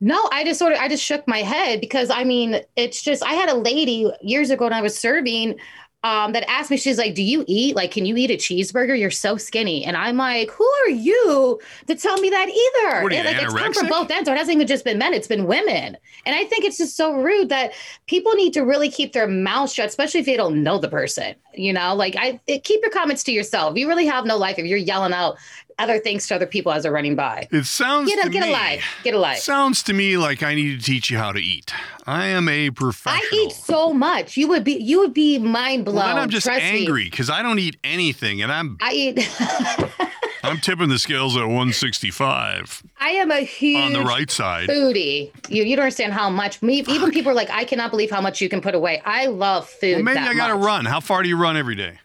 No, 0.00 0.28
I 0.32 0.44
just 0.44 0.58
sort 0.58 0.72
of 0.72 0.78
I 0.78 0.88
just 0.88 1.02
shook 1.02 1.26
my 1.26 1.38
head 1.38 1.80
because 1.80 2.10
I 2.10 2.24
mean 2.24 2.60
it's 2.76 3.02
just 3.02 3.22
I 3.22 3.34
had 3.34 3.48
a 3.48 3.56
lady 3.56 4.10
years 4.22 4.50
ago 4.50 4.64
when 4.64 4.72
I 4.72 4.82
was 4.82 4.98
serving 4.98 5.58
um, 6.04 6.32
that 6.32 6.48
asked 6.48 6.70
me, 6.70 6.76
she's 6.76 6.96
like, 6.96 7.14
Do 7.14 7.22
you 7.22 7.44
eat? 7.48 7.74
Like, 7.74 7.90
can 7.90 8.06
you 8.06 8.16
eat 8.16 8.30
a 8.30 8.34
cheeseburger? 8.34 8.98
You're 8.98 9.10
so 9.10 9.36
skinny. 9.36 9.84
And 9.84 9.96
I'm 9.96 10.16
like, 10.16 10.50
Who 10.50 10.64
are 10.84 10.90
you 10.90 11.58
to 11.88 11.94
tell 11.96 12.18
me 12.20 12.30
that 12.30 12.48
either? 12.48 13.02
What 13.02 13.12
are 13.12 13.16
you, 13.16 13.24
like 13.24 13.42
it's 13.42 13.52
come 13.52 13.72
from 13.72 13.88
both 13.88 14.10
ends. 14.10 14.28
So 14.28 14.32
it 14.32 14.38
hasn't 14.38 14.54
even 14.54 14.66
just 14.66 14.84
been 14.84 14.98
men, 14.98 15.12
it's 15.12 15.26
been 15.26 15.46
women. 15.46 15.96
And 16.24 16.36
I 16.36 16.44
think 16.44 16.64
it's 16.64 16.78
just 16.78 16.96
so 16.96 17.14
rude 17.14 17.48
that 17.48 17.72
people 18.06 18.32
need 18.34 18.52
to 18.52 18.60
really 18.60 18.90
keep 18.90 19.12
their 19.12 19.26
mouth 19.26 19.70
shut, 19.72 19.86
especially 19.86 20.20
if 20.20 20.26
they 20.26 20.36
don't 20.36 20.62
know 20.62 20.78
the 20.78 20.88
person. 20.88 21.34
You 21.54 21.72
know, 21.72 21.94
like 21.94 22.14
I 22.16 22.40
it, 22.46 22.62
keep 22.62 22.80
your 22.80 22.90
comments 22.90 23.24
to 23.24 23.32
yourself. 23.32 23.76
You 23.76 23.88
really 23.88 24.06
have 24.06 24.24
no 24.24 24.36
life 24.36 24.58
if 24.58 24.66
you're 24.66 24.78
yelling 24.78 25.12
out 25.12 25.36
other 25.78 25.98
things 25.98 26.26
to 26.28 26.34
other 26.34 26.46
people 26.46 26.72
as 26.72 26.82
they're 26.82 26.92
running 26.92 27.14
by. 27.16 27.48
It 27.50 27.64
sounds 27.64 28.08
Get 28.10 28.20
a 28.20 28.22
to 28.24 28.30
get 28.30 28.42
a 28.42 28.46
me, 28.46 28.52
life. 28.52 28.84
Get 29.04 29.14
a 29.14 29.18
life. 29.18 29.38
Sounds 29.38 29.82
to 29.84 29.92
me 29.92 30.16
like 30.16 30.42
I 30.42 30.54
need 30.54 30.78
to 30.78 30.84
teach 30.84 31.10
you 31.10 31.18
how 31.18 31.32
to 31.32 31.40
eat. 31.40 31.72
I 32.06 32.26
am 32.26 32.48
a 32.48 32.70
professional. 32.70 33.22
I 33.22 33.44
eat 33.46 33.52
so 33.52 33.92
much. 33.92 34.36
You 34.36 34.48
would 34.48 34.64
be 34.64 34.74
you 34.74 34.98
would 35.00 35.14
be 35.14 35.38
mind 35.38 35.84
blown. 35.84 35.96
well, 35.96 36.06
then 36.08 36.18
I'm 36.18 36.30
just 36.30 36.46
Trust 36.46 36.62
angry 36.62 37.04
because 37.04 37.30
I 37.30 37.42
don't 37.42 37.58
eat 37.58 37.76
anything, 37.84 38.42
and 38.42 38.50
I'm 38.50 38.76
I 38.80 38.92
eat. 38.92 39.28
I'm 40.44 40.58
tipping 40.58 40.88
the 40.88 40.98
scales 40.98 41.36
at 41.36 41.42
165 41.42 42.82
I 43.00 43.08
am 43.10 43.30
a 43.30 43.40
huge 43.40 43.84
on 43.84 43.92
the 43.92 44.02
right 44.02 44.30
side. 44.30 44.68
foodie. 44.68 45.30
You 45.48 45.64
you 45.64 45.76
don't 45.76 45.84
understand 45.84 46.12
how 46.12 46.30
much. 46.30 46.62
Me 46.62 46.80
even 46.88 47.10
people 47.10 47.32
are 47.32 47.34
like, 47.34 47.50
I 47.50 47.64
cannot 47.64 47.90
believe 47.90 48.10
how 48.10 48.20
much 48.20 48.40
you 48.40 48.48
can 48.48 48.60
put 48.60 48.74
away. 48.74 49.02
I 49.04 49.26
love 49.26 49.68
food. 49.68 49.96
Well, 49.96 50.02
maybe 50.04 50.18
I 50.20 50.34
got 50.34 50.48
to 50.48 50.54
run. 50.54 50.84
How 50.86 51.00
far 51.00 51.22
do 51.22 51.28
you 51.28 51.36
run 51.36 51.56
every 51.56 51.74
day? 51.74 51.98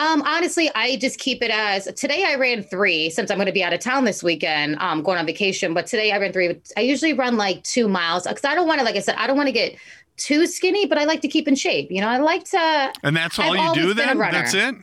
Um, 0.00 0.22
honestly, 0.22 0.70
I 0.74 0.96
just 0.96 1.18
keep 1.18 1.42
it 1.42 1.50
as 1.50 1.84
today. 1.94 2.24
I 2.26 2.36
ran 2.36 2.62
three 2.62 3.10
since 3.10 3.30
I'm 3.30 3.36
going 3.36 3.46
to 3.46 3.52
be 3.52 3.62
out 3.62 3.74
of 3.74 3.80
town 3.80 4.04
this 4.04 4.22
weekend, 4.22 4.78
um, 4.80 5.02
going 5.02 5.18
on 5.18 5.26
vacation. 5.26 5.74
But 5.74 5.86
today 5.86 6.10
I 6.10 6.18
ran 6.18 6.32
three. 6.32 6.58
I 6.76 6.80
usually 6.80 7.12
run 7.12 7.36
like 7.36 7.62
two 7.64 7.86
miles 7.86 8.26
because 8.26 8.44
I 8.44 8.54
don't 8.54 8.66
want 8.66 8.78
to, 8.78 8.84
like 8.84 8.96
I 8.96 9.00
said, 9.00 9.16
I 9.16 9.26
don't 9.26 9.36
want 9.36 9.48
to 9.48 9.52
get 9.52 9.76
too 10.16 10.46
skinny, 10.46 10.86
but 10.86 10.96
I 10.96 11.04
like 11.04 11.20
to 11.20 11.28
keep 11.28 11.46
in 11.46 11.54
shape. 11.54 11.90
You 11.90 12.00
know, 12.00 12.08
I 12.08 12.16
like 12.16 12.44
to, 12.50 12.92
And 13.02 13.14
that's 13.14 13.38
I've 13.38 13.46
all 13.46 13.56
you 13.56 13.74
do 13.74 13.94
then? 13.94 14.16
That's 14.16 14.54
it? 14.54 14.74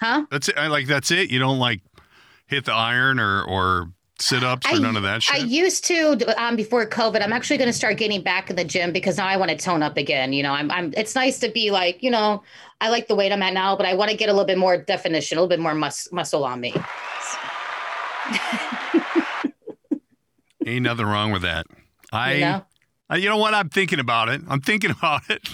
huh? 0.00 0.24
That's 0.30 0.48
it. 0.48 0.56
I 0.56 0.68
like 0.68 0.86
that's 0.86 1.10
it. 1.10 1.30
You 1.30 1.38
don't 1.38 1.58
like 1.58 1.82
hit 2.46 2.64
the 2.64 2.72
iron 2.72 3.20
or 3.20 3.42
or 3.44 3.92
sit 4.20 4.42
ups 4.42 4.66
or 4.66 4.76
I- 4.76 4.78
none 4.78 4.96
of 4.96 5.02
that 5.04 5.22
I 5.30 5.38
used 5.38 5.84
to 5.86 6.42
um, 6.42 6.56
before 6.56 6.84
COVID. 6.86 7.22
I'm 7.22 7.32
actually 7.32 7.56
going 7.56 7.68
to 7.68 7.72
start 7.72 7.96
getting 7.98 8.22
back 8.22 8.50
in 8.50 8.56
the 8.56 8.64
gym 8.64 8.92
because 8.92 9.16
now 9.16 9.26
I 9.26 9.36
want 9.36 9.50
to 9.50 9.56
tone 9.56 9.82
up 9.82 9.96
again. 9.96 10.32
You 10.32 10.42
know, 10.42 10.52
I'm, 10.52 10.70
I'm. 10.70 10.92
It's 10.96 11.14
nice 11.14 11.38
to 11.40 11.50
be 11.50 11.70
like, 11.70 12.02
you 12.02 12.10
know, 12.10 12.42
I 12.80 12.90
like 12.90 13.08
the 13.08 13.14
weight 13.14 13.32
I'm 13.32 13.42
at 13.42 13.52
now, 13.54 13.76
but 13.76 13.86
I 13.86 13.94
want 13.94 14.10
to 14.10 14.16
get 14.16 14.28
a 14.28 14.32
little 14.32 14.44
bit 14.46 14.56
more 14.58 14.76
definition, 14.76 15.36
a 15.36 15.40
little 15.40 15.48
bit 15.48 15.58
more 15.60 15.74
mus- 15.74 16.12
muscle 16.12 16.44
on 16.44 16.60
me. 16.60 16.72
Ain't 20.66 20.82
nothing 20.84 21.06
wrong 21.06 21.32
with 21.32 21.42
that. 21.42 21.66
I 22.12 22.34
You 22.34 22.40
know, 22.40 22.64
Uh, 23.10 23.14
you 23.16 23.28
know 23.28 23.38
what? 23.38 23.54
I'm 23.54 23.68
thinking 23.70 23.98
about 24.00 24.28
it. 24.28 24.42
I'm 24.48 24.60
thinking 24.60 24.90
about 24.98 25.22
it. 25.30 25.48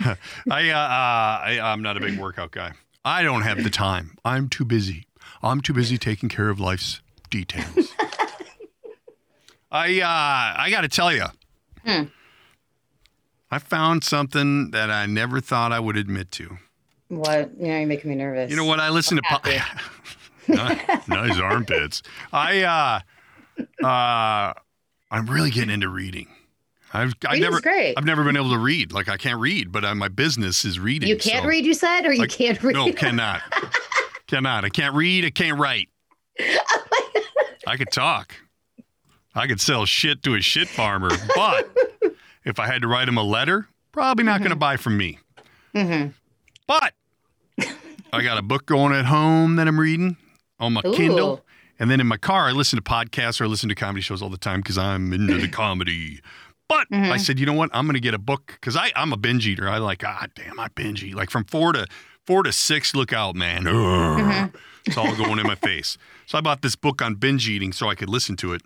I, 0.50 0.70
uh, 0.70 0.76
uh, 0.76 0.78
I, 0.78 1.58
I'm 1.62 1.82
not 1.82 1.96
a 1.96 2.00
big 2.00 2.18
workout 2.18 2.52
guy. 2.52 2.72
I 3.04 3.22
don't 3.22 3.42
have 3.42 3.62
the 3.64 3.70
time. 3.70 4.16
I'm 4.24 4.48
too 4.48 4.64
busy. 4.64 5.06
I'm 5.42 5.60
too 5.60 5.72
busy 5.74 5.98
taking 5.98 6.28
care 6.28 6.48
of 6.48 6.58
life's 6.60 7.02
details. 7.28 7.92
I, 9.70 10.00
uh, 10.00 10.60
I 10.62 10.70
got 10.70 10.82
to 10.82 10.88
tell 10.88 11.12
you, 11.12 11.24
Hmm. 11.84 12.04
I 13.54 13.58
found 13.60 14.02
something 14.02 14.72
that 14.72 14.90
I 14.90 15.06
never 15.06 15.40
thought 15.40 15.70
I 15.70 15.78
would 15.78 15.96
admit 15.96 16.32
to. 16.32 16.58
what? 17.06 17.52
You 17.56 17.68
know, 17.68 17.78
you're 17.78 17.86
making 17.86 18.10
me 18.10 18.16
nervous. 18.16 18.50
You 18.50 18.56
know 18.56 18.64
what? 18.64 18.80
I 18.80 18.88
listen 18.88 19.16
to 19.16 19.22
po- 19.30 19.48
nice, 21.06 21.38
armpits. 21.38 22.02
I, 22.32 22.62
uh, 22.62 23.84
uh, 23.86 24.54
I'm 25.08 25.26
really 25.26 25.52
getting 25.52 25.70
into 25.70 25.88
reading. 25.88 26.26
I've, 26.92 27.14
I've 27.28 27.38
never, 27.38 27.60
great. 27.60 27.94
I've 27.96 28.04
never 28.04 28.24
been 28.24 28.36
able 28.36 28.50
to 28.50 28.58
read. 28.58 28.92
Like 28.92 29.08
I 29.08 29.16
can't 29.16 29.38
read, 29.38 29.70
but 29.70 29.84
uh, 29.84 29.94
my 29.94 30.08
business 30.08 30.64
is 30.64 30.80
reading. 30.80 31.08
You 31.08 31.16
can't 31.16 31.44
so- 31.44 31.48
read, 31.48 31.64
you 31.64 31.74
said, 31.74 32.06
or 32.06 32.12
you 32.12 32.24
I- 32.24 32.26
can't 32.26 32.60
read? 32.60 32.74
No, 32.74 32.92
cannot. 32.92 33.40
cannot. 34.26 34.64
I 34.64 34.68
can't 34.68 34.96
read. 34.96 35.24
I 35.24 35.30
can't 35.30 35.60
write. 35.60 35.90
I 37.68 37.76
could 37.76 37.92
talk. 37.92 38.34
I 39.32 39.46
could 39.46 39.60
sell 39.60 39.86
shit 39.86 40.24
to 40.24 40.34
a 40.34 40.40
shit 40.40 40.66
farmer, 40.68 41.10
but 41.36 41.68
If 42.44 42.58
I 42.58 42.66
had 42.66 42.82
to 42.82 42.88
write 42.88 43.08
him 43.08 43.16
a 43.16 43.22
letter, 43.22 43.68
probably 43.92 44.24
not 44.24 44.40
going 44.40 44.50
to 44.50 44.56
buy 44.56 44.76
from 44.76 44.96
me. 44.96 45.18
Mm-hmm. 45.74 46.10
But 46.66 46.94
I 48.12 48.22
got 48.22 48.38
a 48.38 48.42
book 48.42 48.66
going 48.66 48.92
at 48.92 49.06
home 49.06 49.56
that 49.56 49.66
I'm 49.66 49.78
reading 49.78 50.16
on 50.58 50.74
my 50.74 50.82
Ooh. 50.86 50.94
Kindle. 50.94 51.44
And 51.78 51.90
then 51.90 52.00
in 52.00 52.06
my 52.06 52.16
car, 52.16 52.48
I 52.48 52.52
listen 52.52 52.76
to 52.76 52.82
podcasts 52.82 53.40
or 53.40 53.44
I 53.44 53.46
listen 53.48 53.68
to 53.68 53.74
comedy 53.74 54.00
shows 54.00 54.22
all 54.22 54.28
the 54.28 54.38
time 54.38 54.60
because 54.60 54.78
I'm 54.78 55.12
into 55.12 55.38
the 55.38 55.48
comedy. 55.62 56.20
But 56.68 56.86
I 56.92 57.18
said, 57.18 57.38
you 57.38 57.46
know 57.46 57.52
what? 57.52 57.70
I'm 57.72 57.86
going 57.86 57.94
to 57.94 58.00
get 58.00 58.14
a 58.14 58.18
book 58.18 58.56
because 58.60 58.76
I'm 58.76 59.12
a 59.12 59.16
binge 59.16 59.46
eater. 59.46 59.68
I 59.68 59.78
like, 59.78 60.02
ah, 60.04 60.26
damn, 60.34 60.58
I 60.58 60.68
binge 60.68 61.04
eat. 61.04 61.14
Like 61.14 61.30
from 61.30 61.44
four 61.44 61.72
to 61.72 61.86
four 62.24 62.42
to 62.42 62.52
six, 62.52 62.94
look 62.94 63.12
out, 63.12 63.34
man. 63.34 63.66
Ugh. 63.66 64.50
It's 64.86 64.96
all 64.96 65.14
going 65.16 65.38
in 65.38 65.46
my 65.46 65.54
face. 65.56 65.98
So 66.26 66.38
I 66.38 66.40
bought 66.40 66.62
this 66.62 66.76
book 66.76 67.02
on 67.02 67.16
binge 67.16 67.48
eating 67.48 67.72
so 67.72 67.88
I 67.88 67.94
could 67.94 68.08
listen 68.08 68.36
to 68.36 68.52
it 68.54 68.62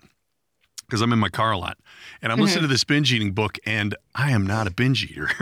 because 0.89 1.01
I'm 1.01 1.13
in 1.13 1.19
my 1.19 1.29
car 1.29 1.51
a 1.51 1.57
lot. 1.57 1.77
And 2.21 2.31
I'm 2.31 2.39
listening 2.39 2.63
mm-hmm. 2.63 2.69
to 2.69 2.73
this 2.73 2.83
binge 2.83 3.13
eating 3.13 3.31
book, 3.31 3.59
and 3.65 3.95
I 4.15 4.31
am 4.31 4.45
not 4.45 4.67
a 4.67 4.71
binge 4.71 5.03
eater. 5.05 5.29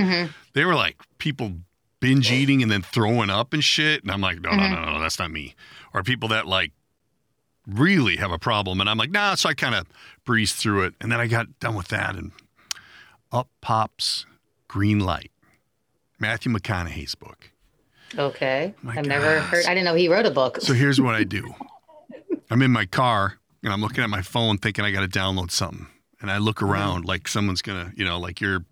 Mm-hmm. 0.00 0.32
They 0.54 0.64
were 0.64 0.74
like 0.74 0.96
people 1.18 1.52
binge 2.00 2.32
eating 2.32 2.60
and 2.60 2.72
then 2.72 2.82
throwing 2.82 3.30
up 3.30 3.52
and 3.52 3.62
shit. 3.62 4.02
And 4.02 4.10
I'm 4.10 4.20
like, 4.20 4.40
no, 4.40 4.50
no, 4.50 4.56
mm-hmm. 4.56 4.74
no, 4.74 4.92
no, 4.94 5.00
that's 5.00 5.20
not 5.20 5.30
me. 5.30 5.54
Or 5.94 6.02
people 6.02 6.28
that 6.30 6.48
like 6.48 6.72
really 7.68 8.16
have 8.16 8.32
a 8.32 8.38
problem. 8.38 8.80
And 8.80 8.90
I'm 8.90 8.98
like, 8.98 9.12
nah. 9.12 9.36
So 9.36 9.50
I 9.50 9.54
kind 9.54 9.76
of 9.76 9.86
breezed 10.24 10.56
through 10.56 10.86
it. 10.86 10.94
And 11.00 11.12
then 11.12 11.20
I 11.20 11.28
got 11.28 11.60
done 11.60 11.76
with 11.76 11.88
that, 11.88 12.16
and 12.16 12.32
up 13.30 13.48
pops 13.60 14.26
Green 14.66 14.98
Light, 14.98 15.30
Matthew 16.18 16.50
McConaughey's 16.50 17.14
book. 17.14 17.52
Okay. 18.18 18.74
My 18.82 18.96
I've 18.96 19.06
never 19.06 19.38
heard. 19.38 19.66
I 19.66 19.74
didn't 19.74 19.84
know 19.84 19.94
he 19.94 20.08
wrote 20.08 20.26
a 20.26 20.32
book. 20.32 20.60
So 20.62 20.72
here's 20.72 21.00
what 21.00 21.14
I 21.14 21.22
do. 21.22 21.54
I'm 22.50 22.62
in 22.62 22.72
my 22.72 22.86
car 22.86 23.38
and 23.62 23.72
I'm 23.72 23.80
looking 23.80 24.02
at 24.02 24.10
my 24.10 24.22
phone 24.22 24.58
thinking 24.58 24.84
I 24.84 24.90
got 24.90 25.00
to 25.00 25.08
download 25.08 25.50
something. 25.50 25.86
And 26.20 26.30
I 26.30 26.38
look 26.38 26.62
around 26.62 27.04
like 27.04 27.26
someone's 27.26 27.62
going 27.62 27.84
to, 27.90 27.96
you 27.96 28.04
know, 28.04 28.18
like 28.18 28.40
you're 28.40 28.64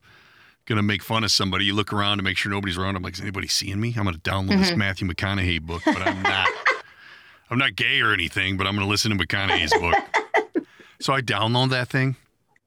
going 0.67 0.77
to 0.77 0.83
make 0.83 1.03
fun 1.03 1.25
of 1.25 1.31
somebody. 1.31 1.65
You 1.65 1.75
look 1.75 1.93
around 1.93 2.19
to 2.19 2.23
make 2.23 2.37
sure 2.37 2.51
nobody's 2.51 2.79
around. 2.79 2.97
I'm 2.97 3.03
like, 3.03 3.15
is 3.15 3.21
anybody 3.21 3.49
seeing 3.49 3.81
me? 3.81 3.95
I'm 3.97 4.05
going 4.05 4.15
to 4.15 4.21
download 4.21 4.59
this 4.59 4.71
mm-hmm. 4.71 4.79
Matthew 4.79 5.09
McConaughey 5.09 5.61
book, 5.61 5.83
but 5.85 6.01
I'm 6.01 6.23
not. 6.23 6.49
I'm 7.51 7.59
not 7.59 7.75
gay 7.75 8.01
or 8.01 8.13
anything, 8.13 8.57
but 8.57 8.69
I'm 8.69 8.77
going 8.77 8.87
to 8.87 8.91
listen 8.91 9.11
to 9.11 9.27
McConaughey's 9.27 9.73
book. 9.73 10.65
so 11.01 11.13
I 11.13 11.21
download 11.21 11.71
that 11.71 11.89
thing. 11.89 12.15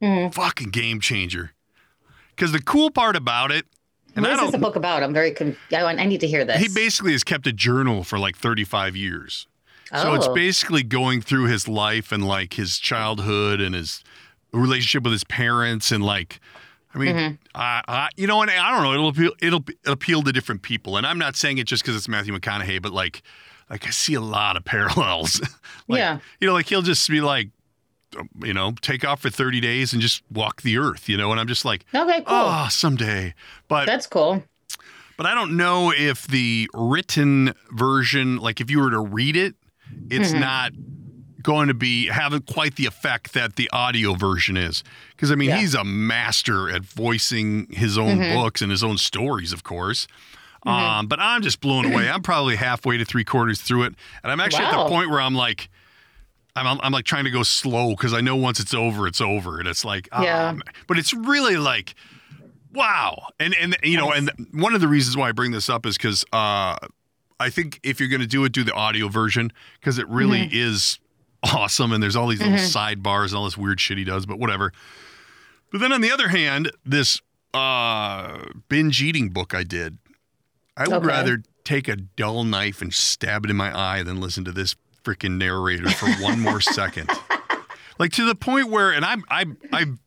Mm-hmm. 0.02 0.32
Fucking 0.32 0.72
game 0.72 1.00
changer. 1.00 1.54
Because 2.36 2.52
the 2.52 2.62
cool 2.62 2.92
part 2.92 3.16
about 3.16 3.52
it, 3.52 3.66
and 4.16 4.26
what 4.26 4.34
is 4.34 4.40
this 4.42 4.54
a 4.54 4.58
book 4.58 4.76
about? 4.76 5.02
I'm 5.02 5.14
very. 5.14 5.32
Con- 5.32 5.56
I, 5.74 5.84
want, 5.84 6.00
I 6.00 6.06
need 6.06 6.20
to 6.20 6.28
hear 6.28 6.44
this. 6.46 6.62
he 6.62 6.68
basically 6.68 7.14
has 7.14 7.24
kept 7.24 7.48
a 7.48 7.54
journal 7.54 8.04
for 8.04 8.20
like 8.20 8.36
35 8.36 8.96
years. 8.96 9.48
So 10.01 10.13
it's 10.15 10.27
Oh. 10.27 10.34
basically 10.34 10.84
going 10.84 11.21
through 11.21 11.45
his 11.45 11.67
life 11.67 12.12
and 12.12 12.25
like 12.25 12.53
his 12.56 12.79
childhood 12.79 13.62
and 13.62 13.75
his 13.75 14.03
relationship 14.51 15.03
with 15.03 15.13
his 15.13 15.23
parents 15.23 15.91
and 15.91 16.03
like, 16.03 16.39
I 16.95 16.97
mean, 16.99 17.15
Mm-hmm. 17.15 17.34
I, 17.56 17.82
I, 17.88 18.10
you 18.17 18.27
know, 18.27 18.41
and 18.41 18.51
I 18.51 18.71
don't 18.71 18.84
know, 18.84 18.93
it'll 18.93 19.10
appeal, 19.10 19.32
it'll 19.41 19.63
appeal 19.86 20.21
to 20.23 20.32
different 20.32 20.62
people. 20.62 20.97
And 20.97 21.06
I'm 21.08 21.17
not 21.19 21.36
saying 21.36 21.58
it 21.58 21.65
just 21.67 21.84
because 21.84 21.95
it's 21.95 22.08
Matthew 22.08 22.34
McConaughey, 22.38 22.82
but 22.82 22.91
like, 22.93 23.21
like 23.69 23.88
I 23.88 23.89
see 23.91 24.13
a 24.13 24.21
lot 24.21 24.58
of 24.58 24.63
parallels. 24.65 25.39
like, 25.88 25.99
Yeah. 25.99 26.19
You 26.39 26.47
know, 26.47 26.53
like 26.53 26.67
he'll 26.67 26.82
just 26.84 27.08
be 27.10 27.21
like, 27.21 27.49
you 28.43 28.53
know, 28.53 28.73
take 28.82 29.03
off 29.03 29.21
for 29.21 29.32
30 29.32 29.60
days 29.60 29.91
and 29.93 30.01
just 30.01 30.21
walk 30.32 30.62
the 30.62 30.77
earth, 30.77 31.10
you 31.10 31.17
know, 31.17 31.32
and 31.32 31.39
I'm 31.39 31.47
just 31.47 31.65
like, 31.65 31.84
Okay, 31.95 32.17
cool. 32.21 32.25
oh, 32.27 32.67
someday. 32.69 33.34
But 33.67 33.86
That's 33.88 34.06
cool. 34.06 34.43
but 35.17 35.25
I 35.25 35.34
don't 35.34 35.58
know 35.58 35.91
if 35.95 36.27
the 36.27 36.69
written 36.75 37.53
version, 37.71 38.38
like 38.38 38.62
if 38.62 38.69
you 38.69 38.79
were 38.79 38.91
to 38.91 38.99
read 38.99 39.36
it, 39.36 39.56
it's 40.10 40.30
Mm-hmm. 40.32 40.39
not 40.39 40.72
going 41.42 41.68
to 41.68 41.74
be 41.74 42.08
having 42.08 42.42
quite 42.42 42.76
the 42.78 42.86
effect 42.86 43.34
that 43.34 43.58
the 43.58 43.70
audio 43.74 44.13
version 44.13 44.56
is. 44.56 44.82
Because 45.12 45.30
I 45.32 45.36
mean, 45.36 45.50
Yeah. 45.50 45.56
Mm-hmm. 45.56 45.62
he's 45.62 45.76
a 45.76 45.84
master 45.84 46.70
at 46.70 46.84
voicing 46.84 47.68
his 47.72 47.98
own 47.98 48.18
books 48.20 48.62
and 48.62 48.72
his 48.72 48.84
own 48.84 48.98
stories, 48.98 49.52
of 49.52 49.63
course. 49.63 50.08
Um, 50.66 51.08
but 51.08 51.20
I'm 51.20 51.42
just 51.42 51.60
blown 51.60 51.84
away. 51.92 52.10
I'm 52.10 52.22
probably 52.22 52.56
halfway 52.56 52.98
to 52.98 53.04
three 53.04 53.26
quarters 53.26 53.60
through 53.60 53.84
it, 53.84 53.96
and 54.24 54.32
I'm 54.32 54.39
actually 54.39 54.63
at 54.63 54.72
the 54.72 54.88
point 54.88 55.10
where 55.10 55.20
I'm 55.20 55.36
like, 55.36 55.68
I'm, 56.56 56.66
I'm, 56.66 56.80
I'm 56.82 56.94
like 56.94 57.04
trying 57.04 57.26
to 57.26 57.32
go 57.32 57.44
slow 57.44 57.89
because 57.89 58.13
I 58.13 58.22
know 58.22 58.38
once 58.38 58.62
it's 58.62 58.74
over, 58.74 59.06
it's 59.06 59.20
over, 59.20 59.60
and 59.60 59.68
it's 59.68 59.84
like, 59.84 60.08
ah, 60.13 60.24
Yeah. 60.24 60.56
but 60.88 60.98
it's 60.98 61.13
really 61.13 61.58
like, 61.58 61.96
wow, 62.74 63.28
and 63.42 63.54
and 63.60 63.76
you 63.84 63.98
know, 63.98 64.13
and 64.13 64.32
one 64.54 64.74
of 64.74 64.80
the 64.80 64.88
reasons 64.88 65.18
why 65.18 65.28
I 65.28 65.32
bring 65.34 65.52
this 65.52 65.70
up 65.70 65.86
is 65.86 65.98
because 65.98 66.24
uh, 66.32 66.78
I 67.43 67.49
think 67.49 67.79
if 67.84 67.99
you're 67.99 68.10
going 68.10 68.21
to 68.21 68.27
do 68.27 68.43
it, 68.45 68.51
do 68.51 68.63
the 68.63 68.73
audio 68.73 69.08
version 69.10 69.51
because 69.79 69.97
it 69.97 70.08
really 70.08 70.47
is 70.51 70.99
awesome, 71.43 71.91
and 71.91 72.01
there's 72.01 72.15
all 72.15 72.27
these 72.27 72.39
little 72.39 72.56
sidebars 72.56 73.27
and 73.27 73.36
all 73.36 73.45
this 73.45 73.58
weird 73.58 73.79
shit 73.82 73.97
he 73.97 74.03
does, 74.03 74.25
but 74.25 74.39
whatever. 74.39 74.71
But 75.71 75.82
then 75.82 75.91
on 75.91 76.01
the 76.01 76.12
other 76.12 76.29
hand, 76.29 76.71
this 76.86 77.21
uh, 77.53 78.39
binge 78.69 79.01
eating 79.01 79.29
book 79.29 79.53
I 79.53 79.63
did, 79.63 79.97
I 80.77 80.88
would 80.88 80.97
Okay. 80.97 81.08
rather 81.08 81.43
take 81.63 81.88
a 81.88 81.95
dull 81.95 82.43
knife 82.43 82.82
and 82.82 82.93
stab 82.93 83.45
it 83.45 83.51
in 83.51 83.56
my 83.58 83.77
eye 83.77 84.03
than 84.03 84.19
listen 84.21 84.43
to 84.45 84.51
this 84.51 84.75
freaking 85.03 85.38
narrator 85.38 85.89
for 85.89 86.10
one 86.23 86.39
more 86.39 86.62
second. 86.79 87.10
Like 87.99 88.12
to 88.13 88.25
the 88.25 88.36
point 88.36 88.69
where, 88.69 88.91
and 88.91 89.03
I'm, 89.06 89.23
I'm, 89.29 89.58
I've, 89.71 89.99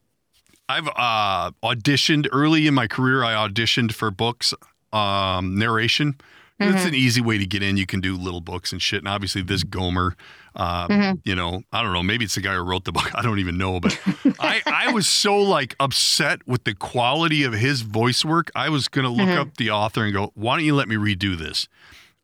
I've 0.69 0.89
uh, 0.89 1.51
auditioned 1.63 2.27
early 2.33 2.67
in 2.67 2.75
my 2.75 2.87
career. 2.87 3.23
I 3.23 3.35
auditioned 3.35 3.93
for 3.93 4.11
books, 4.11 4.53
um, 4.93 5.57
narration. 5.59 6.17
It's 6.59 6.85
an 6.87 6.95
easy 6.95 7.21
way 7.21 7.37
to 7.39 7.47
get 7.47 7.63
in. 7.63 7.77
You 7.77 7.85
can 7.87 8.01
do 8.01 8.17
little 8.17 8.41
books 8.41 8.73
and 8.73 8.81
shit. 8.81 9.01
And 9.01 9.09
obviously, 9.09 9.43
this 9.43 9.63
Gomer, 9.63 10.17
uh, 10.55 11.15
you 11.25 11.35
know, 11.35 11.63
I 11.71 11.83
don't 11.83 11.93
know. 11.93 12.03
Maybe 12.03 12.25
it's 12.25 12.35
the 12.35 12.41
guy 12.41 12.55
who 12.55 12.63
wrote 12.63 12.85
the 12.85 12.93
book. 12.93 13.11
I 13.15 13.21
don't 13.23 13.39
even 13.39 13.59
know. 13.59 13.79
But 13.79 13.99
I, 14.41 14.63
I 14.67 14.91
was 14.95 15.07
so 15.07 15.37
like 15.37 15.75
upset 15.79 16.47
with 16.47 16.65
the 16.65 16.75
quality 16.75 17.43
of 17.45 17.53
his 17.53 17.83
voice 17.83 18.25
work. 18.25 18.51
I 18.55 18.71
was 18.71 18.89
gonna 18.89 19.11
look 19.11 19.29
up 19.29 19.57
the 19.59 19.71
author 19.71 20.05
and 20.05 20.15
go, 20.15 20.33
"Why 20.35 20.57
don't 20.57 20.65
you 20.65 20.75
let 20.75 20.89
me 20.89 20.97
redo 20.97 21.37
this?" 21.37 21.69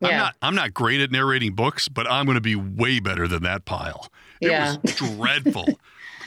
I'm 0.01 0.09
Yeah. 0.09 0.17
not. 0.17 0.35
I'm 0.41 0.55
not 0.55 0.73
great 0.73 0.99
at 0.99 1.11
narrating 1.11 1.53
books, 1.53 1.87
but 1.87 2.09
I'm 2.11 2.25
going 2.25 2.35
to 2.35 2.41
be 2.41 2.55
way 2.55 2.99
better 2.99 3.25
than 3.27 3.43
that 3.43 3.63
pile. 3.65 4.09
It 4.41 4.49
Yeah. 4.49 4.75
was 4.83 4.95
dreadful. 4.95 5.79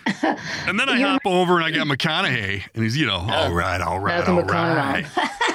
and 0.22 0.78
then 0.80 0.88
I 0.88 0.98
hop 1.00 1.22
over 1.26 1.56
and 1.56 1.64
I 1.64 1.72
got 1.72 1.86
McConaughey, 1.86 2.62
and 2.74 2.82
he's, 2.84 2.96
you 2.96 3.04
know, 3.06 3.26
all 3.28 3.52
right, 3.52 3.80
all 3.82 3.98
right, 3.98 4.26
all 4.26 4.42
right. 4.44 5.04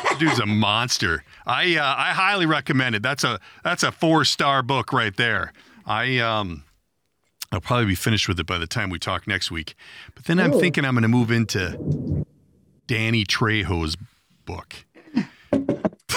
McConaughey. 0.02 0.20
Dude's 0.20 0.40
a 0.40 0.46
monster. 0.46 1.24
I 1.46 1.76
uh, 1.78 1.96
I 1.98 2.12
highly 2.12 2.46
recommend 2.46 2.96
it. 2.96 3.04
That's 3.04 3.24
a 3.24 3.40
that's 3.64 3.84
a 3.84 3.92
four 3.92 4.26
star 4.26 4.62
book 4.64 4.94
right 4.94 5.16
there. 5.16 5.54
I 5.86 6.20
um. 6.20 6.64
I'll 7.54 7.60
probably 7.60 7.88
be 7.88 7.96
finished 7.96 8.30
with 8.30 8.40
it 8.40 8.46
by 8.46 8.58
the 8.58 8.66
time 8.66 8.90
we 8.90 8.98
talk 8.98 9.28
next 9.28 9.52
week. 9.52 9.76
But 10.16 10.24
then 10.24 10.40
I'm 10.40 10.54
thinking 10.54 10.86
I'm 10.86 10.94
going 10.94 11.02
to 11.02 11.10
move 11.10 11.32
into 11.32 12.26
Danny 12.88 13.26
Trejo's 13.26 13.98
book. 14.46 14.86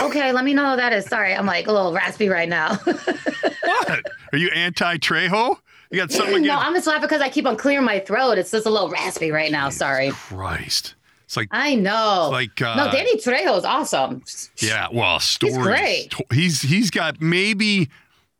Okay, 0.01 0.33
let 0.33 0.44
me 0.44 0.55
know 0.55 0.70
what 0.70 0.77
that 0.77 0.92
is. 0.92 1.07
Sorry, 1.07 1.35
I'm 1.35 1.47
like 1.47 1.66
a 1.66 1.73
little 1.73 1.92
raspy 1.92 2.29
right 2.29 2.49
now. 2.49 2.77
What? 2.77 4.03
Are 4.33 4.38
you 4.38 4.49
anti 4.51 4.99
Trejo? 4.99 5.57
You 5.90 5.99
got 5.99 6.11
something 6.11 6.35
against 6.37 6.49
no, 6.49 6.59
I'm 6.59 6.75
just 6.75 6.87
laughing 6.87 7.03
because 7.03 7.20
I 7.20 7.29
keep 7.29 7.47
on 7.47 7.57
clearing 7.57 7.85
my 7.85 7.99
throat. 8.01 8.38
It's 8.38 8.51
just 8.51 8.66
a 8.66 8.70
little 8.70 8.90
raspy 8.90 9.31
right 9.31 9.51
now. 9.51 9.70
Sorry. 9.70 10.11
Christ. 10.11 10.94
It's 11.35 11.37
like 11.37 11.49
I 11.51 11.75
know. 11.75 12.29
like 12.31 12.62
uh, 12.62 12.77
no, 12.77 12.92
Danny 12.92 13.16
Trejo 13.16 13.59
is 13.59 13.64
awesome. 13.64 14.23
Yeah, 14.59 14.87
well, 14.92 15.18
stories. 15.18 15.57
great. 15.59 16.14
He's 16.33 16.62
he's 16.62 16.90
got 16.92 17.20
maybe 17.20 17.88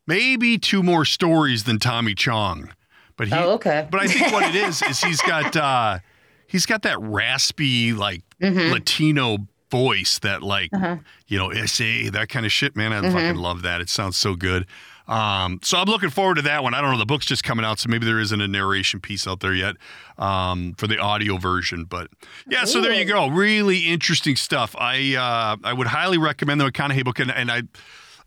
maybe 0.07 0.59
two 0.59 0.83
more 0.83 1.05
stories 1.05 1.65
than 1.65 1.79
Tommy 1.81 2.15
Chong, 2.15 2.71
but 3.17 3.27
he. 3.29 3.35
Oh, 3.35 3.55
okay. 3.55 3.89
But 3.91 4.01
I 4.03 4.07
think 4.07 4.33
what 4.33 4.45
it 4.49 4.55
is 4.55 4.81
is 4.83 5.03
he's 5.03 5.21
got 5.23 5.57
uh 5.57 5.99
he's 6.47 6.67
got 6.67 6.83
that 6.83 7.01
raspy 7.01 7.93
like 7.93 8.23
Mm-hmm. 8.41 8.73
Latino 8.73 9.39
voice 9.71 10.19
that 10.21 10.43
like 10.43 10.69
Uh-huh. 10.73 10.97
you 11.27 11.39
know 11.39 11.51
SA 11.67 12.11
that 12.13 12.27
kind 12.29 12.47
of 12.47 12.53
shit. 12.53 12.77
Man, 12.77 12.93
I 12.93 13.01
Mm-hmm. 13.01 13.13
fucking 13.13 13.37
love 13.37 13.63
that. 13.63 13.81
It 13.81 13.89
sounds 13.89 14.17
so 14.17 14.35
good. 14.37 14.67
Um, 15.07 15.61
so 15.63 15.79
I'm 15.79 15.87
looking 15.87 16.11
forward 16.11 16.37
to 16.37 16.43
that 16.43 16.63
one. 16.63 16.73
I 16.73 16.81
don't 16.81 16.93
know. 16.93 16.99
The 16.99 17.05
book's 17.07 17.27
just 17.27 17.45
coming 17.45 17.65
out, 17.65 17.79
so 17.79 17.89
maybe 17.91 18.07
there 18.07 18.21
isn't 18.21 18.41
a 18.41 18.49
narration 18.49 19.01
piece 19.01 19.27
out 19.27 19.41
there 19.41 19.53
yet 19.53 19.77
um, 20.19 20.75
for 20.79 20.87
the 20.87 20.99
audio 20.99 21.37
version. 21.37 21.85
But 21.85 22.09
yeah, 22.49 22.65
so 22.65 22.81
there 22.81 22.95
you 22.95 23.05
go. 23.05 23.29
Really 23.29 23.81
interesting 23.81 24.37
stuff. 24.37 24.75
I 24.79 25.15
uh, 25.15 25.57
I 25.63 25.73
would 25.73 25.89
highly 25.89 26.17
recommend 26.19 26.61
the 26.61 26.71
McConaughey 26.71 27.05
book, 27.05 27.19
and, 27.19 27.31
and 27.31 27.51
I 27.51 27.63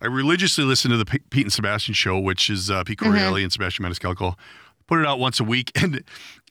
I 0.02 0.06
religiously 0.06 0.64
listen 0.64 0.92
to 0.92 0.98
the 0.98 1.06
P- 1.06 1.20
Pete 1.32 1.46
and 1.46 1.54
Sebastian 1.54 1.96
show, 1.96 2.20
which 2.20 2.50
is 2.50 2.70
uh, 2.70 2.84
Pete 2.84 3.00
Correale 3.00 3.42
and 3.42 3.52
Sebastian 3.52 3.86
Maniscalco. 3.86 4.36
Put 4.86 5.00
it 5.00 5.08
out 5.08 5.20
once 5.20 5.40
a 5.40 5.44
week, 5.44 5.72
and 5.82 6.04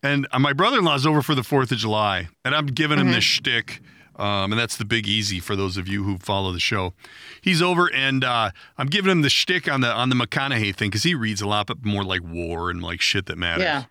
and 0.03 0.27
uh, 0.33 0.39
my 0.41 0.53
brother-in-law's 0.53 1.07
over 1.07 1.23
for 1.23 1.35
the 1.37 1.45
Fourth 1.45 1.71
of 1.71 1.79
July, 1.79 2.29
and 2.45 2.55
I'm 2.55 2.67
giving 2.67 2.99
him 2.99 3.12
this 3.12 3.25
shtick. 3.25 3.81
Um, 4.16 4.52
and 4.52 4.59
that's 4.59 4.76
the 4.76 4.85
big 4.85 5.07
easy 5.07 5.40
for 5.40 5.57
those 5.57 5.76
of 5.76 5.87
you 5.87 6.05
who 6.05 6.16
follow 6.18 6.52
the 6.52 6.61
show. 6.61 6.94
He's 7.40 7.61
over, 7.61 7.92
and 7.92 8.24
uh, 8.24 8.50
I'm 8.79 8.87
giving 8.87 9.12
him 9.12 9.22
the 9.22 9.29
shtick 9.29 9.70
on 9.70 9.83
the 9.83 9.92
on 9.92 10.09
the 10.09 10.14
McConaughey 10.14 10.74
thing 10.74 10.88
because 10.88 11.02
he 11.02 11.14
reads 11.14 11.42
a 11.42 11.46
lot, 11.46 11.66
but 11.66 11.85
more 11.85 12.02
like 12.02 12.22
war 12.22 12.70
and 12.70 12.83
like 12.83 13.00
shit 13.00 13.26
that 13.26 13.37
matters. 13.37 13.64
Yeah. 13.64 13.85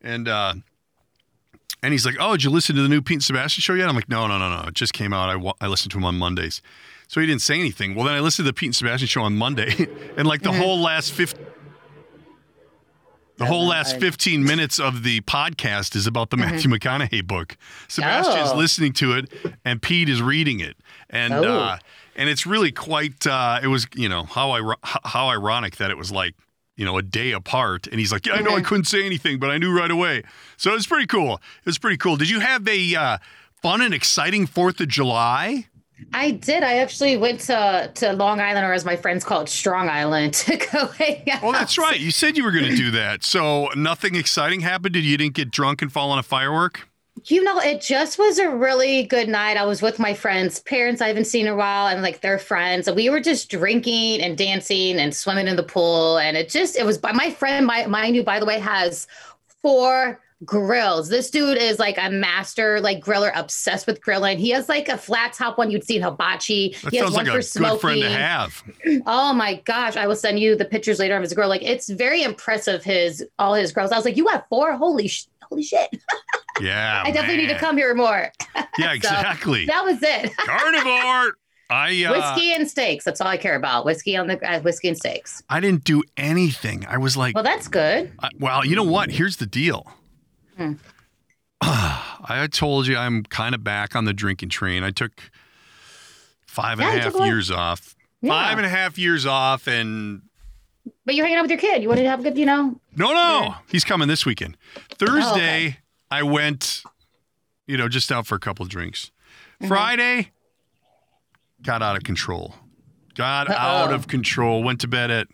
And 0.00 0.28
uh, 0.28 0.54
and 1.82 1.92
he's 1.92 2.06
like, 2.06 2.16
"Oh, 2.18 2.32
did 2.32 2.44
you 2.44 2.50
listen 2.50 2.74
to 2.76 2.82
the 2.82 2.88
new 2.88 3.02
Pete 3.02 3.16
and 3.16 3.24
Sebastian 3.24 3.60
show 3.60 3.74
yet?" 3.74 3.88
I'm 3.88 3.94
like, 3.94 4.08
"No, 4.08 4.26
no, 4.26 4.38
no, 4.38 4.62
no. 4.62 4.68
It 4.68 4.74
just 4.74 4.92
came 4.92 5.12
out. 5.12 5.28
I 5.28 5.36
wa- 5.36 5.54
I 5.60 5.66
listened 5.66 5.92
to 5.92 5.98
him 5.98 6.04
on 6.04 6.16
Mondays." 6.18 6.62
So 7.08 7.20
he 7.20 7.26
didn't 7.26 7.42
say 7.42 7.60
anything. 7.60 7.94
Well, 7.94 8.04
then 8.04 8.14
I 8.14 8.20
listened 8.20 8.46
to 8.46 8.50
the 8.50 8.54
Pete 8.54 8.68
and 8.68 8.76
Sebastian 8.76 9.06
show 9.08 9.22
on 9.22 9.36
Monday, 9.36 9.88
and 10.16 10.26
like 10.26 10.42
the 10.42 10.52
whole 10.52 10.80
last 10.80 11.12
50 11.12 11.38
The 13.38 13.44
whole 13.46 13.66
last 13.66 13.98
15 14.00 14.42
minutes 14.44 14.78
of 14.78 15.02
the 15.02 15.20
podcast 15.22 15.94
is 15.94 16.06
about 16.06 16.30
the 16.30 16.38
Matthew 16.38 16.70
McConaughey 16.70 17.26
book. 17.26 17.56
Sebastian's 17.86 18.50
Oh. 18.52 18.56
listening 18.56 18.92
to 18.94 19.12
it, 19.12 19.30
and 19.64 19.82
Pete 19.82 20.08
is 20.08 20.22
reading 20.22 20.60
it, 20.60 20.76
and 21.10 21.34
Oh. 21.34 21.58
uh, 21.60 21.78
and 22.16 22.30
it's 22.30 22.46
really 22.46 22.72
quite. 22.72 23.26
Uh, 23.26 23.60
it 23.62 23.66
was 23.66 23.86
you 23.94 24.08
know 24.08 24.24
how 24.24 24.54
iro- 24.56 24.78
how 24.82 25.28
ironic 25.28 25.76
that 25.76 25.90
it 25.90 25.98
was 25.98 26.10
like 26.10 26.34
you 26.76 26.84
know 26.86 26.96
a 26.96 27.02
day 27.02 27.32
apart, 27.32 27.86
and 27.86 28.00
he's 28.00 28.10
like, 28.10 28.24
yeah, 28.26 28.34
I 28.34 28.40
know 28.40 28.56
I 28.56 28.62
couldn't 28.62 28.84
say 28.86 29.04
anything, 29.04 29.38
but 29.38 29.50
I 29.50 29.58
knew 29.58 29.70
right 29.76 29.90
away. 29.90 30.22
So 30.56 30.74
it's 30.74 30.86
pretty 30.86 31.06
cool. 31.06 31.34
It 31.60 31.66
was 31.66 31.78
pretty 31.78 31.98
cool. 31.98 32.16
Did 32.16 32.30
you 32.30 32.40
have 32.40 32.66
a 32.66 32.94
uh, 32.94 33.18
fun 33.60 33.82
and 33.82 33.92
exciting 33.92 34.46
Fourth 34.46 34.80
of 34.80 34.88
July? 34.88 35.66
I 36.12 36.32
did. 36.32 36.62
I 36.62 36.78
actually 36.78 37.16
went 37.16 37.40
to 37.40 37.90
to 37.94 38.12
Long 38.12 38.40
Island, 38.40 38.66
or 38.66 38.72
as 38.72 38.84
my 38.84 38.96
friends 38.96 39.24
call 39.24 39.42
it, 39.42 39.48
Strong 39.48 39.88
Island, 39.88 40.34
to 40.34 40.56
go 40.56 40.86
hang 40.88 41.30
out. 41.30 41.42
Well, 41.42 41.52
that's 41.52 41.78
right. 41.78 41.98
You 41.98 42.10
said 42.10 42.36
you 42.36 42.44
were 42.44 42.52
going 42.52 42.70
to 42.70 42.76
do 42.76 42.90
that. 42.92 43.24
So 43.24 43.68
nothing 43.74 44.14
exciting 44.14 44.60
happened. 44.60 44.94
Did 44.94 45.04
you 45.04 45.16
didn't 45.16 45.34
get 45.34 45.50
drunk 45.50 45.82
and 45.82 45.92
fall 45.92 46.10
on 46.10 46.18
a 46.18 46.22
firework? 46.22 46.88
You 47.24 47.42
know, 47.42 47.58
it 47.58 47.80
just 47.80 48.18
was 48.18 48.38
a 48.38 48.50
really 48.50 49.04
good 49.04 49.26
night. 49.26 49.56
I 49.56 49.64
was 49.64 49.80
with 49.80 49.98
my 49.98 50.12
friends' 50.12 50.60
parents 50.60 51.00
I 51.00 51.08
haven't 51.08 51.24
seen 51.24 51.46
in 51.46 51.52
a 51.54 51.56
while, 51.56 51.88
and 51.88 52.02
like 52.02 52.20
their 52.20 52.38
friends. 52.38 52.86
And 52.86 52.96
we 52.96 53.08
were 53.08 53.20
just 53.20 53.50
drinking 53.50 54.20
and 54.20 54.36
dancing 54.36 54.98
and 54.98 55.14
swimming 55.14 55.48
in 55.48 55.56
the 55.56 55.62
pool. 55.62 56.18
And 56.18 56.36
it 56.36 56.50
just, 56.50 56.76
it 56.76 56.84
was 56.84 56.98
by 56.98 57.12
my 57.12 57.30
friend, 57.30 57.66
my, 57.66 57.86
mind 57.86 58.16
you, 58.16 58.22
by 58.22 58.38
the 58.38 58.46
way, 58.46 58.60
has 58.60 59.06
four 59.62 60.20
grills. 60.44 61.08
This 61.08 61.30
dude 61.30 61.58
is 61.58 61.78
like 61.78 61.96
a 61.98 62.10
master, 62.10 62.80
like 62.80 63.00
griller, 63.00 63.32
obsessed 63.34 63.86
with 63.86 64.00
grilling. 64.00 64.38
He 64.38 64.50
has 64.50 64.68
like 64.68 64.88
a 64.88 64.98
flat 64.98 65.32
top 65.32 65.58
one 65.58 65.70
you'd 65.70 65.84
see 65.84 65.96
in 65.96 66.02
hibachi. 66.02 66.76
That 66.82 66.90
he 66.92 66.96
has 66.98 67.06
one 67.12 67.24
like 67.24 67.32
for 67.32 67.38
a 67.38 67.42
smoking. 67.42 67.72
good 67.74 67.80
friend 67.80 68.02
to 68.02 68.10
have. 68.10 68.62
Oh 69.06 69.32
my 69.32 69.54
gosh, 69.64 69.96
I 69.96 70.06
will 70.06 70.16
send 70.16 70.38
you 70.40 70.56
the 70.56 70.64
pictures 70.64 70.98
later 70.98 71.16
of 71.16 71.22
his 71.22 71.32
grill. 71.32 71.48
Like 71.48 71.62
it's 71.62 71.88
very 71.88 72.22
impressive. 72.22 72.84
His 72.84 73.24
all 73.38 73.54
his 73.54 73.72
grills. 73.72 73.92
I 73.92 73.96
was 73.96 74.04
like, 74.04 74.16
you 74.16 74.26
have 74.28 74.44
four? 74.48 74.72
Holy 74.76 75.08
sh- 75.08 75.26
holy 75.48 75.62
shit! 75.62 75.88
Yeah, 76.58 77.02
I 77.04 77.10
definitely 77.10 77.42
need 77.42 77.52
to 77.52 77.58
come 77.58 77.76
here 77.76 77.94
more. 77.94 78.32
Yeah, 78.78 78.92
exactly. 78.94 79.66
That 79.66 79.84
was 79.84 79.98
it. 80.02 80.34
Carnivore. 80.38 81.36
I 81.68 82.04
uh, 82.04 82.12
whiskey 82.12 82.52
and 82.52 82.68
steaks. 82.68 83.04
That's 83.04 83.20
all 83.20 83.26
I 83.26 83.36
care 83.38 83.56
about. 83.56 83.84
Whiskey 83.84 84.16
on 84.16 84.26
the 84.26 84.38
uh, 84.46 84.60
whiskey 84.60 84.88
and 84.88 84.96
steaks. 84.96 85.42
I 85.50 85.60
didn't 85.60 85.84
do 85.84 86.02
anything. 86.16 86.86
I 86.88 86.96
was 86.98 87.16
like, 87.16 87.34
Well, 87.34 87.42
that's 87.44 87.68
good. 87.68 88.12
I- 88.20 88.30
well, 88.38 88.64
you 88.64 88.76
know 88.76 88.84
what? 88.84 89.10
Here's 89.10 89.36
the 89.36 89.46
deal. 89.46 89.86
Hmm. 90.56 90.72
I 91.60 92.48
told 92.50 92.86
you 92.86 92.96
I'm 92.96 93.22
kind 93.24 93.54
of 93.54 93.62
back 93.64 93.94
on 93.96 94.04
the 94.04 94.12
drinking 94.12 94.48
train. 94.50 94.82
I 94.82 94.90
took 94.90 95.12
five 96.46 96.80
and 96.80 96.88
Yeah, 96.88 96.94
a 96.96 97.02
half 97.04 97.14
what? 97.14 97.26
years 97.26 97.50
off. 97.50 97.94
Yeah. 98.22 98.30
Five 98.32 98.56
and 98.58 98.66
a 98.66 98.70
half 98.70 98.98
years 98.98 99.26
off, 99.26 99.66
and 99.68 100.22
But 101.04 101.14
you're 101.14 101.24
hanging 101.26 101.38
out 101.38 101.42
with 101.42 101.50
your 101.50 101.60
kid. 101.60 101.82
You 101.82 101.88
wanted 101.88 102.02
to 102.02 102.10
have 102.10 102.20
a 102.20 102.22
good, 102.22 102.38
you 102.38 102.46
know. 102.46 102.80
no, 102.96 103.12
no, 103.12 103.54
he's 103.70 103.84
coming 103.84 104.08
this 104.08 104.24
weekend. 104.26 104.56
Thursday, 104.98 105.20
Oh, 105.24 105.32
okay. 105.32 105.78
I 106.10 106.22
went, 106.22 106.82
you 107.66 107.76
know, 107.76 107.88
just 107.88 108.10
out 108.10 108.26
for 108.26 108.34
a 108.34 108.40
couple 108.40 108.62
of 108.64 108.68
drinks. 108.70 109.10
Mm-hmm. 109.60 109.68
Friday, 109.68 110.30
got 111.62 111.82
out 111.82 111.96
of 111.96 112.02
control. 112.04 112.54
Got 113.14 113.50
out 113.50 113.88
Uh-oh. 113.88 113.94
of 113.94 114.08
control. 114.08 114.62
Went 114.62 114.80
to 114.82 114.88
bed 114.88 115.10
at 115.10 115.28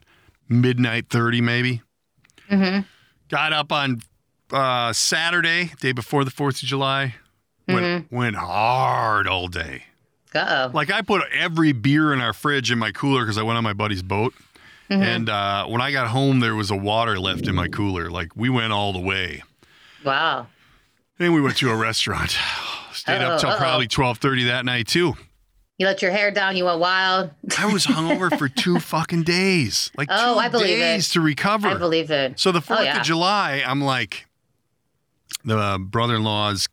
midnight 0.48 1.08
thirty, 1.10 1.40
maybe. 1.40 1.82
Mm-hmm. 2.50 2.80
Got 3.28 3.52
up 3.52 3.72
on 3.72 4.02
uh, 4.52 4.92
Saturday, 4.92 5.70
day 5.80 5.92
before 5.92 6.24
the 6.24 6.30
Fourth 6.30 6.62
of 6.62 6.68
July. 6.68 7.14
Went 7.68 7.80
Mm-hmm. 7.86 8.16
went 8.16 8.36
hard 8.36 9.26
all 9.28 9.46
day. 9.48 9.84
Uh 10.34 10.68
oh. 10.68 10.70
Like 10.74 10.90
I 10.90 11.02
put 11.02 11.22
every 11.32 11.72
beer 11.72 12.12
in 12.12 12.20
our 12.20 12.32
fridge 12.32 12.70
in 12.72 12.78
my 12.78 12.90
cooler 12.90 13.22
because 13.22 13.38
I 13.38 13.42
went 13.42 13.56
on 13.56 13.64
my 13.64 13.72
buddy's 13.72 14.02
boat. 14.02 14.34
Mm-hmm. 14.90 15.02
And 15.02 15.28
uh, 15.28 15.66
when 15.66 15.80
I 15.80 15.92
got 15.92 16.08
home, 16.08 16.40
there 16.40 16.54
was 16.56 16.70
a 16.70 16.76
water 16.76 17.18
left 17.20 17.46
in 17.46 17.54
my 17.54 17.68
cooler. 17.68 18.10
Like 18.10 18.34
we 18.34 18.48
went 18.50 18.72
all 18.72 18.92
the 18.92 18.98
way. 19.00 19.42
Wow. 20.04 20.48
Then 21.18 21.32
we 21.32 21.40
went 21.40 21.56
to 21.58 21.70
a 21.70 21.76
restaurant. 21.76 22.36
Stayed 22.92 23.22
Uh-oh, 23.22 23.34
up 23.34 23.40
till 23.40 23.50
uh-oh. 23.50 23.58
probably 23.58 23.86
twelve 23.86 24.18
thirty 24.18 24.44
that 24.44 24.64
night 24.64 24.88
too. 24.88 25.14
You 25.78 25.86
let 25.86 26.02
your 26.02 26.10
hair 26.10 26.30
down. 26.30 26.56
You 26.56 26.64
went 26.64 26.80
wild. 26.80 27.30
I 27.58 27.72
was 27.72 27.86
hungover 27.86 28.36
for 28.36 28.48
two 28.48 28.78
fucking 28.80 29.22
days. 29.22 29.90
Like 29.96 30.08
Oh, 30.10 30.34
two 30.34 30.40
I 30.40 30.48
believe 30.48 30.78
it. 30.78 30.80
days 30.80 31.08
to 31.10 31.20
recover. 31.20 31.68
I 31.68 31.74
believe 31.74 32.10
it. 32.10 32.40
So 32.40 32.50
the 32.52 32.60
Fourth 32.60 32.80
Oh, 32.80 32.82
yeah. 32.82 32.98
of 33.00 33.06
July, 33.06 33.62
I'm 33.66 33.80
like, 33.80 34.26
the 35.44 35.78
brother-in-law's 35.80 36.68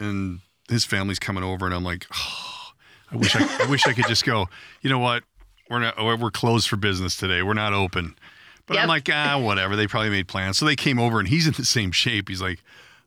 and 0.00 0.40
his 0.68 0.84
family's 0.84 1.18
coming 1.18 1.44
over, 1.44 1.66
and 1.66 1.74
I'm 1.74 1.84
like, 1.84 2.06
oh, 2.14 2.70
I 3.10 3.16
wish 3.16 3.34
I, 3.34 3.64
I 3.64 3.70
wish 3.70 3.86
I 3.86 3.92
could 3.92 4.06
just 4.06 4.24
go. 4.24 4.48
You 4.82 4.90
know 4.90 4.98
what? 4.98 5.24
We're 5.70 5.80
not. 5.80 5.98
We're 5.98 6.30
closed 6.30 6.68
for 6.68 6.76
business 6.76 7.16
today. 7.16 7.42
We're 7.42 7.54
not 7.54 7.72
open. 7.72 8.14
But 8.66 8.78
I'm 8.78 8.88
like, 8.88 9.08
ah, 9.10 9.38
whatever. 9.38 9.76
They 9.76 9.86
probably 9.86 10.10
made 10.10 10.28
plans. 10.28 10.58
So 10.58 10.66
they 10.66 10.76
came 10.76 10.98
over, 10.98 11.18
and 11.18 11.28
he's 11.28 11.46
in 11.46 11.54
the 11.54 11.64
same 11.64 11.90
shape. 11.90 12.28
He's 12.28 12.42
like, 12.42 12.62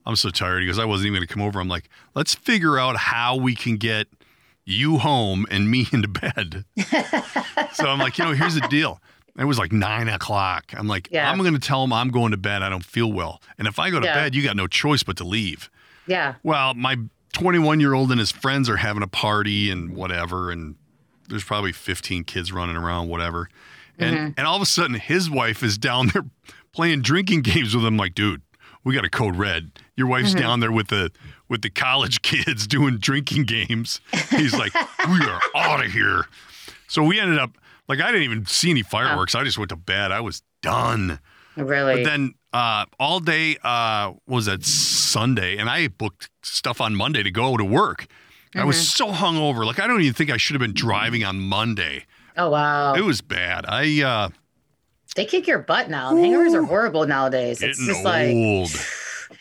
I'm 0.05 0.15
so 0.15 0.29
tired. 0.29 0.61
He 0.61 0.67
goes, 0.67 0.79
I 0.79 0.85
wasn't 0.85 1.07
even 1.07 1.19
going 1.19 1.27
to 1.27 1.33
come 1.33 1.43
over. 1.43 1.59
I'm 1.59 1.67
like, 1.67 1.89
let's 2.15 2.33
figure 2.33 2.79
out 2.79 2.97
how 2.97 3.35
we 3.35 3.55
can 3.55 3.77
get 3.77 4.07
you 4.65 4.97
home 4.97 5.45
and 5.51 5.69
me 5.69 5.87
into 5.93 6.07
bed. 6.07 6.65
so 7.73 7.87
I'm 7.87 7.99
like, 7.99 8.17
you 8.17 8.25
know, 8.25 8.33
here's 8.33 8.55
the 8.55 8.67
deal. 8.69 8.99
It 9.41 9.45
was 9.45 9.57
like 9.57 9.71
nine 9.71 10.07
o'clock. 10.07 10.71
I'm 10.77 10.87
like, 10.87 11.09
Yeah. 11.11 11.29
I'm 11.29 11.39
going 11.39 11.53
to 11.53 11.59
tell 11.59 11.83
him 11.83 11.91
I'm 11.91 12.09
going 12.09 12.31
to 12.31 12.37
bed. 12.37 12.61
I 12.61 12.69
don't 12.69 12.85
feel 12.85 13.11
well. 13.11 13.41
And 13.57 13.67
if 13.67 13.79
I 13.79 13.89
go 13.89 13.99
to 13.99 14.05
Yeah. 14.05 14.13
bed, 14.13 14.35
you 14.35 14.43
got 14.43 14.55
no 14.55 14.67
choice 14.67 15.03
but 15.03 15.17
to 15.17 15.23
leave. 15.23 15.69
Yeah. 16.07 16.35
Well, 16.43 16.73
my 16.75 16.97
21 17.33 17.79
year 17.79 17.93
old 17.93 18.11
and 18.11 18.19
his 18.19 18.31
friends 18.31 18.69
are 18.69 18.77
having 18.77 19.03
a 19.03 19.07
party 19.07 19.71
and 19.71 19.95
whatever. 19.95 20.51
And 20.51 20.75
there's 21.27 21.43
probably 21.43 21.71
15 21.71 22.23
kids 22.25 22.51
running 22.51 22.75
around, 22.75 23.07
whatever. 23.09 23.49
And, 23.97 24.15
Mm-hmm. 24.15 24.31
and 24.37 24.47
all 24.47 24.55
of 24.55 24.61
a 24.61 24.65
sudden, 24.65 24.95
his 24.95 25.29
wife 25.29 25.63
is 25.63 25.77
down 25.77 26.07
there 26.13 26.25
playing 26.73 27.01
drinking 27.01 27.41
games 27.41 27.75
with 27.75 27.85
him. 27.85 27.97
Like, 27.97 28.13
dude, 28.15 28.41
we 28.83 28.93
got 28.93 29.05
a 29.05 29.09
code 29.09 29.35
red. 29.35 29.71
Your 29.95 30.07
wife's 30.07 30.31
Mm-hmm. 30.31 30.39
down 30.39 30.59
there 30.59 30.71
with 30.71 30.87
the 30.87 31.11
with 31.47 31.61
the 31.61 31.69
college 31.69 32.21
kids 32.31 32.67
doing 32.67 32.97
drinking 32.97 33.43
games. 33.43 33.99
He's 34.29 34.53
like, 34.53 34.73
we 35.07 35.19
are 35.25 35.41
out 35.55 35.83
of 35.85 35.91
here. 35.91 36.25
So 36.87 37.03
we 37.03 37.19
ended 37.19 37.37
up 37.39 37.51
like 37.91 37.99
I 38.01 38.07
didn't 38.11 38.23
even 38.23 38.45
see 38.45 38.69
any 38.69 38.81
fireworks. 38.83 39.35
I 39.35 39.43
just 39.43 39.57
went 39.57 39.69
to 39.69 39.75
bed. 39.75 40.11
I 40.11 40.21
was 40.21 40.41
done. 40.61 41.19
Really. 41.57 41.95
But 41.97 42.03
then 42.09 42.33
uh, 42.53 42.85
all 42.99 43.19
day 43.19 43.57
uh, 43.63 44.13
was 44.25 44.45
that 44.45 44.63
Sunday, 44.63 45.57
and 45.57 45.69
I 45.69 45.87
booked 45.89 46.29
stuff 46.41 46.79
on 46.79 46.95
Monday 46.95 47.21
to 47.23 47.31
go 47.31 47.57
to 47.57 47.65
work. 47.65 48.07
I 48.55 48.63
was 48.65 48.77
Mm-hmm. 48.77 48.83
so 48.83 49.11
hungover. 49.11 49.65
Like 49.65 49.79
I 49.79 49.87
don't 49.87 50.01
even 50.01 50.13
think 50.13 50.29
I 50.31 50.37
should 50.37 50.53
have 50.55 50.61
been 50.61 50.73
driving 50.73 51.23
on 51.23 51.39
Monday. 51.39 52.05
oh 52.37 52.49
wow. 52.49 52.93
It 52.95 53.01
was 53.01 53.21
bad. 53.21 53.65
I 53.67 54.01
uh, 54.01 54.29
They 55.15 55.25
kick 55.25 55.47
your 55.47 55.59
butt 55.59 55.89
now. 55.89 56.13
Hangovers 56.13 56.53
are 56.53 56.63
horrible 56.63 57.05
nowadays. 57.05 57.61
It's 57.61 57.85
just 57.85 58.03
like 58.03 58.29
old. 58.33 58.69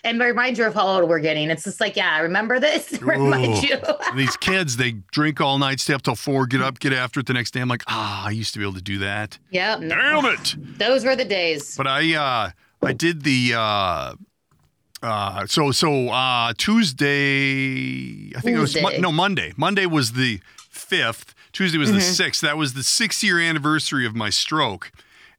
And 0.05 0.21
remind 0.21 0.59
you 0.59 0.65
of 0.65 0.75
how 0.75 0.87
old 0.87 1.09
we're 1.09 1.21
getting. 1.21 1.51
It's 1.51 1.65
just 1.65 1.81
like, 1.81 1.97
yeah, 1.97 2.21
remember 2.21 2.59
this? 2.59 3.01
remind 3.03 3.63
you. 3.63 3.77
These 4.17 4.37
kids, 4.37 4.77
they 4.77 4.93
drink 5.13 5.41
all 5.41 5.59
night, 5.59 5.81
stay 5.81 5.95
up 5.95 6.03
till 6.03 6.15
four, 6.17 6.47
get 6.47 6.61
up, 6.63 6.79
get 6.79 6.93
after 6.93 7.21
it 7.21 7.27
the 7.27 7.33
next 7.35 7.53
day. 7.53 7.61
I'm 7.61 7.69
like, 7.69 7.83
ah, 7.87 8.27
I 8.27 8.31
used 8.31 8.53
to 8.55 8.59
be 8.59 8.65
able 8.65 8.75
to 8.75 8.83
do 8.83 8.99
that. 8.99 9.39
yep. 9.51 9.81
Damn 9.81 10.25
it! 10.27 10.57
Those 10.79 11.05
were 11.05 11.17
the 11.17 11.25
days. 11.25 11.77
But 11.77 11.87
I 11.87 12.15
uh 12.15 12.51
I 12.83 12.93
did 12.93 13.23
the 13.25 13.55
uh 13.57 14.15
uh 15.03 15.47
so 15.47 15.71
so 15.73 16.09
uh 16.09 16.53
Tuesday 16.59 18.33
I 18.37 18.41
think 18.41 18.57
it 18.57 18.61
was 18.61 18.77
no 18.99 19.13
Monday. 19.13 19.53
Monday 19.57 19.87
was 19.87 20.13
the 20.13 20.41
5th. 20.73 21.35
Tuesday 21.53 21.79
was 21.79 21.91
the 21.91 21.99
6th. 21.99 22.41
That 22.41 22.57
was 22.57 22.75
the 22.75 22.83
6 22.83 23.23
year 23.23 23.39
anniversary 23.41 24.07
of 24.07 24.15
my 24.15 24.31
stroke. 24.31 24.93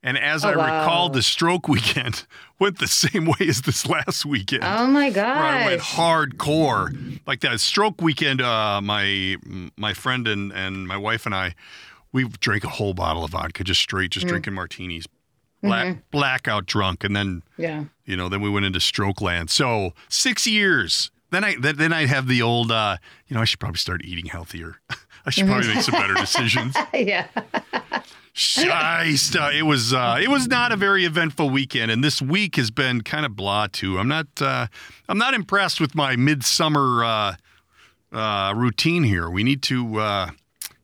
And 0.03 0.17
as 0.17 0.43
Oh, 0.43 0.49
I 0.49 0.55
wow. 0.55 0.79
recalled 0.81 1.13
the 1.13 1.21
stroke 1.21 1.67
weekend 1.75 2.25
went 2.59 2.79
the 2.79 2.87
same 2.87 3.25
way 3.25 3.47
as 3.47 3.61
this 3.61 3.85
last 3.87 4.25
weekend. 4.25 4.63
Oh 4.63 4.87
my 4.87 5.09
god! 5.11 5.35
where 5.37 5.45
I 5.45 5.65
went 5.65 5.81
hardcore. 5.81 7.19
Like 7.27 7.41
that 7.41 7.59
stroke 7.59 8.01
weekend, 8.01 8.41
uh, 8.41 8.81
my 8.81 9.35
my 9.77 9.93
friend 9.93 10.27
and, 10.27 10.51
and 10.53 10.87
my 10.87 10.97
wife 10.97 11.25
and 11.25 11.35
I, 11.35 11.55
we 12.11 12.25
drank 12.39 12.63
a 12.63 12.69
whole 12.69 12.93
bottle 12.93 13.23
of 13.23 13.31
vodka, 13.31 13.63
just 13.63 13.81
straight, 13.81 14.09
Mm. 14.09 14.13
just 14.13 14.27
drinking 14.27 14.53
martinis, 14.53 15.05
black 15.61 15.97
blackout 16.11 16.65
drunk, 16.65 17.03
and 17.03 17.15
then 17.15 17.43
Yeah. 17.57 17.83
you 18.05 18.17
know 18.17 18.27
then 18.27 18.41
we 18.41 18.49
went 18.49 18.65
into 18.65 18.79
stroke 18.79 19.21
land. 19.21 19.49
So 19.51 19.93
six 20.09 20.47
years. 20.47 21.11
Then 21.29 21.45
I 21.45 21.55
then, 21.57 21.77
then 21.77 21.93
I 21.93 22.07
have 22.07 22.27
the 22.27 22.41
old, 22.41 22.71
uh, 22.73 22.97
you 23.27 23.35
know, 23.35 23.41
I 23.41 23.45
should 23.45 23.59
probably 23.61 23.77
start 23.77 24.03
eating 24.03 24.25
healthier. 24.25 24.81
I 25.25 25.29
should 25.29 25.45
probably 25.47 25.67
make 25.73 25.83
some 25.83 25.93
better 25.93 26.15
decisions. 26.15 26.75
yeah. 26.93 27.27
Shiest. 28.33 29.35
Uh, 29.35 29.51
it 29.53 29.63
was 29.63 29.93
uh, 29.93 30.17
it 30.21 30.29
was 30.29 30.47
not 30.47 30.71
a 30.71 30.77
very 30.77 31.05
eventful 31.05 31.49
weekend, 31.49 31.91
and 31.91 32.03
this 32.03 32.21
week 32.21 32.55
has 32.55 32.71
been 32.71 33.01
kind 33.01 33.25
of 33.25 33.35
blah 33.35 33.67
too. 33.71 33.99
I'm 33.99 34.07
not 34.07 34.27
uh, 34.41 34.67
I'm 35.09 35.17
not 35.17 35.33
impressed 35.33 35.81
with 35.81 35.95
my 35.95 36.15
midsummer 36.15 37.03
uh, 37.03 37.35
uh, 38.11 38.53
routine 38.55 39.03
here. 39.03 39.29
We 39.29 39.43
need 39.43 39.61
to 39.63 39.99
uh, 39.99 40.29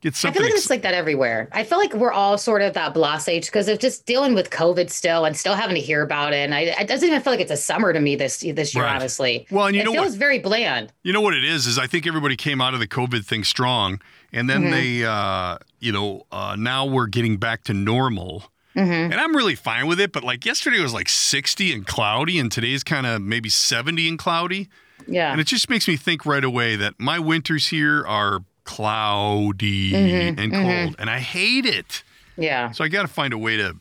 get 0.02 0.16
something. 0.16 0.42
I 0.42 0.44
feel 0.44 0.52
like 0.52 0.58
it's 0.58 0.70
like 0.70 0.82
that 0.82 0.94
everywhere. 0.94 1.48
I 1.54 1.64
feel 1.64 1.78
like 1.78 1.94
we're 1.94 2.12
all 2.12 2.38
sort 2.38 2.62
of 2.62 2.74
that 2.74 2.94
blah 2.94 3.20
age 3.28 3.46
because 3.46 3.70
of 3.70 3.80
just 3.80 4.06
dealing 4.06 4.34
with 4.36 4.50
COVID 4.50 4.90
still 4.90 5.24
and 5.24 5.36
still 5.36 5.56
having 5.56 5.76
to 5.76 5.82
hear 5.82 6.02
about 6.02 6.34
it. 6.34 6.38
And 6.38 6.54
I, 6.54 6.62
it 6.62 6.88
doesn't 6.88 7.08
even 7.08 7.22
feel 7.22 7.32
like 7.32 7.40
it's 7.42 7.52
a 7.52 7.58
summer 7.58 7.94
to 7.94 8.00
me 8.02 8.16
this 8.18 8.40
this 8.40 8.76
year, 8.76 8.84
Right. 8.84 8.96
honestly. 8.96 9.48
Well, 9.52 9.68
and 9.68 9.76
you 9.76 9.84
it 9.84 9.86
know 9.86 9.94
feels 9.94 10.12
what? 10.12 10.20
very 10.20 10.40
bland. 10.40 10.92
You 11.04 11.14
know 11.14 11.22
what 11.22 11.34
it 11.34 11.46
is? 11.46 11.66
Is 11.66 11.80
I 11.80 11.88
think 11.88 12.06
everybody 12.08 12.36
came 12.36 12.60
out 12.60 12.74
of 12.74 12.82
the 12.82 12.88
COVID 12.88 13.26
thing 13.26 13.44
strong, 13.46 14.02
and 14.34 14.50
then 14.50 14.64
Mm-hmm. 14.64 14.72
they, 14.72 15.06
uh, 15.06 15.58
you 15.80 15.92
know, 15.92 16.24
uh, 16.32 16.56
now 16.58 16.86
we're 16.86 17.08
getting 17.08 17.38
back 17.38 17.64
to 17.66 17.74
normal, 17.74 18.44
And 18.76 19.14
I'm 19.16 19.36
really 19.36 19.56
fine 19.56 19.88
with 19.88 20.00
it, 20.00 20.12
but 20.12 20.24
like 20.24 20.46
yesterday 20.46 20.80
was 20.80 20.94
like 20.94 21.10
60 21.10 21.74
and 21.74 21.88
cloudy, 21.88 22.38
and 22.40 22.52
today's 22.52 22.84
kind 22.84 23.06
of 23.08 23.22
maybe 23.22 23.50
70 23.50 24.08
and 24.08 24.20
cloudy. 24.20 24.70
Yeah. 25.08 25.32
And 25.32 25.40
it 25.42 25.48
just 25.48 25.70
makes 25.70 25.88
me 25.88 25.96
think 25.98 26.26
right 26.26 26.44
away 26.44 26.76
that 26.76 26.94
my 27.00 27.18
winters 27.20 27.68
here 27.70 28.06
are 28.06 28.42
cloudy 28.66 29.92
Mm-hmm, 29.94 30.40
and 30.40 30.52
cold, 30.54 30.96
and 31.00 31.10
I 31.10 31.20
hate 31.20 31.66
it. 31.66 32.04
yeah. 32.36 32.72
So 32.72 32.84
I 32.84 32.88
got 32.88 33.02
to 33.04 33.08
find 33.08 33.34
a 33.34 33.38
way 33.38 33.58
to, 33.58 33.76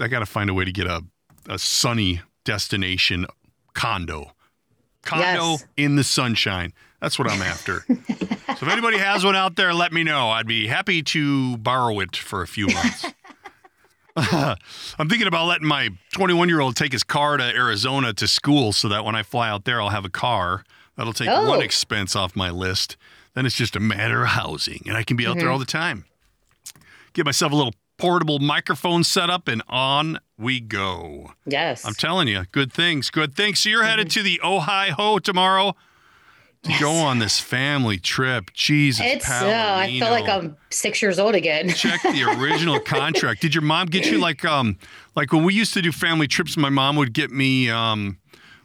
I 0.00 0.08
got 0.08 0.20
to 0.20 0.26
find 0.26 0.48
a 0.50 0.54
way 0.54 0.64
to 0.64 0.72
get 0.72 0.86
a, 0.86 1.02
a 1.48 1.58
sunny 1.58 2.20
destination 2.44 3.26
condo. 3.74 4.32
Condo 5.02 5.24
Yes. 5.52 5.64
in 5.76 5.96
the 5.96 6.04
sunshine. 6.04 6.72
That's 7.02 7.18
what 7.18 7.28
I'm 7.28 7.42
after. 7.42 7.84
so 7.88 7.96
if 8.06 8.68
anybody 8.68 8.96
has 8.96 9.24
one 9.24 9.34
out 9.34 9.56
there, 9.56 9.74
let 9.74 9.92
me 9.92 10.04
know. 10.04 10.30
I'd 10.30 10.46
be 10.46 10.68
happy 10.68 11.02
to 11.02 11.56
borrow 11.56 11.98
it 11.98 12.16
for 12.16 12.42
a 12.42 12.46
few 12.46 12.68
months. 12.68 13.06
I'm 14.16 15.08
thinking 15.08 15.26
about 15.26 15.46
letting 15.46 15.66
my 15.66 15.88
21 16.12 16.48
year 16.48 16.60
old 16.60 16.76
take 16.76 16.92
his 16.92 17.02
car 17.02 17.36
to 17.38 17.42
Arizona 17.42 18.12
to 18.12 18.28
school 18.28 18.72
so 18.72 18.88
that 18.88 19.04
when 19.04 19.16
I 19.16 19.24
fly 19.24 19.48
out 19.48 19.64
there, 19.64 19.82
I'll 19.82 19.88
have 19.88 20.04
a 20.04 20.10
car. 20.10 20.62
That'll 20.96 21.12
take 21.12 21.28
Oh. 21.28 21.48
one 21.48 21.60
expense 21.60 22.14
off 22.14 22.36
my 22.36 22.50
list. 22.50 22.96
Then 23.34 23.46
it's 23.46 23.56
just 23.56 23.74
a 23.74 23.80
matter 23.80 24.22
of 24.22 24.28
housing, 24.28 24.82
and 24.86 24.96
I 24.96 25.02
can 25.02 25.16
be 25.16 25.26
out 25.26 25.34
there 25.34 25.44
mm-hmm. 25.44 25.52
all 25.52 25.58
the 25.58 25.64
time. 25.64 26.04
Get 27.14 27.24
myself 27.24 27.50
a 27.50 27.56
little 27.56 27.74
portable 27.96 28.38
microphone 28.38 29.02
set 29.02 29.28
up, 29.28 29.48
and 29.48 29.62
on 29.68 30.20
we 30.38 30.60
go. 30.60 31.32
Yes. 31.46 31.84
I'm 31.84 31.94
telling 31.94 32.28
you, 32.28 32.44
good 32.52 32.72
things, 32.72 33.10
good 33.10 33.34
things. 33.34 33.58
So 33.58 33.70
you're 33.70 33.84
headed 33.84 34.08
mm-hmm. 34.08 34.20
to 34.20 34.22
the 34.22 34.40
Ohio 34.44 35.18
tomorrow 35.18 35.74
to 36.64 36.72
go 36.80 36.92
on 36.92 37.18
this 37.18 37.40
family 37.40 37.98
trip. 37.98 38.52
Jesus, 38.52 39.04
it's 39.04 39.30
uh, 39.30 39.74
I 39.78 39.88
feel 39.98 40.10
like 40.10 40.28
I'm 40.28 40.56
six 40.70 41.02
years 41.02 41.18
old 41.18 41.34
again. 41.34 41.68
check 41.70 42.02
the 42.02 42.22
original 42.38 42.78
contract. 42.96 43.40
Did 43.42 43.54
your 43.54 43.62
mom 43.62 43.86
get 43.88 44.06
you 44.06 44.18
like 44.18 44.44
um 44.44 44.78
like 45.16 45.32
when 45.32 45.44
we 45.44 45.54
used 45.54 45.74
to 45.74 45.82
do 45.82 45.90
family 45.92 46.28
trips? 46.28 46.56
My 46.56 46.70
mom 46.70 46.96
would 46.96 47.12
get 47.12 47.30
me 47.30 47.68
um 47.70 48.18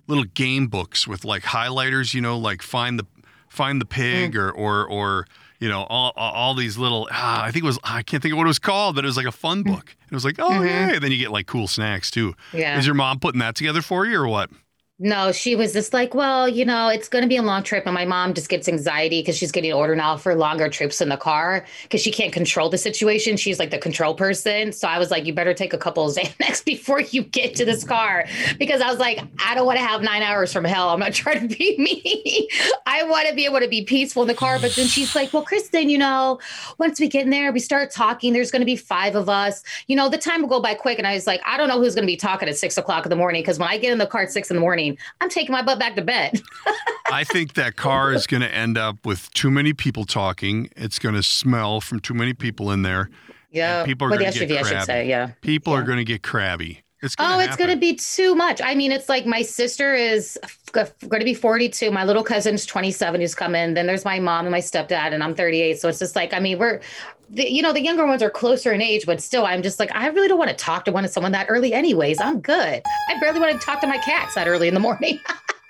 little 0.08 0.26
game 0.26 0.68
books 0.68 1.08
with 1.08 1.26
like 1.26 1.44
highlighters. 1.44 2.14
You 2.14 2.22
know, 2.22 2.38
like 2.38 2.62
find 2.62 3.00
the 3.00 3.06
find 3.50 3.82
the 3.82 3.86
pig 3.86 4.34
Mm. 4.34 4.38
or 4.38 4.52
or 4.52 4.86
or 4.88 5.28
you 5.60 5.68
know 5.68 5.84
all 5.90 6.14
all, 6.16 6.54
these 6.54 6.78
little. 6.78 7.08
Ah, 7.12 7.44
I 7.44 7.52
think 7.52 7.64
it 7.64 7.68
was 7.68 7.80
I 7.84 8.04
can't 8.04 8.22
think 8.22 8.34
of 8.34 8.38
what 8.38 8.46
it 8.46 8.48
was 8.48 8.60
called, 8.60 8.94
but 8.96 9.04
it 9.04 9.08
was 9.08 9.18
like 9.18 9.26
a 9.26 9.32
fun 9.32 9.64
book. 9.64 9.96
It 10.12 10.14
was 10.14 10.24
like 10.24 10.36
oh 10.38 10.62
yeah, 10.62 10.92
and 10.94 11.04
then 11.04 11.12
you 11.12 11.18
get 11.18 11.32
like 11.32 11.48
cool 11.48 11.68
snacks 11.68 12.12
too. 12.12 12.34
Mm-hmm. 12.34 12.58
Yeah. 12.60 12.78
Is 12.78 12.86
your 12.86 12.94
mom 12.96 13.20
putting 13.20 13.40
that 13.40 13.56
together 13.56 13.82
for 13.82 14.06
you 14.06 14.20
or 14.20 14.28
what? 14.28 14.52
No, 15.00 15.32
she 15.32 15.56
was 15.56 15.74
just 15.74 15.94
like, 15.94 16.16
well, 16.16 16.50
you 16.50 16.66
know, 16.66 16.90
it's 16.90 17.08
going 17.08 17.22
to 17.22 17.28
be 17.28 17.38
a 17.38 17.44
long 17.44 17.62
trip. 17.62 17.86
And 17.86 17.94
my 17.94 18.06
mom 18.06 18.34
just 18.34 18.50
gets 18.50 18.68
anxiety 18.68 19.22
because 19.22 19.38
she's 19.38 19.52
getting 19.52 19.72
older 19.72 19.96
now 19.96 20.18
for 20.18 20.34
longer 20.34 20.70
trips 20.70 21.02
in 21.02 21.10
the 21.10 21.18
car 21.18 21.68
because 21.84 22.02
she 22.02 22.12
can't 22.12 22.34
control 22.34 22.68
the 22.68 22.80
situation. 22.80 23.38
She's 23.38 23.60
like 23.60 23.70
the 23.70 23.78
control 23.78 24.16
person. 24.16 24.72
So 24.72 24.88
I 24.88 24.98
was 24.98 25.12
like, 25.12 25.28
you 25.28 25.36
better 25.36 25.54
take 25.54 25.72
a 25.72 25.78
couple 25.78 26.08
of 26.10 26.16
Xanax 26.16 26.66
before 26.66 27.02
you 27.02 27.22
get 27.22 27.54
to 27.58 27.66
this 27.66 27.84
car 27.84 28.26
because 28.58 28.82
I 28.82 28.90
was 28.90 28.98
like, 28.98 29.20
I 29.46 29.54
don't 29.54 29.68
want 29.68 29.78
to 29.78 29.86
have 29.86 30.02
nine 30.02 30.24
hours 30.24 30.52
from 30.52 30.64
hell. 30.66 30.90
I'm 30.90 31.00
not 31.00 31.14
trying 31.14 31.48
to 31.48 31.56
be 31.56 31.78
me. 31.78 32.50
I 32.88 33.04
want 33.04 33.30
to 33.30 33.36
be 33.36 33.46
able 33.46 33.60
to 33.60 33.68
be 33.68 33.84
peaceful 33.84 34.24
in 34.24 34.28
the 34.28 34.34
car. 34.34 34.58
But 34.60 34.76
then 34.76 34.88
she's 34.88 35.16
like, 35.16 35.32
well, 35.32 35.44
Kristen, 35.44 35.92
you 35.92 36.00
know, 36.00 36.40
once 36.80 37.00
we 37.00 37.08
get 37.08 37.24
in 37.24 37.30
there, 37.30 37.52
we 37.52 37.60
start 37.60 37.92
talking. 37.92 38.34
There's 38.34 38.50
going 38.50 38.62
to 38.62 38.66
be 38.66 38.76
five 38.76 39.14
of 39.14 39.30
us. 39.30 39.62
You 39.86 39.96
know, 39.96 40.10
the 40.10 40.18
time 40.18 40.42
will 40.42 40.50
go 40.50 40.60
by 40.60 40.74
quick. 40.74 40.98
And 40.98 41.06
I 41.06 41.14
was 41.14 41.28
like, 41.28 41.42
I 41.46 41.56
don't 41.56 41.68
know 41.68 41.80
who's 41.80 41.94
going 41.94 42.08
to 42.08 42.12
be 42.12 42.18
talking 42.18 42.50
at 42.50 42.58
six 42.58 42.80
o'clock 42.80 43.06
in 43.06 43.12
the 43.12 43.16
morning 43.16 43.44
because 43.44 43.60
when 43.60 43.70
I 43.70 43.78
get 43.78 43.92
in 43.92 44.00
the 44.00 44.08
car 44.08 44.24
at 44.24 44.32
six 44.32 44.50
in 44.50 44.56
the 44.56 44.62
morning, 44.62 44.87
I'm 45.22 45.30
taking 45.30 45.52
my 45.52 45.62
butt 45.62 45.80
back 45.80 45.96
to 45.96 46.02
bed. 46.02 46.42
I 47.12 47.24
think 47.24 47.54
that 47.54 47.76
car 47.76 48.14
is 48.14 48.28
going 48.28 48.42
to 48.42 48.54
end 48.54 48.78
up 48.78 49.06
with 49.06 49.32
too 49.34 49.50
many 49.50 49.74
people 49.74 50.06
talking. 50.06 50.70
It's 50.76 51.00
going 51.00 51.16
to 51.16 51.24
smell 51.24 51.82
from 51.82 52.00
too 52.00 52.14
many 52.14 52.34
people 52.34 52.72
in 52.72 52.84
there. 52.84 53.10
Yeah. 53.50 53.86
people 53.86 54.14
are 54.14 54.18
get 54.18 54.34
SUV, 54.34 54.52
I 54.52 54.58
should 54.58 54.68
crabby. 54.68 54.86
say. 54.86 55.10
Yeah. 55.10 55.32
People 55.42 55.74
are 55.74 55.84
going 55.84 55.98
to 55.98 56.04
get 56.04 56.22
crabby. 56.22 56.84
It's 57.02 57.16
gonna 57.16 57.36
Oh, 57.36 57.40
it's 57.40 57.56
going 57.56 57.70
to 57.70 57.78
be 57.78 57.96
too 57.96 58.34
much. 58.34 58.60
I 58.62 58.74
mean, 58.74 58.92
it's 58.92 59.08
like 59.08 59.26
my 59.26 59.44
sister 59.44 59.94
is 59.94 60.38
going 60.72 60.90
to 61.00 61.26
be 61.26 61.36
42. 61.36 61.92
My 61.92 62.04
little 62.04 62.24
cousin's 62.24 62.66
27 62.66 63.22
who's 63.22 63.36
coming. 63.36 63.76
Then 63.76 63.86
there's 63.86 64.04
my 64.04 64.20
mom 64.20 64.46
and 64.46 64.52
my 64.52 64.60
stepdad, 64.60 65.14
and 65.14 65.24
I'm 65.24 65.36
38. 65.36 65.80
So 65.80 65.90
it's 65.90 66.00
just 66.00 66.16
like, 66.16 66.34
I 66.34 66.40
mean, 66.40 66.58
we're, 66.58 66.82
the, 67.30 67.52
you 67.52 67.62
know, 67.62 67.74
the 67.74 67.82
younger 67.82 68.06
ones 68.06 68.24
are 68.24 68.30
closer 68.30 68.72
in 68.72 68.82
age, 68.82 69.06
but 69.06 69.22
still, 69.22 69.46
I'm 69.46 69.62
just 69.62 69.80
like, 69.80 69.94
I 69.96 70.08
really 70.08 70.28
don't 70.28 70.38
want 70.38 70.50
to 70.50 70.56
talk 70.56 70.86
to 70.86 70.92
one 70.92 71.06
of 71.06 71.12
someone 71.12 71.32
that 71.34 71.48
early, 71.50 71.74
anyways. 71.74 72.20
I'm 72.22 72.40
good. 72.40 72.82
I 73.10 73.20
barely 73.20 73.40
want 73.40 73.60
to 73.60 73.66
talk 73.66 73.82
to 73.82 73.88
my 73.88 73.98
cats 73.98 74.36
that 74.36 74.48
early 74.48 74.68
in 74.68 74.74
the 74.74 74.80
morning. 74.80 75.20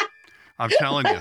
I'm 0.59 0.69
telling 0.71 1.05
you. 1.07 1.19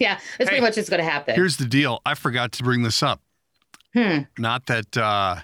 Yeah, 0.00 0.14
that's 0.14 0.24
Hey, 0.38 0.44
pretty 0.46 0.60
much 0.60 0.76
what's 0.76 0.88
going 0.88 1.02
to 1.02 1.08
happen. 1.08 1.34
Here's 1.34 1.58
the 1.58 1.66
deal. 1.66 2.00
I 2.04 2.14
forgot 2.14 2.52
to 2.52 2.62
bring 2.64 2.82
this 2.82 3.02
up. 3.02 3.20
Hmm. 3.92 4.20
Not 4.38 4.66
that 4.66 4.96
uh, 4.96 5.36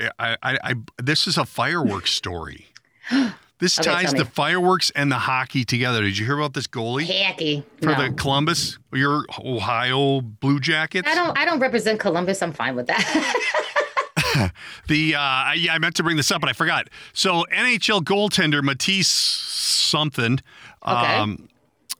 I, 0.00 0.36
I, 0.42 0.58
I. 0.64 0.74
This 1.00 1.26
is 1.26 1.38
a 1.38 1.44
fireworks 1.44 2.10
story. 2.10 2.66
This 3.62 3.78
Okay, 3.78 3.88
ties 3.92 4.12
the 4.12 4.24
fireworks 4.24 4.90
and 4.90 5.10
the 5.12 5.18
hockey 5.18 5.64
together. 5.64 6.02
Did 6.02 6.18
you 6.18 6.26
hear 6.26 6.36
about 6.36 6.52
this 6.52 6.66
goalie 6.66 7.06
Hacky. 7.06 7.62
for 7.80 7.90
No. 7.90 8.08
the 8.08 8.12
Columbus, 8.14 8.76
your 8.92 9.24
Ohio 9.38 10.20
Blue 10.20 10.58
Jackets? 10.58 11.08
I 11.08 11.14
don't. 11.14 11.38
I 11.38 11.44
don't 11.44 11.60
represent 11.60 12.00
Columbus. 12.00 12.42
I'm 12.42 12.52
fine 12.52 12.74
with 12.74 12.88
that. 12.88 13.38
The 14.88 15.14
uh, 15.14 15.52
yeah, 15.52 15.74
I 15.74 15.78
meant 15.78 15.94
to 15.96 16.02
bring 16.02 16.16
this 16.16 16.30
up, 16.30 16.40
but 16.40 16.48
I 16.50 16.54
forgot. 16.54 16.88
So 17.12 17.44
NHL 17.54 18.02
goaltender 18.02 18.62
Matisse 18.62 19.06
something, 19.08 20.40
Okay. 20.86 21.16
um, 21.18 21.48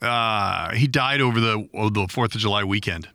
uh, 0.00 0.74
he 0.74 0.86
died 0.88 1.20
over 1.20 1.38
the 1.40 1.68
over 1.74 1.90
the 1.90 2.08
Fourth 2.08 2.34
of 2.34 2.40
July 2.40 2.64
weekend. 2.64 3.08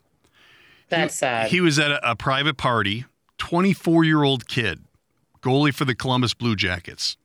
That's 0.90 1.16
sad. 1.16 1.50
He 1.50 1.60
was 1.62 1.80
at 1.80 1.92
a, 1.92 2.12
a 2.12 2.16
private 2.16 2.58
party. 2.58 3.06
Twenty 3.38 3.74
four 3.74 4.04
year 4.04 4.24
old 4.24 4.48
kid, 4.48 4.86
goalie 5.42 5.74
for 5.74 5.84
the 5.86 5.96
Columbus 5.96 6.34
Blue 6.34 6.56
Jackets. 6.56 7.18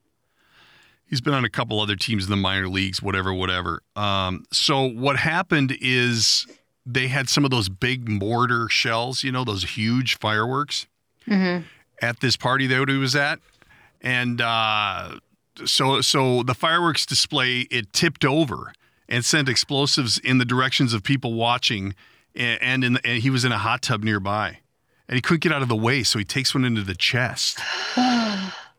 He's 1.12 1.20
been 1.20 1.35
on 1.35 1.44
a 1.44 1.51
couple 1.51 1.79
other 1.79 1.94
teams 1.94 2.25
in 2.25 2.31
the 2.31 2.38
minor 2.38 2.70
leagues, 2.70 3.03
whatever, 3.03 3.35
whatever. 3.35 3.83
Um, 3.96 4.46
so 4.51 4.87
what 4.88 5.18
happened 5.18 5.77
is 5.79 6.46
they 6.87 7.09
had 7.09 7.29
some 7.29 7.44
of 7.44 7.51
those 7.51 7.68
big 7.68 8.09
mortar 8.09 8.66
shells, 8.70 9.22
you 9.22 9.31
know, 9.31 9.44
those 9.44 9.62
huge 9.77 10.18
fireworks 10.18 10.87
Mhm. 11.29 11.64
at 12.01 12.20
this 12.20 12.38
party 12.38 12.66
that 12.66 12.88
he 12.88 12.96
was 12.96 13.14
at, 13.14 13.40
and 14.01 14.40
uh, 14.40 15.18
so 15.66 16.01
so 16.01 16.42
the 16.44 16.55
fireworks 16.55 17.05
display 17.05 17.61
it 17.70 17.92
tipped 17.92 18.25
over 18.25 18.72
and 19.07 19.22
sent 19.22 19.51
explosives 19.51 20.16
in 20.16 20.38
the 20.38 20.46
directions 20.46 20.94
of 20.94 21.03
people 21.03 21.35
watching, 21.35 21.94
and 22.35 22.59
and, 22.62 22.85
in 22.85 22.92
the, 22.94 23.07
and 23.07 23.22
he 23.22 23.29
was 23.29 23.44
in 23.44 23.53
a 23.53 23.59
hot 23.59 23.83
tub 23.83 24.03
nearby, 24.03 24.61
and 25.09 25.16
he 25.16 25.20
couldn't 25.20 25.42
get 25.42 25.53
out 25.53 25.61
of 25.61 25.68
the 25.68 25.77
way, 25.77 26.03
so 26.03 26.18
he 26.18 26.25
takes 26.25 26.55
one 26.55 26.64
into 26.64 26.81
the 26.83 26.94
chest 26.94 27.59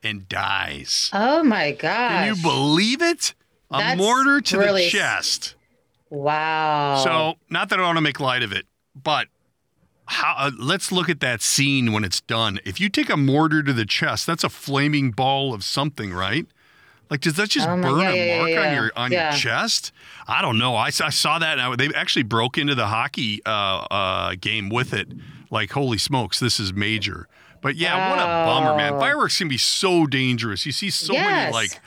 and 0.04 0.28
dies. 0.30 1.10
Oh 1.14 1.44
my 1.44 1.72
god! 1.72 2.10
Can 2.10 2.36
you 2.36 2.42
believe 2.42 3.02
it? 3.02 3.34
A 3.72 3.78
That's 3.80 3.98
mortar 3.98 4.40
to 4.42 4.58
really 4.60 4.84
the 4.86 4.90
chest. 4.90 5.56
Wow. 6.10 7.02
So, 7.04 7.36
not 7.50 7.70
that 7.70 7.80
I 7.80 7.82
want 7.84 7.98
to 7.98 8.02
make 8.02 8.20
light 8.20 8.44
of 8.44 8.52
it, 8.52 8.68
but 8.96 9.28
how, 10.06 10.36
uh, 10.38 10.52
let's 10.60 10.92
look 10.92 11.10
at 11.10 11.20
that 11.22 11.42
scene 11.42 11.92
when 11.92 12.04
it's 12.04 12.22
done. 12.22 12.60
If 12.66 12.80
you 12.80 12.88
take 12.90 13.10
a 13.10 13.18
mortar 13.18 13.64
to 13.64 13.74
the 13.74 13.86
chest, 13.86 14.28
that's 14.28 14.44
a 14.44 14.50
flaming 14.50 15.10
ball 15.12 15.54
of 15.56 15.64
something, 15.64 16.14
right? 16.14 16.46
Like, 17.10 17.22
does 17.22 17.34
that 17.36 17.50
just 17.50 17.68
Oh 17.68 17.82
burn 17.82 18.00
yeah, 18.00 18.10
a 18.12 18.16
yeah, 18.16 18.38
mark 18.38 18.50
yeah, 18.52 18.68
on 18.68 18.74
your 18.76 18.92
on 18.96 19.12
Yeah. 19.12 19.32
your 19.32 19.40
chest? 19.40 19.92
I 20.28 20.42
don't 20.42 20.58
know. 20.60 20.76
I, 20.76 20.88
I 20.88 21.10
saw 21.10 21.40
that. 21.40 21.58
And 21.60 21.62
I, 21.62 21.76
they 21.76 21.94
actually 21.96 22.24
broke 22.24 22.58
into 22.58 22.76
the 22.76 22.88
hockey 22.88 23.42
uh, 23.46 23.50
uh, 23.50 24.36
game 24.40 24.70
with 24.70 24.94
it. 24.94 25.08
Like, 25.50 25.72
holy 25.72 25.98
smokes, 25.98 26.40
this 26.40 26.60
is 26.60 26.74
major. 26.74 27.28
But 27.64 27.76
yeah, 27.78 28.10
what 28.12 28.20
a 28.20 28.24
bummer, 28.46 28.78
man. 28.78 29.00
Fireworks 29.00 29.38
can 29.40 29.48
be 29.48 29.58
so 29.58 30.06
dangerous. 30.06 30.66
You 30.66 30.72
see 30.72 30.90
so 30.92 31.14
many 31.14 31.52
like 31.52 31.80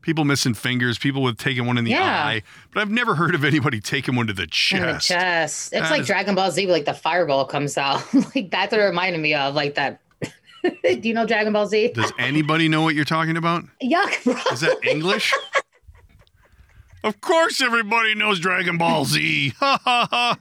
people 0.00 0.24
missing 0.24 0.54
fingers, 0.54 0.96
people 0.96 1.22
with 1.22 1.36
taking 1.38 1.66
one 1.66 1.76
in 1.76 1.84
the 1.84 1.90
Yeah. 1.90 2.02
eye. 2.24 2.42
But 2.72 2.80
I've 2.82 2.90
never 2.90 3.14
heard 3.16 3.34
of 3.34 3.44
anybody 3.44 3.80
taking 3.80 4.14
one 4.16 4.28
to 4.28 4.32
the 4.32 4.42
in 4.42 4.46
the 4.46 4.50
chest. 4.52 5.08
chest. 5.08 5.72
It's 5.72 5.82
That 5.82 5.90
like 5.90 6.02
is- 6.02 6.06
Dragon 6.06 6.34
Ball 6.34 6.50
Z, 6.52 6.66
like 6.68 6.84
the 6.84 6.94
fireball 6.94 7.44
comes 7.46 7.76
out. 7.76 8.02
like 8.34 8.50
that's 8.50 8.70
what 8.72 8.80
it 8.80 8.84
reminded 8.84 9.20
me 9.20 9.34
of. 9.34 9.54
Like 9.54 9.74
that. 9.74 10.00
Do 10.62 11.00
you 11.02 11.12
know 11.14 11.26
Dragon 11.26 11.52
Ball 11.52 11.66
Z? 11.66 11.88
Does 11.94 12.12
anybody 12.18 12.68
know 12.68 12.82
what 12.82 12.94
you're 12.94 13.04
talking 13.04 13.36
about? 13.36 13.64
Yuck, 13.82 14.24
bro. 14.24 14.34
Is 14.52 14.60
that 14.60 14.78
English? 14.86 15.32
of 17.04 17.20
course, 17.20 17.60
everybody 17.60 18.14
knows 18.14 18.38
Dragon 18.40 18.78
Ball 18.78 19.04
Z. 19.04 19.50
Ha 19.58 19.78
ha 19.84 20.08
ha. 20.10 20.38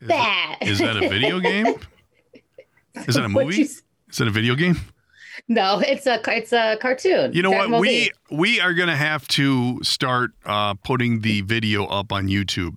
Is 0.00 0.08
that, 0.08 0.56
is 0.62 0.78
that 0.78 0.96
a 0.96 1.08
video 1.08 1.40
game? 1.40 1.74
Is 3.06 3.14
that 3.16 3.24
a 3.24 3.28
movie? 3.28 3.68
Is 4.10 4.20
it 4.20 4.28
a 4.28 4.30
video 4.30 4.54
game? 4.54 4.76
No, 5.46 5.78
it's 5.80 6.06
a 6.06 6.20
it's 6.36 6.52
a 6.52 6.76
cartoon. 6.80 7.32
You 7.32 7.42
know 7.42 7.50
Dragon 7.50 7.70
what? 7.70 7.76
Ball 7.76 7.80
We 7.82 8.04
Z. 8.04 8.12
we 8.30 8.60
are 8.60 8.74
gonna 8.74 8.96
have 8.96 9.26
to 9.28 9.82
start 9.84 10.32
uh, 10.44 10.74
putting 10.74 11.20
the 11.20 11.42
video 11.42 11.86
up 11.86 12.12
on 12.12 12.26
YouTube 12.28 12.76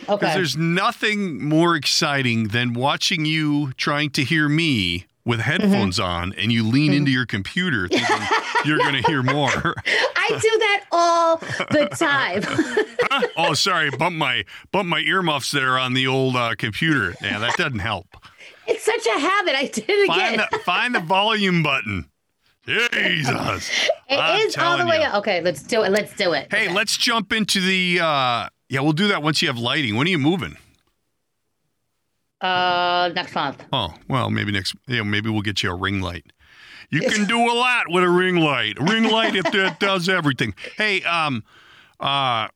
because 0.00 0.22
okay. 0.22 0.34
there's 0.34 0.56
nothing 0.56 1.42
more 1.48 1.74
exciting 1.74 2.48
than 2.48 2.74
watching 2.74 3.24
you 3.24 3.72
trying 3.72 4.10
to 4.10 4.24
hear 4.24 4.48
me 4.48 5.06
with 5.24 5.40
Mm-hmm. 5.40 5.50
headphones 5.62 5.98
on 5.98 6.32
and 6.34 6.52
you 6.52 6.62
lean 6.64 6.92
into 6.92 7.10
your 7.10 7.26
computer 7.26 7.88
thinking 7.88 8.26
you're 8.64 8.78
gonna 8.78 9.02
hear 9.08 9.22
more. 9.24 9.74
I 10.16 10.28
do 10.40 10.58
that 10.58 10.84
all 10.92 11.36
the 11.38 11.88
time. 11.98 12.42
Huh? 13.08 13.26
oh, 13.36 13.54
sorry, 13.54 13.88
bump 13.90 14.16
my 14.16 14.44
bump 14.72 14.88
my 14.88 14.98
earmuffs 14.98 15.50
there 15.52 15.78
on 15.78 15.94
the 15.94 16.06
old 16.08 16.34
uh, 16.36 16.54
computer. 16.58 17.14
Yeah, 17.22 17.38
that 17.38 17.56
doesn't 17.56 17.78
help. 17.78 18.16
It's 18.68 18.84
such 18.84 19.06
a 19.06 19.18
habit. 19.18 19.54
I 19.54 19.66
did 19.66 19.84
it 19.88 20.06
Find 20.08 20.34
again. 20.34 20.46
the, 20.50 20.58
find 20.60 20.94
the 20.94 21.00
volume 21.00 21.62
button. 21.62 22.08
Jesus. 22.66 23.90
It 24.08 24.20
I'm 24.20 24.46
is 24.46 24.56
all 24.56 24.78
the 24.78 24.86
way 24.86 24.98
you. 25.00 25.02
up. 25.04 25.14
Okay, 25.16 25.40
let's 25.40 25.64
do 25.64 25.82
it. 25.82 25.90
Let's 25.90 26.14
do 26.14 26.32
it. 26.32 26.46
Hey, 26.52 26.66
Okay. 26.66 26.72
let's 26.74 26.96
jump 26.96 27.32
into 27.32 27.60
the. 27.60 27.98
uh 28.00 28.48
Yeah, 28.68 28.80
we'll 28.80 28.92
do 28.92 29.08
that 29.08 29.20
once 29.20 29.42
you 29.42 29.48
have 29.48 29.58
lighting. 29.58 29.96
When 29.96 30.06
are 30.06 30.10
you 30.10 30.18
moving? 30.18 30.56
Uh, 32.40 33.10
next 33.14 33.34
month. 33.34 33.64
Oh, 33.72 33.94
well, 34.08 34.30
maybe 34.30 34.52
next. 34.52 34.74
Yeah, 34.86 35.02
maybe 35.02 35.28
we'll 35.30 35.42
get 35.42 35.62
you 35.62 35.70
a 35.70 35.74
ring 35.74 36.00
light. 36.00 36.24
You 36.90 37.00
can 37.00 37.24
do 37.28 37.38
a 37.50 37.54
lot 37.54 37.86
with 37.88 38.04
a 38.04 38.08
ring 38.08 38.36
light. 38.36 38.78
A 38.78 38.84
ring 38.84 39.04
light 39.04 39.34
it, 39.34 39.46
it 39.52 39.78
does 39.80 40.08
everything. 40.08 40.54
Hey, 40.76 41.02
um, 41.02 41.42
uh, 41.98 42.46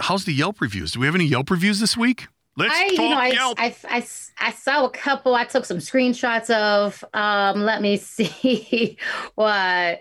how's 0.00 0.24
the 0.26 0.34
Yelp 0.34 0.60
reviews? 0.60 0.92
Do 0.92 1.00
we 1.00 1.06
have 1.06 1.14
any 1.14 1.24
Yelp 1.26 1.50
reviews 1.50 1.78
this 1.80 1.96
week? 1.96 2.26
Let's 2.56 2.74
I, 2.74 2.84
you 2.86 2.96
know, 2.96 3.18
I, 3.18 3.26
Yelp. 3.28 3.60
I, 3.60 3.74
I, 3.88 4.06
I 4.38 4.52
saw 4.52 4.86
a 4.86 4.90
couple. 4.90 5.34
I 5.34 5.44
took 5.44 5.64
some 5.66 5.78
screenshots 5.78 6.48
of. 6.50 7.04
Um, 7.14 7.64
let 7.64 7.82
me 7.82 7.96
see 7.98 8.96
what. 9.34 10.00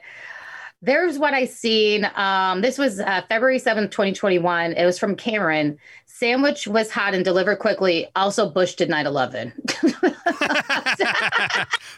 There's 0.82 1.18
what 1.18 1.34
I 1.34 1.46
seen. 1.46 2.08
Um, 2.16 2.62
this 2.62 2.78
was 2.78 3.00
uh, 3.00 3.22
February 3.28 3.60
7th, 3.60 3.90
2021. 3.90 4.74
It 4.74 4.86
was 4.86 5.00
from 5.00 5.16
Cameron. 5.16 5.80
Sandwich 6.06 6.68
was 6.68 6.92
hot 6.92 7.16
and 7.16 7.26
delivered 7.26 7.58
quickly. 7.58 8.08
Also, 8.16 8.48
Bush 8.50 8.76
did 8.76 8.90
9 8.90 9.08
11. 9.08 9.52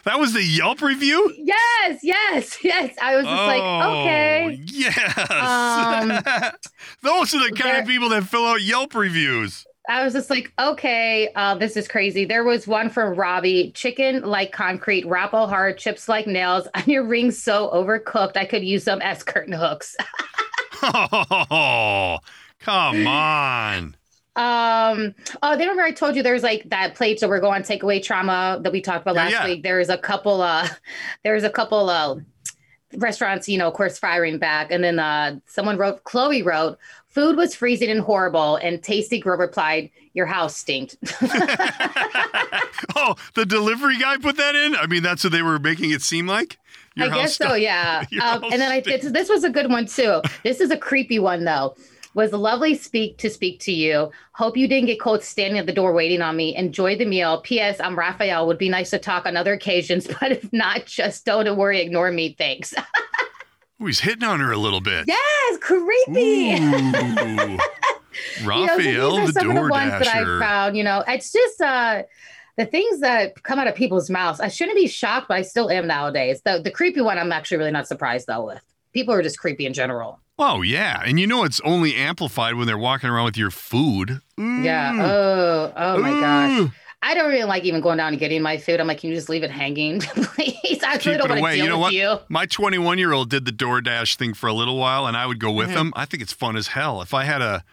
that 0.04 0.18
was 0.18 0.32
the 0.32 0.42
Yelp 0.42 0.80
review. 0.80 1.34
yes, 1.36 2.00
yes, 2.02 2.64
yes. 2.64 2.96
I 3.02 3.16
was 3.16 3.24
just 3.26 3.42
like, 3.42 3.60
Oh, 3.62 4.00
okay. 4.00 4.60
Yes. 4.64 5.30
Um, 5.30 6.08
Those 7.02 7.34
are 7.34 7.40
the 7.50 7.54
kind 7.54 7.74
there- 7.74 7.82
of 7.82 7.86
people 7.86 8.08
that 8.10 8.24
fill 8.24 8.46
out 8.46 8.62
Yelp 8.62 8.94
reviews. 8.94 9.66
I 9.88 10.04
was 10.04 10.12
just 10.12 10.28
like, 10.28 10.52
okay, 10.58 11.30
uh, 11.34 11.54
this 11.54 11.74
is 11.74 11.88
crazy. 11.88 12.26
There 12.26 12.44
was 12.44 12.66
one 12.66 12.90
from 12.90 13.14
Robbie 13.14 13.72
chicken 13.72 14.22
like 14.22 14.52
concrete, 14.52 15.06
rapple 15.06 15.48
hard, 15.48 15.78
chips 15.78 16.08
like 16.08 16.26
nails, 16.26 16.68
onion 16.74 17.08
rings 17.08 17.42
so 17.42 17.70
overcooked, 17.70 18.36
I 18.36 18.44
could 18.44 18.62
use 18.62 18.84
them 18.84 19.00
as 19.00 19.22
curtain 19.22 19.54
hooks. 19.54 19.96
Oh, 20.82 22.18
come 22.60 23.06
on. 23.06 23.96
Um, 24.36 25.14
oh, 25.42 25.56
they 25.56 25.64
remember 25.64 25.82
I 25.82 25.90
told 25.90 26.14
you 26.14 26.22
there's 26.22 26.44
like 26.44 26.68
that 26.68 26.94
plate 26.94 27.18
that 27.20 27.28
we're 27.28 27.40
going 27.40 27.62
takeaway 27.62 28.00
trauma 28.00 28.60
that 28.62 28.72
we 28.72 28.80
talked 28.80 29.02
about 29.02 29.16
last 29.16 29.32
yeah. 29.32 29.44
week. 29.46 29.62
There's 29.62 29.88
a 29.88 29.98
couple, 29.98 30.42
uh, 30.42 30.68
there's 31.24 31.42
a 31.44 31.50
couple, 31.50 31.88
uh, 31.90 32.16
restaurants, 32.96 33.48
you 33.48 33.58
know, 33.58 33.66
of 33.68 33.74
course, 33.74 33.98
firing 33.98 34.38
back. 34.38 34.70
And 34.70 34.84
then, 34.84 34.98
uh, 34.98 35.40
someone 35.46 35.76
wrote, 35.76 36.04
Chloe 36.04 36.42
wrote, 36.42 36.78
food 37.18 37.36
was 37.36 37.52
freezing 37.52 37.90
and 37.90 38.00
horrible. 38.00 38.56
And 38.56 38.80
Tasty 38.80 39.18
Girl 39.18 39.36
replied, 39.36 39.90
your 40.14 40.26
house 40.26 40.56
stinked. 40.56 40.96
Oh, 42.94 43.16
the 43.34 43.44
delivery 43.44 43.96
guy 43.96 44.16
put 44.18 44.36
that 44.36 44.54
in? 44.54 44.74
I 44.76 44.86
mean, 44.86 45.02
that's 45.02 45.22
what 45.22 45.32
they 45.32 45.42
were 45.42 45.58
making 45.58 45.90
it 45.90 46.02
seem 46.02 46.26
like? 46.26 46.58
Your 46.94 47.06
I 47.06 47.14
guess 47.14 47.36
so, 47.36 47.54
yeah. 47.54 48.04
Um, 48.22 48.44
and 48.44 48.60
then 48.60 48.72
I 48.72 48.80
this 48.80 49.28
was 49.28 49.44
a 49.44 49.50
good 49.50 49.70
one 49.70 49.86
too. 49.86 50.22
This 50.42 50.60
is 50.60 50.70
a 50.70 50.76
creepy 50.76 51.18
one 51.18 51.44
though. 51.44 51.76
Was 52.14 52.32
lovely 52.32 52.74
speak 52.74 53.18
to 53.18 53.30
speak 53.30 53.60
to 53.60 53.72
you. 53.72 54.10
Hope 54.32 54.56
you 54.56 54.66
didn't 54.66 54.86
get 54.86 55.00
cold 55.00 55.22
standing 55.22 55.58
at 55.58 55.66
the 55.66 55.72
door 55.72 55.92
waiting 55.92 56.22
on 56.22 56.36
me. 56.36 56.56
Enjoy 56.56 56.96
the 56.96 57.04
meal. 57.04 57.40
P.S. 57.40 57.78
I'm 57.80 57.96
Raphael. 57.96 58.46
Would 58.46 58.58
be 58.58 58.68
nice 58.68 58.90
to 58.90 58.98
talk 58.98 59.26
on 59.26 59.36
other 59.36 59.52
occasions, 59.52 60.06
but 60.20 60.32
if 60.32 60.52
not, 60.52 60.86
just 60.86 61.24
don't 61.24 61.56
worry. 61.56 61.80
Ignore 61.80 62.12
me. 62.12 62.34
Thanks. 62.36 62.74
Ooh, 63.80 63.86
he's 63.86 64.00
hitting 64.00 64.24
on 64.24 64.40
her 64.40 64.50
a 64.52 64.56
little 64.58 64.80
bit. 64.80 65.04
yes, 65.06 65.58
creepy. 65.60 66.54
Ooh. 66.56 67.58
You 68.40 68.46
know, 68.46 68.66
so 68.66 68.76
Raphael, 68.76 69.10
these 69.16 69.18
are 69.20 69.26
the 69.26 69.32
some 69.40 69.50
of 69.50 69.54
the 69.56 69.70
ones 69.70 69.90
that 69.92 70.08
I 70.08 70.18
dasher. 70.20 70.40
found. 70.40 70.76
You 70.76 70.82
know, 70.84 71.04
it's 71.06 71.30
just 71.32 71.60
uh 71.60 72.02
the 72.56 72.66
things 72.66 72.98
that 73.00 73.40
come 73.44 73.60
out 73.60 73.68
of 73.68 73.76
people's 73.76 74.10
mouths. 74.10 74.40
I 74.40 74.48
shouldn't 74.48 74.76
be 74.76 74.88
shocked, 74.88 75.28
but 75.28 75.36
I 75.36 75.42
still 75.42 75.70
am 75.70 75.86
nowadays. 75.86 76.42
The 76.44 76.60
the 76.62 76.70
creepy 76.70 77.00
one, 77.00 77.16
I'm 77.18 77.30
actually 77.30 77.58
really 77.58 77.70
not 77.70 77.86
surprised 77.86 78.26
though 78.26 78.44
with. 78.46 78.60
People 78.92 79.14
are 79.14 79.22
just 79.22 79.38
creepy 79.38 79.66
in 79.66 79.72
general. 79.72 80.18
Oh, 80.40 80.62
yeah. 80.62 81.02
And 81.04 81.20
you 81.20 81.26
know 81.26 81.44
it's 81.44 81.60
only 81.60 81.94
amplified 81.94 82.54
when 82.54 82.66
they're 82.66 82.78
walking 82.78 83.10
around 83.10 83.26
with 83.26 83.36
your 83.36 83.50
food. 83.50 84.20
Yeah. 84.36 84.92
Mm. 84.92 85.00
Oh, 85.02 85.72
oh 85.76 85.98
my 85.98 86.10
gosh. 86.20 86.70
Ooh. 87.04 87.08
I 87.08 87.14
don't 87.14 87.28
really 87.30 87.44
like 87.44 87.64
even 87.64 87.80
going 87.80 87.96
down 87.98 88.08
and 88.12 88.18
getting 88.18 88.42
my 88.42 88.56
food. 88.58 88.80
I'm 88.80 88.86
like, 88.86 88.98
can 89.00 89.10
you 89.10 89.16
just 89.16 89.28
leave 89.28 89.42
it 89.42 89.50
hanging, 89.50 90.00
please? 90.00 90.82
I 90.82 90.98
Keep 90.98 91.06
really 91.06 91.18
don't 91.18 91.28
want 91.28 91.30
to 91.30 91.38
away. 91.38 91.54
deal 91.56 91.64
You 91.64 91.70
know 91.70 91.76
with 91.78 91.82
what? 91.82 91.92
you. 91.94 92.18
My 92.28 92.46
21 92.46 92.98
year 92.98 93.12
old 93.12 93.30
did 93.30 93.44
the 93.44 93.52
DoorDash 93.52 94.16
thing 94.16 94.34
for 94.34 94.46
a 94.48 94.52
little 94.52 94.76
while, 94.76 95.06
and 95.06 95.16
I 95.16 95.26
would 95.26 95.38
go 95.38 95.50
with 95.52 95.68
Mhm. 95.70 95.76
him. 95.76 95.92
I 95.96 96.04
think 96.04 96.22
it's 96.22 96.32
fun 96.32 96.56
as 96.56 96.68
hell. 96.68 97.00
If 97.02 97.14
I 97.14 97.24
had 97.24 97.40
a 97.42 97.64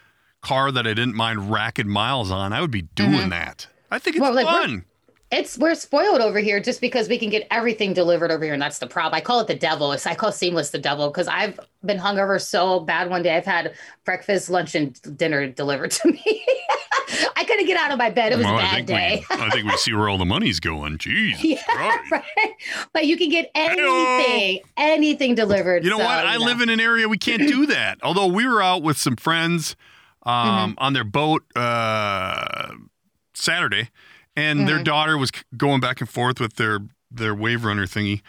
car 0.42 0.70
that 0.70 0.86
I 0.86 0.94
didn't 0.94 1.14
mind 1.16 1.50
racking 1.50 1.88
miles 1.88 2.30
on, 2.30 2.52
I 2.52 2.60
would 2.60 2.70
be 2.70 2.82
doing 2.82 3.28
that. 3.30 3.66
I 3.90 3.98
think 3.98 4.16
it's 4.16 4.24
Mm-hmm. 4.24 4.34
Well, 4.34 4.44
like, 4.44 4.46
we're- 4.46 4.66
fun. 4.66 4.84
It's 5.32 5.58
we're 5.58 5.74
spoiled 5.74 6.20
over 6.20 6.38
here 6.38 6.60
just 6.60 6.80
because 6.80 7.08
we 7.08 7.18
can 7.18 7.30
get 7.30 7.48
everything 7.50 7.92
delivered 7.92 8.30
over 8.30 8.44
here, 8.44 8.52
and 8.52 8.62
that's 8.62 8.78
the 8.78 8.86
problem. 8.86 9.14
I 9.16 9.20
call 9.20 9.40
it 9.40 9.48
the 9.48 9.56
devil. 9.56 9.90
It's, 9.92 10.06
I 10.06 10.14
call 10.14 10.30
Seamless 10.30 10.70
the 10.70 10.78
devil 10.78 11.08
because 11.08 11.26
I've 11.26 11.58
been 11.84 11.98
hungover 11.98 12.40
so 12.40 12.78
bad. 12.80 13.10
One 13.10 13.22
day 13.24 13.36
I've 13.36 13.44
had 13.44 13.74
breakfast, 14.04 14.48
lunch, 14.50 14.76
and 14.76 14.94
dinner 15.16 15.48
delivered 15.48 15.90
to 15.92 16.12
me. 16.12 16.46
I 17.36 17.44
couldn't 17.44 17.66
get 17.66 17.76
out 17.76 17.90
of 17.90 17.98
my 17.98 18.08
bed. 18.10 18.32
It 18.32 18.36
was 18.36 18.44
Well, 18.44 18.54
a 18.54 18.58
I 18.58 18.62
bad 18.62 18.74
think 18.76 18.86
day. 18.88 19.24
We, 19.30 19.36
I 19.36 19.50
think 19.50 19.66
we 19.66 19.76
see 19.78 19.92
where 19.94 20.08
all 20.08 20.18
the 20.18 20.24
money's 20.24 20.60
going. 20.60 20.98
Jeez. 20.98 21.42
Yeah, 21.42 21.98
right. 22.10 22.22
But 22.92 23.06
you 23.06 23.16
can 23.16 23.28
get 23.28 23.50
Hey-o. 23.54 24.16
anything, 24.28 24.60
anything 24.76 25.34
delivered. 25.34 25.82
You 25.84 25.90
know 25.90 25.98
so, 25.98 26.04
what? 26.04 26.24
I 26.26 26.34
you 26.34 26.38
know. 26.40 26.44
live 26.46 26.60
in 26.60 26.68
an 26.68 26.80
area 26.80 27.08
we 27.08 27.18
can't 27.18 27.46
do 27.48 27.66
that. 27.66 27.98
Although 28.02 28.26
we 28.28 28.46
were 28.46 28.62
out 28.62 28.82
with 28.82 28.96
some 28.96 29.16
friends 29.16 29.74
um, 30.24 30.34
Mm-hmm. 30.74 30.84
on 30.84 30.92
their 30.92 31.04
boat 31.04 31.42
uh, 31.56 32.72
Saturday, 33.34 33.90
and 34.36 34.68
their 34.68 34.78
Mhm. 34.80 34.84
daughter 34.84 35.16
was 35.18 35.30
going 35.56 35.80
back 35.80 36.00
and 36.00 36.08
forth 36.10 36.38
with 36.40 36.54
their 36.56 36.80
their 37.10 37.34
wave 37.34 37.64
runner 37.64 37.86
thingy. 37.86 38.20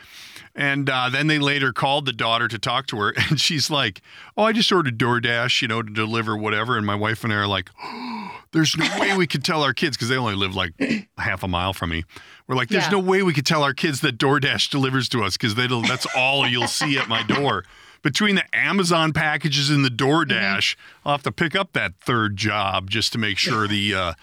And 0.55 0.88
uh, 0.89 1.10
then 1.10 1.26
they 1.28 1.39
later 1.39 1.74
called 1.74 2.05
the 2.05 2.14
daughter 2.14 2.47
to 2.47 2.58
talk 2.60 2.86
to 2.88 2.97
her, 2.99 3.10
and 3.30 3.39
she's 3.41 3.70
like, 3.70 4.01
"Oh, 4.38 4.43
I 4.43 4.53
just 4.53 4.72
ordered 4.72 4.97
DoorDash, 4.97 5.62
you 5.62 5.68
know, 5.68 5.82
to 5.82 5.91
deliver 5.91 6.38
whatever." 6.38 6.78
And 6.78 6.86
my 6.86 6.95
wife 6.95 7.24
and 7.24 7.34
I 7.34 7.38
are 7.38 7.47
like, 7.47 7.70
"There's 8.51 8.78
no 8.78 8.88
way 8.99 9.18
we 9.18 9.28
could 9.28 9.43
tell 9.43 9.64
our 9.64 9.74
kids 9.74 9.97
because 9.97 10.10
they 10.10 10.16
only 10.16 10.36
live 10.36 10.55
like 10.55 10.74
half 11.18 11.43
a 11.43 11.47
mile 11.47 11.74
from 11.74 11.89
me." 11.89 12.03
We're 12.47 12.55
like, 12.55 12.70
"There's 12.70 12.86
Yeah. 12.86 12.91
no 12.91 12.99
way 12.99 13.24
we 13.24 13.34
could 13.34 13.45
tell 13.45 13.64
our 13.64 13.74
kids 13.74 14.01
that 14.01 14.18
DoorDash 14.18 14.70
delivers 14.70 15.10
to 15.10 15.24
us 15.24 15.38
because 15.38 15.55
that's 15.55 16.05
all 16.16 16.47
you'll 16.47 16.68
see 16.68 16.97
at 16.97 17.08
my 17.10 17.24
door." 17.24 17.66
Between 18.03 18.36
the 18.36 18.55
Amazon 18.55 19.12
packages 19.12 19.70
and 19.72 19.84
the 19.84 19.89
DoorDash, 19.89 20.76
I'll 21.03 21.14
have 21.14 21.24
to 21.24 21.32
pick 21.32 21.55
up 21.55 21.74
that 21.74 21.93
third 21.99 22.38
job 22.38 22.89
just 22.91 23.12
to 23.14 23.18
make 23.18 23.38
sure 23.39 23.68
the 23.68 23.93
uh, 23.95 24.14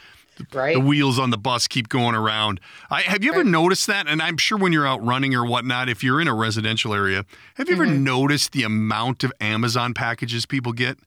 right. 0.52 0.74
the 0.74 0.80
wheels 0.80 1.18
on 1.18 1.30
the 1.30 1.38
bus 1.38 1.66
keep 1.68 1.88
going 1.88 2.14
around. 2.14 2.60
I, 2.90 3.02
have 3.02 3.22
you 3.24 3.30
ever 3.32 3.40
Right. 3.42 3.48
noticed 3.50 3.86
that? 3.86 4.06
And 4.08 4.20
I'm 4.22 4.36
sure 4.36 4.58
when 4.58 4.72
you're 4.72 4.86
out 4.86 5.04
running 5.04 5.34
or 5.34 5.44
whatnot, 5.46 5.88
if 5.88 6.02
you're 6.04 6.20
in 6.20 6.28
a 6.28 6.34
residential 6.34 6.94
area, 6.94 7.24
have 7.54 7.68
you 7.68 7.74
ever 7.74 7.86
Mm-hmm. 7.86 8.04
noticed 8.04 8.52
the 8.52 8.62
amount 8.62 9.24
of 9.24 9.32
Amazon 9.40 9.94
packages 9.94 10.46
people 10.46 10.72
get? 10.72 10.98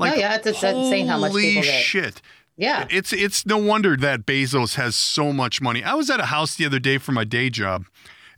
Oh, 0.00 0.04
yeah, 0.06 0.34
it's- 0.36 0.62
insane 0.62 1.06
how 1.06 1.18
much 1.18 1.30
holy 1.30 1.42
people 1.48 1.62
get. 1.62 1.82
shit. 1.84 2.22
yeah. 2.56 2.86
It's 2.90 3.12
it's 3.12 3.46
no 3.46 3.56
wonder 3.58 3.96
that 3.96 4.26
Bezos 4.26 4.74
has 4.74 4.96
so 4.96 5.32
much 5.32 5.60
money. 5.60 5.84
I 5.84 5.94
was 5.94 6.10
at 6.10 6.18
a 6.20 6.26
house 6.26 6.54
the 6.56 6.66
other 6.66 6.78
day 6.80 6.98
for 6.98 7.12
my 7.12 7.24
day 7.24 7.50
job, 7.50 7.84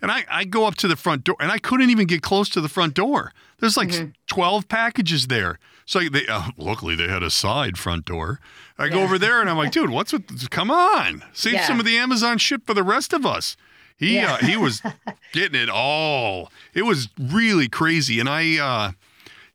and 0.03 0.11
I, 0.11 0.25
I 0.31 0.45
go 0.45 0.67
up 0.67 0.75
to 0.77 0.89
the 0.89 0.97
front 0.97 1.25
door, 1.25 1.37
and 1.41 1.51
I 1.51 1.59
couldn't 1.59 1.89
even 1.91 2.07
get 2.07 2.21
close 2.23 2.49
to 2.51 2.61
the 2.61 2.69
front 2.69 2.95
door. 2.95 3.33
There's 3.61 3.77
like 3.77 3.89
Mm-hmm. 3.89 4.11
12 4.27 4.69
packages 4.69 5.29
there. 5.29 5.59
So 5.87 6.01
they 6.09 6.27
uh, 6.27 6.51
luckily 6.57 6.95
they 6.97 7.09
had 7.09 7.23
a 7.23 7.31
side 7.31 7.77
front 7.79 8.05
door. 8.07 8.41
I 8.79 8.89
go 8.89 9.03
over 9.03 9.19
there 9.19 9.41
and 9.41 9.49
I'm 9.51 9.57
like, 9.57 9.71
dude, 9.73 9.91
what's 9.91 10.13
with? 10.13 10.27
this? 10.29 10.49
Come 10.49 10.71
on, 10.71 11.23
save 11.33 11.55
Yeah. 11.55 11.67
some 11.67 11.79
of 11.79 11.85
the 11.87 11.97
Amazon 11.99 12.39
shit 12.39 12.67
for 12.67 12.75
the 12.75 12.83
rest 12.83 13.13
of 13.13 13.25
us. 13.27 13.57
He 13.97 14.15
Yeah. 14.17 14.33
uh, 14.35 14.37
he 14.39 14.57
was 14.57 14.83
getting 15.33 15.61
it 15.61 15.69
all. 15.71 16.51
It 16.73 16.83
was 16.83 17.09
really 17.19 17.69
crazy, 17.69 18.19
and 18.19 18.29
I, 18.29 18.59
uh, 18.59 18.93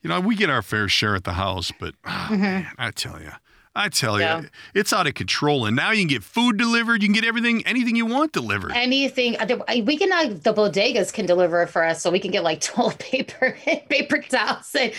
you 0.01 0.09
know, 0.09 0.19
we 0.21 0.35
get 0.35 0.49
our 0.49 0.61
fair 0.61 0.87
share 0.87 1.15
at 1.15 1.25
the 1.25 1.33
house, 1.33 1.71
but 1.79 1.95
ah, 2.05 2.29
man, 2.31 2.67
I 2.77 2.91
tell 2.91 3.19
you. 3.21 3.31
I 3.79 3.87
tell 3.87 4.19
you, 4.19 4.49
it's 4.73 4.91
out 4.91 5.07
of 5.07 5.13
control. 5.13 5.65
And 5.65 5.75
now 5.75 5.91
you 5.91 6.01
can 6.01 6.07
get 6.09 6.23
food 6.23 6.57
delivered. 6.57 7.01
You 7.01 7.07
can 7.07 7.13
get 7.13 7.23
everything, 7.25 7.65
anything 7.65 7.95
you 7.95 8.05
want 8.05 8.33
delivered. 8.33 8.73
anything 8.75 9.37
uh, 9.39 9.45
the- 9.45 9.83
we 9.85 9.95
can 9.97 10.11
uh, 10.11 10.33
the 10.47 10.53
bodegas 10.53 11.13
can 11.13 11.25
deliver 11.25 11.63
it 11.63 11.67
for 11.67 11.83
us 11.85 12.01
so 12.01 12.11
we 12.11 12.19
can 12.19 12.31
get 12.31 12.43
like 12.43 12.59
toilet 12.69 12.99
paper 12.99 13.57
and 13.65 13.87
paper 13.89 14.17
towels 14.21 14.75
and 14.75 14.91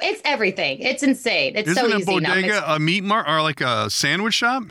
it's 0.00 0.22
everything 0.24 0.78
it's 0.80 1.02
insane 1.02 1.56
it's 1.56 1.68
Isn't 1.68 1.84
so 1.90 1.92
a 1.92 1.98
easy 1.98 2.20
now 2.20 2.34
bodega 2.34 2.72
a 2.74 2.78
meat 2.78 3.02
mart 3.04 3.26
or 3.28 3.42
like 3.42 3.60
a 3.60 3.90
sandwich 3.90 4.34
shop? 4.34 4.64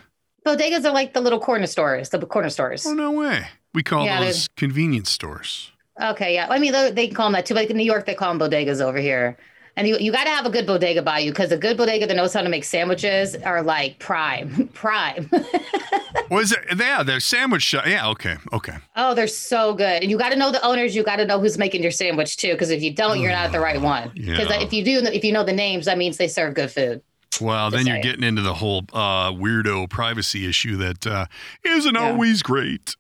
bodegas 0.45 0.86
are 0.86 0.93
like 0.93 1.13
the 1.13 1.22
little 1.22 1.39
corner 1.39 1.68
stores 1.68 2.09
the 2.09 2.20
corner 2.26 2.49
stores 2.49 2.86
Oh 2.86 2.93
no 2.93 3.11
way! 3.11 3.47
We 3.74 3.84
call 3.84 4.05
Yeah, 4.05 4.24
those 4.24 4.47
convenience 4.55 5.11
stores. 5.11 5.72
okay 6.01 6.34
yeah 6.36 6.47
i 6.49 6.57
mean 6.59 6.72
they, 6.72 6.91
they 6.91 7.07
call 7.09 7.26
them 7.28 7.34
that 7.34 7.45
too 7.45 7.53
like 7.53 7.70
in 7.70 7.76
new 7.78 7.84
york 7.84 8.05
they 8.05 8.15
call 8.15 8.34
them 8.34 8.39
bodegas 8.39 8.80
over 8.82 8.97
here 8.99 9.38
and 9.78 9.88
you, 9.88 9.97
you 9.99 10.11
got 10.11 10.25
to 10.25 10.30
have 10.32 10.45
a 10.45 10.49
good 10.49 10.65
bodega 10.67 11.01
by 11.01 11.19
you 11.19 11.32
because 11.32 11.51
a 11.53 11.57
good 11.57 11.78
bodega 11.78 12.05
that 12.07 12.15
knows 12.15 12.34
how 12.34 12.41
to 12.41 12.49
make 12.49 12.65
sandwiches 12.65 13.36
are 13.38 13.61
like 13.63 13.97
prime 13.99 14.67
prime 14.73 15.30
Was 16.30 16.51
it? 16.51 16.59
Yeah, 16.78 17.03
they're 17.03 17.21
sandwich 17.21 17.61
shop. 17.63 17.86
Yeah, 17.88 18.09
okay, 18.09 18.36
okay. 18.51 18.75
oh 18.97 19.13
they're 19.13 19.28
so 19.28 19.73
good 19.73 20.01
and 20.01 20.11
you 20.11 20.17
got 20.17 20.30
to 20.30 20.36
know 20.36 20.51
the 20.51 20.61
owners 20.65 20.95
you 20.95 21.03
got 21.03 21.15
to 21.17 21.25
know 21.25 21.39
who's 21.39 21.57
making 21.57 21.82
your 21.82 21.91
sandwich 21.91 22.36
too 22.36 22.51
because 22.51 22.69
if 22.71 22.82
you 22.84 22.91
don't 22.93 23.21
you're 23.21 23.32
not 23.32 23.45
at 23.45 23.51
the 23.53 23.59
right 23.61 23.80
one 23.82 24.09
because 24.15 24.49
Yeah. 24.49 24.61
if 24.61 24.73
you 24.73 24.84
do 24.84 24.99
if 25.07 25.23
you 25.23 25.32
know 25.32 25.43
the 25.43 25.53
names 25.53 25.86
that 25.86 25.97
means 25.97 26.17
they 26.17 26.28
serve 26.28 26.53
good 26.55 26.71
food 26.71 27.01
Well, 27.39 27.69
then 27.71 27.86
you're 27.86 28.01
getting 28.01 28.23
into 28.23 28.41
the 28.41 28.55
whole 28.55 28.84
uh, 28.93 29.32
weirdo 29.32 29.89
privacy 29.89 30.47
issue 30.49 30.75
that 30.78 31.05
uh, 31.07 31.25
not 31.63 31.93
Yeah. 31.93 32.09
always 32.11 32.41
great. 32.41 32.95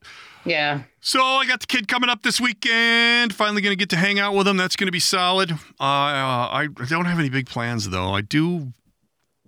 Yeah. 0.47 0.83
So 1.01 1.21
I 1.21 1.45
got 1.45 1.59
the 1.59 1.67
kid 1.67 1.87
coming 1.87 2.09
up 2.09 2.23
this 2.23 2.39
weekend. 2.39 3.33
Finally 3.33 3.61
going 3.61 3.73
to 3.73 3.77
get 3.77 3.89
to 3.89 3.97
hang 3.97 4.19
out 4.19 4.33
with 4.33 4.47
him. 4.47 4.57
That's 4.57 4.75
going 4.75 4.87
to 4.87 4.91
be 4.91 4.99
solid. 4.99 5.51
Uh, 5.51 5.57
I 5.79 6.67
don't 6.87 7.05
have 7.05 7.19
any 7.19 7.29
big 7.29 7.47
plans 7.47 7.89
though. 7.89 8.11
I 8.13 8.21
do 8.21 8.73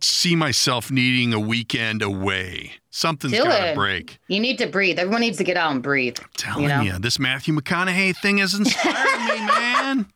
see 0.01 0.35
myself 0.35 0.91
needing 0.91 1.33
a 1.33 1.39
weekend 1.39 2.01
away. 2.01 2.73
Something's 2.89 3.37
got 3.37 3.69
to 3.69 3.75
break. 3.75 4.19
You 4.27 4.39
need 4.39 4.57
to 4.59 4.67
breathe. 4.67 4.99
Everyone 4.99 5.21
needs 5.21 5.37
to 5.37 5.43
get 5.43 5.57
out 5.57 5.71
and 5.71 5.83
breathe. 5.83 6.17
I'm 6.19 6.29
Telling 6.37 6.85
You 6.85 6.93
you, 6.93 6.99
this 6.99 7.19
Matthew 7.19 7.53
McConaughey 7.53 8.15
thing 8.17 8.37
has 8.39 8.53
inspired 8.53 9.19
me, 9.27 9.45
man. 9.45 10.05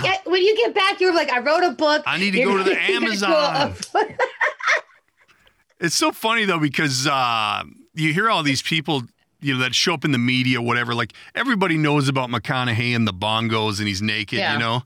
Yeah, 0.00 0.14
when 0.26 0.42
you 0.42 0.56
get 0.56 0.76
back, 0.76 1.00
you're 1.00 1.12
like, 1.12 1.28
I 1.32 1.40
wrote 1.40 1.64
a 1.64 1.72
book. 1.72 2.04
I 2.06 2.18
need 2.18 2.30
to 2.32 2.38
You're 2.38 2.52
go 2.52 2.58
to 2.58 2.70
the 2.70 2.80
Amazon. 2.92 3.74
It's 5.80 5.94
so 5.94 6.10
funny 6.12 6.44
though 6.44 6.58
because 6.58 7.06
uh, 7.06 7.62
you 7.94 8.12
hear 8.12 8.30
all 8.30 8.42
these 8.42 8.62
people, 8.62 9.02
you 9.40 9.54
know, 9.54 9.60
that 9.60 9.74
show 9.74 9.94
up 9.94 10.04
in 10.04 10.12
the 10.12 10.18
media, 10.18 10.60
whatever. 10.62 10.94
Like 10.94 11.12
everybody 11.34 11.76
knows 11.78 12.08
about 12.08 12.30
McConaughey 12.30 12.94
and 12.96 13.06
the 13.06 13.12
bongos, 13.12 13.78
and 13.78 13.88
he's 13.88 14.02
naked, 14.02 14.38
Yeah. 14.38 14.54
you 14.54 14.58
know. 14.58 14.82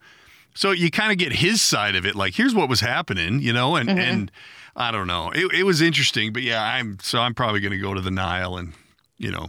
So 0.54 0.72
you 0.72 0.90
kind 0.90 1.12
of 1.12 1.18
get 1.18 1.32
his 1.32 1.62
side 1.62 1.94
of 1.94 2.04
it. 2.04 2.14
Like 2.16 2.34
here's 2.34 2.54
what 2.54 2.68
was 2.68 2.80
happening, 2.80 3.40
you 3.40 3.52
know, 3.52 3.76
and 3.76 3.88
Mm-hmm. 3.88 3.98
and 3.98 4.32
I 4.76 4.90
don't 4.92 5.06
know. 5.06 5.30
It, 5.34 5.52
it 5.54 5.62
was 5.64 5.80
interesting, 5.80 6.32
but 6.32 6.42
yeah, 6.42 6.62
I'm 6.62 6.98
so 7.02 7.20
I'm 7.20 7.34
probably 7.34 7.60
going 7.60 7.72
to 7.72 7.78
go 7.78 7.92
to 7.94 8.00
the 8.00 8.10
Nile 8.10 8.56
and 8.56 8.72
you 9.18 9.30
know 9.30 9.48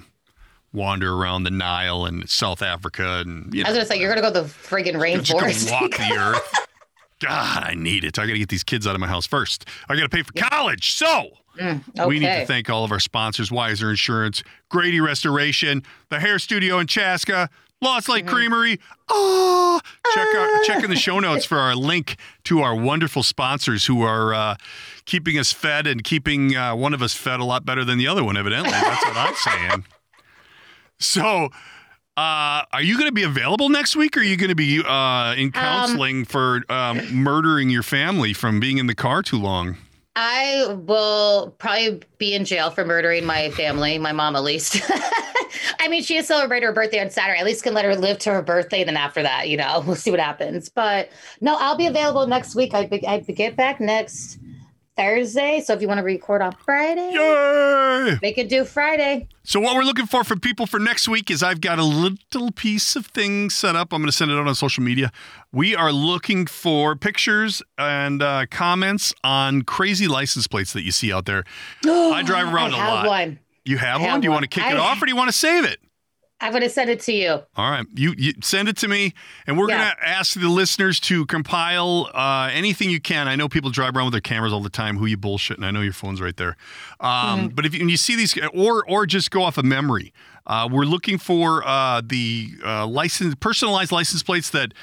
wander 0.74 1.14
around 1.14 1.44
the 1.44 1.52
Nile 1.52 2.06
and 2.06 2.30
South 2.30 2.62
Africa 2.62 3.22
and 3.26 3.54
you 3.54 3.64
I 3.66 3.70
was 3.70 3.76
gonna 3.78 3.86
say 3.86 4.00
you're 4.00 4.10
gonna 4.14 4.22
go 4.22 4.32
to 4.34 4.42
the 4.42 4.48
friggin' 4.48 4.94
go 4.94 5.00
rainforest. 5.00 5.72
walk 5.72 5.92
the 5.92 6.16
earth. 6.18 6.68
God, 7.20 7.64
I 7.64 7.76
need 7.76 8.04
it. 8.04 8.18
I 8.18 8.26
got 8.26 8.34
to 8.34 8.40
get 8.40 8.50
these 8.50 8.64
kids 8.64 8.88
out 8.88 8.96
of 8.96 9.00
my 9.02 9.08
house 9.08 9.28
first. 9.28 9.66
I 9.88 9.96
got 9.96 10.02
to 10.02 10.10
pay 10.10 10.24
for 10.24 10.34
college. 10.34 10.94
So 10.94 11.30
we 12.08 12.20
need 12.20 12.26
to 12.28 12.46
thank 12.46 12.70
all 12.70 12.84
of 12.84 12.92
our 12.92 13.00
sponsors 13.00 13.52
Wiser 13.52 13.90
Insurance, 13.90 14.44
Grady 14.70 15.00
Restoration, 15.02 15.84
the 16.10 16.20
Hair 16.20 16.40
Studio 16.40 16.80
in 16.80 16.88
Chaska, 16.88 17.50
Lost 17.82 18.08
Lake 18.10 18.26
Mm-hmm. 18.26 18.36
Creamery. 18.36 18.80
Oh, 19.10 19.80
check 20.14 20.28
out 20.36 20.64
check 20.66 20.84
in 20.84 20.90
the 20.90 20.96
show 20.96 21.20
notes 21.20 21.46
for 21.46 21.58
our 21.58 21.76
link 21.76 22.16
to 22.46 22.62
our 22.62 22.76
wonderful 22.76 23.24
sponsors 23.24 23.88
who 23.88 24.04
are 24.04 24.34
uh, 24.34 24.56
keeping 25.06 25.38
us 25.40 25.52
fed 25.52 25.88
and 25.88 26.04
keeping 26.04 26.56
uh, 26.56 26.76
one 26.76 26.94
of 26.94 27.02
us 27.02 27.14
fed 27.16 27.40
a 27.40 27.44
lot 27.44 27.66
better 27.66 27.84
than 27.84 27.98
the 27.98 28.08
other 28.08 28.24
one. 28.24 28.38
Evidently, 28.38 28.72
that's 28.72 29.06
what 29.06 29.18
I'm 29.18 29.36
saying. 29.36 29.86
So. 31.00 31.50
Uh, 32.18 32.64
are 32.74 32.82
you 32.84 32.96
going 32.96 33.08
to 33.08 33.14
be 33.14 33.24
available 33.24 33.70
next 33.70 33.96
week? 33.96 34.18
Or 34.18 34.20
are 34.20 34.24
you 34.24 34.36
going 34.36 34.50
to 34.50 34.56
be 34.56 34.84
uh, 34.86 35.34
in 35.36 35.52
counseling 35.52 36.26
for 36.26 36.62
um, 36.70 37.00
murdering 37.24 37.70
your 37.70 37.82
family 37.84 38.34
from 38.34 38.60
being 38.60 38.78
in 38.78 38.86
the 38.86 38.94
car 38.94 39.24
too 39.24 39.40
long? 39.40 39.78
I 40.16 40.68
will 40.86 41.56
probably 41.58 42.02
be 42.18 42.34
in 42.34 42.44
jail 42.44 42.70
for 42.70 42.84
murdering 42.84 43.26
my 43.26 43.50
family, 43.52 43.98
my 43.98 44.12
mom 44.12 44.36
at 44.36 44.44
least. 44.44 44.82
I 45.80 45.88
mean, 45.88 46.04
she 46.04 46.18
is 46.18 46.28
celebrating 46.28 46.68
her 46.68 46.74
birthday 46.74 47.00
on 47.00 47.10
Saturday. 47.10 47.40
At 47.40 47.46
least 47.46 47.64
can 47.64 47.74
let 47.74 47.86
her 47.86 47.96
live 47.96 48.20
to 48.20 48.32
her 48.32 48.42
birthday. 48.42 48.84
Then 48.84 48.98
after 48.98 49.24
that, 49.24 49.50
you 49.50 49.58
know, 49.58 49.84
we'll 49.88 49.96
see 49.96 50.12
what 50.12 50.20
happens. 50.20 50.70
But 50.70 51.10
no, 51.40 51.56
I'll 51.60 51.78
be 51.78 51.88
available 51.88 52.28
next 52.28 52.56
week. 52.56 52.74
I 52.74 52.86
be- 52.88 53.08
I 53.08 53.20
get 53.20 53.56
back 53.56 53.80
next 53.80 54.38
Thursday. 55.02 55.62
So 55.62 55.74
if 55.74 55.82
you 55.82 55.88
want 55.88 55.98
to 55.98 56.04
record 56.04 56.42
on 56.42 56.52
Friday, 56.64 57.12
Yay! 57.14 58.18
they 58.22 58.34
could 58.34 58.48
do 58.48 58.64
Friday. 58.64 59.28
So 59.44 59.60
what 59.60 59.76
we're 59.76 59.84
looking 59.84 60.06
for 60.06 60.24
from 60.24 60.40
people 60.40 60.68
for 60.68 60.80
next 60.80 61.08
week 61.08 61.32
is 61.32 61.42
I've 61.42 61.60
got 61.60 61.80
a 61.80 61.84
little 61.84 62.52
piece 62.52 62.96
of 62.96 63.08
things 63.08 63.56
set 63.56 63.76
up. 63.76 63.92
I'm 63.94 64.02
going 64.02 64.08
to 64.10 64.16
send 64.16 64.30
it 64.30 64.38
out 64.38 64.48
on 64.48 64.54
social 64.54 64.84
media. 64.84 65.12
We 65.52 65.76
are 65.76 65.92
looking 65.92 66.46
for 66.46 66.96
pictures 66.96 67.64
and 67.80 68.22
uh, 68.22 68.46
comments 68.52 69.14
on 69.24 69.64
crazy 69.64 70.08
license 70.08 70.46
plates 70.48 70.74
that 70.74 70.84
you 70.84 70.92
see 70.92 71.12
out 71.12 71.26
there. 71.26 71.44
I 71.86 72.22
drive 72.24 72.54
around 72.54 72.74
I 72.74 72.78
a 72.78 72.82
have 72.82 72.94
lot. 72.94 73.08
one. 73.08 73.40
You 73.66 73.78
have 73.80 74.02
I 74.02 74.04
one? 74.04 74.10
have 74.12 74.22
do 74.22 74.26
you 74.26 74.32
want 74.32 74.44
to 74.44 74.50
kick 74.50 74.66
it 74.66 74.78
off 74.78 75.02
or 75.02 75.06
do 75.06 75.12
you 75.12 75.18
want 75.18 75.30
to 75.30 75.38
save 75.38 75.66
it? 75.66 75.80
I'm 76.42 76.52
going 76.52 76.64
to 76.64 76.70
send 76.70 76.90
it 76.90 77.00
to 77.02 77.14
you. 77.14 77.30
All 77.56 77.70
right, 77.72 77.86
you, 77.94 78.14
you 78.18 78.34
send 78.42 78.68
it 78.68 78.76
to 78.78 78.88
me, 78.88 79.14
and 79.48 79.58
we're 79.58 79.70
Yeah. 79.70 79.78
gonna 79.78 79.96
ask 80.04 80.34
the 80.40 80.50
listeners 80.50 81.00
to 81.02 81.26
compile 81.28 82.10
uh, 82.14 82.50
anything 82.52 82.90
you 82.90 83.00
can. 83.00 83.28
I 83.28 83.36
know 83.36 83.48
people 83.48 83.70
drive 83.70 83.96
around 83.96 84.06
with 84.08 84.14
their 84.14 84.22
cameras 84.22 84.52
all 84.52 84.62
the 84.62 84.70
time. 84.70 84.98
Who 84.98 85.06
you 85.06 85.18
bullshit? 85.18 85.58
And 85.58 85.66
I 85.66 85.72
know 85.72 85.82
your 85.82 85.94
phone's 85.94 86.20
right 86.20 86.36
there. 86.36 86.58
Um, 87.00 87.12
Mm-hmm. 87.12 87.48
But 87.56 87.66
if 87.66 87.76
you, 87.76 87.88
you 87.88 87.98
see 87.98 88.16
these, 88.16 88.36
or 88.54 88.84
or 88.90 89.06
just 89.06 89.30
go 89.32 89.44
off 89.44 89.58
of 89.58 89.66
memory, 89.66 90.14
uh, 90.48 90.68
we're 90.72 90.86
looking 90.86 91.18
for 91.20 91.66
uh, 91.68 92.02
the 92.04 92.50
uh, 92.66 92.88
license, 92.88 93.36
personalized 93.40 93.92
license 93.92 94.24
plates 94.24 94.50
that 94.50 94.74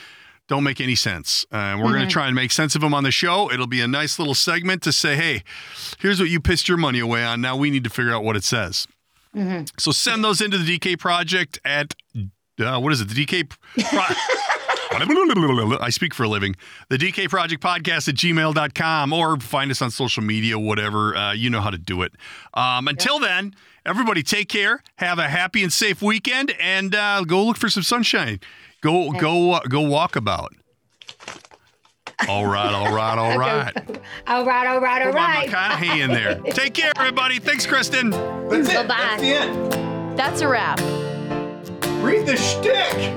don't 0.47 0.65
make 0.65 0.81
any 0.81 0.95
sense. 0.95 1.45
Uh, 1.51 1.75
we're 1.77 1.85
Mm-hmm. 1.85 1.93
going 1.95 2.07
to 2.09 2.13
try 2.13 2.27
and 2.27 2.35
make 2.35 2.53
sense 2.53 2.75
of 2.75 2.81
them 2.81 2.95
on 2.95 3.03
the 3.05 3.11
show. 3.11 3.51
It'll 3.53 3.67
be 3.67 3.81
a 3.83 3.89
nice 3.89 4.19
little 4.19 4.35
segment 4.35 4.83
to 4.85 4.93
say, 4.93 5.15
hey, 5.17 5.43
here's 5.99 6.21
what 6.21 6.31
you 6.31 6.41
pissed 6.41 6.69
your 6.69 6.79
money 6.79 7.01
away 7.01 7.25
on. 7.25 7.41
Now 7.41 7.57
we 7.57 7.69
need 7.71 7.85
to 7.85 7.91
figure 7.91 8.13
out 8.15 8.25
what 8.25 8.37
it 8.37 8.45
says. 8.45 8.87
Mm-hmm. 9.35 9.64
So 9.79 9.91
send 9.93 10.24
those 10.24 10.41
into 10.41 10.59
the 10.59 10.79
DK 10.79 10.99
Project 10.99 11.61
at 11.64 11.95
uh, 12.61 12.79
what 12.81 12.93
is 12.93 13.01
it? 13.01 13.09
The 13.09 13.26
DK. 13.26 13.49
Pro- 13.49 14.16
I 14.91 15.91
speak 15.91 16.14
for 16.14 16.24
a 16.24 16.29
living. 16.29 16.57
The 16.89 16.97
DK 16.97 17.29
Project 17.29 17.62
Podcast 17.62 18.09
at 18.09 18.14
gmail.com 18.14 19.12
or 19.12 19.39
find 19.39 19.70
us 19.70 19.83
on 19.83 19.91
social 19.91 20.22
media, 20.22 20.59
whatever. 20.59 21.14
Uh, 21.14 21.33
you 21.33 21.51
know 21.51 21.61
how 21.61 21.70
to 21.70 21.79
do 21.79 22.03
it. 22.03 22.12
Um, 22.55 22.89
until 22.89 23.18
then, 23.18 23.55
everybody 23.85 24.22
take 24.22 24.49
care. 24.49 24.83
Have 24.97 25.18
a 25.18 25.29
happy 25.29 25.62
and 25.62 25.72
safe 25.72 26.01
weekend 26.03 26.55
and 26.61 26.95
uh, 26.95 27.22
go 27.24 27.45
look 27.45 27.59
for 27.59 27.68
some 27.68 27.83
sunshine. 27.83 28.41
Go, 28.81 29.12
go, 29.12 29.53
uh, 29.53 29.61
go 29.68 29.83
walk 29.83 30.16
about. 30.16 30.55
All 32.27 32.47
right, 32.47 32.73
all 32.75 32.93
right, 32.93 33.16
all 33.19 33.39
right. 33.39 33.73
All 34.27 34.45
right, 34.45 34.66
all 34.66 34.81
right, 34.81 35.03
all 35.03 35.12
Put 35.12 35.14
my 35.14 35.47
right. 35.47 35.49
McConaughey 35.49 36.03
in 36.03 36.11
there. 36.11 36.41
Take 36.53 36.75
care, 36.75 36.93
everybody. 36.97 37.39
Thanks, 37.39 37.64
Kristen. 37.66 38.11
That's 38.11 38.69
it. 38.69 38.89
Bye-bye. 38.89 38.97
That's 38.97 39.23
the 39.23 39.33
end. 39.35 40.19
That's 40.19 40.41
a 40.41 40.49
wrap. 40.49 40.81
Read 42.03 42.27
the 42.27 42.37
shtick. 42.37 43.14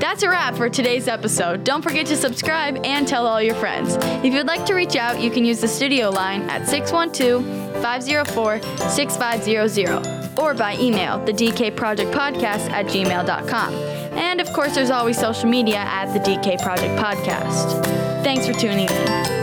That's 0.00 0.22
a 0.22 0.30
wrap 0.30 0.54
for 0.54 0.70
today's 0.70 1.08
episode. 1.08 1.62
Don't 1.62 1.82
forget 1.82 2.06
to 2.06 2.16
subscribe 2.16 2.80
and 2.86 3.06
tell 3.06 3.26
all 3.26 3.42
your 3.42 3.54
friends. 3.56 3.98
If 4.24 4.32
you'd 4.32 4.46
like 4.46 4.64
to 4.66 4.74
reach 4.74 4.96
out, 4.96 5.20
you 5.20 5.30
can 5.30 5.44
use 5.44 5.60
the 5.60 5.68
studio 5.68 6.08
line 6.08 6.48
at 6.48 6.66
612 6.66 7.82
504 7.82 8.60
6500 8.88 10.38
or 10.38 10.54
by 10.54 10.74
email, 10.78 11.22
the 11.26 11.32
DK 11.32 11.76
Project 11.76 12.12
Podcast 12.12 12.70
at 12.70 12.86
gmail.com. 12.86 13.99
And 14.12 14.40
of 14.40 14.52
course, 14.52 14.74
there's 14.74 14.90
always 14.90 15.18
social 15.18 15.48
media 15.48 15.78
at 15.78 16.12
the 16.12 16.20
DK 16.20 16.60
Project 16.62 16.98
Podcast. 17.00 17.82
Thanks 18.24 18.46
for 18.46 18.52
tuning 18.52 18.88
in. 18.88 19.39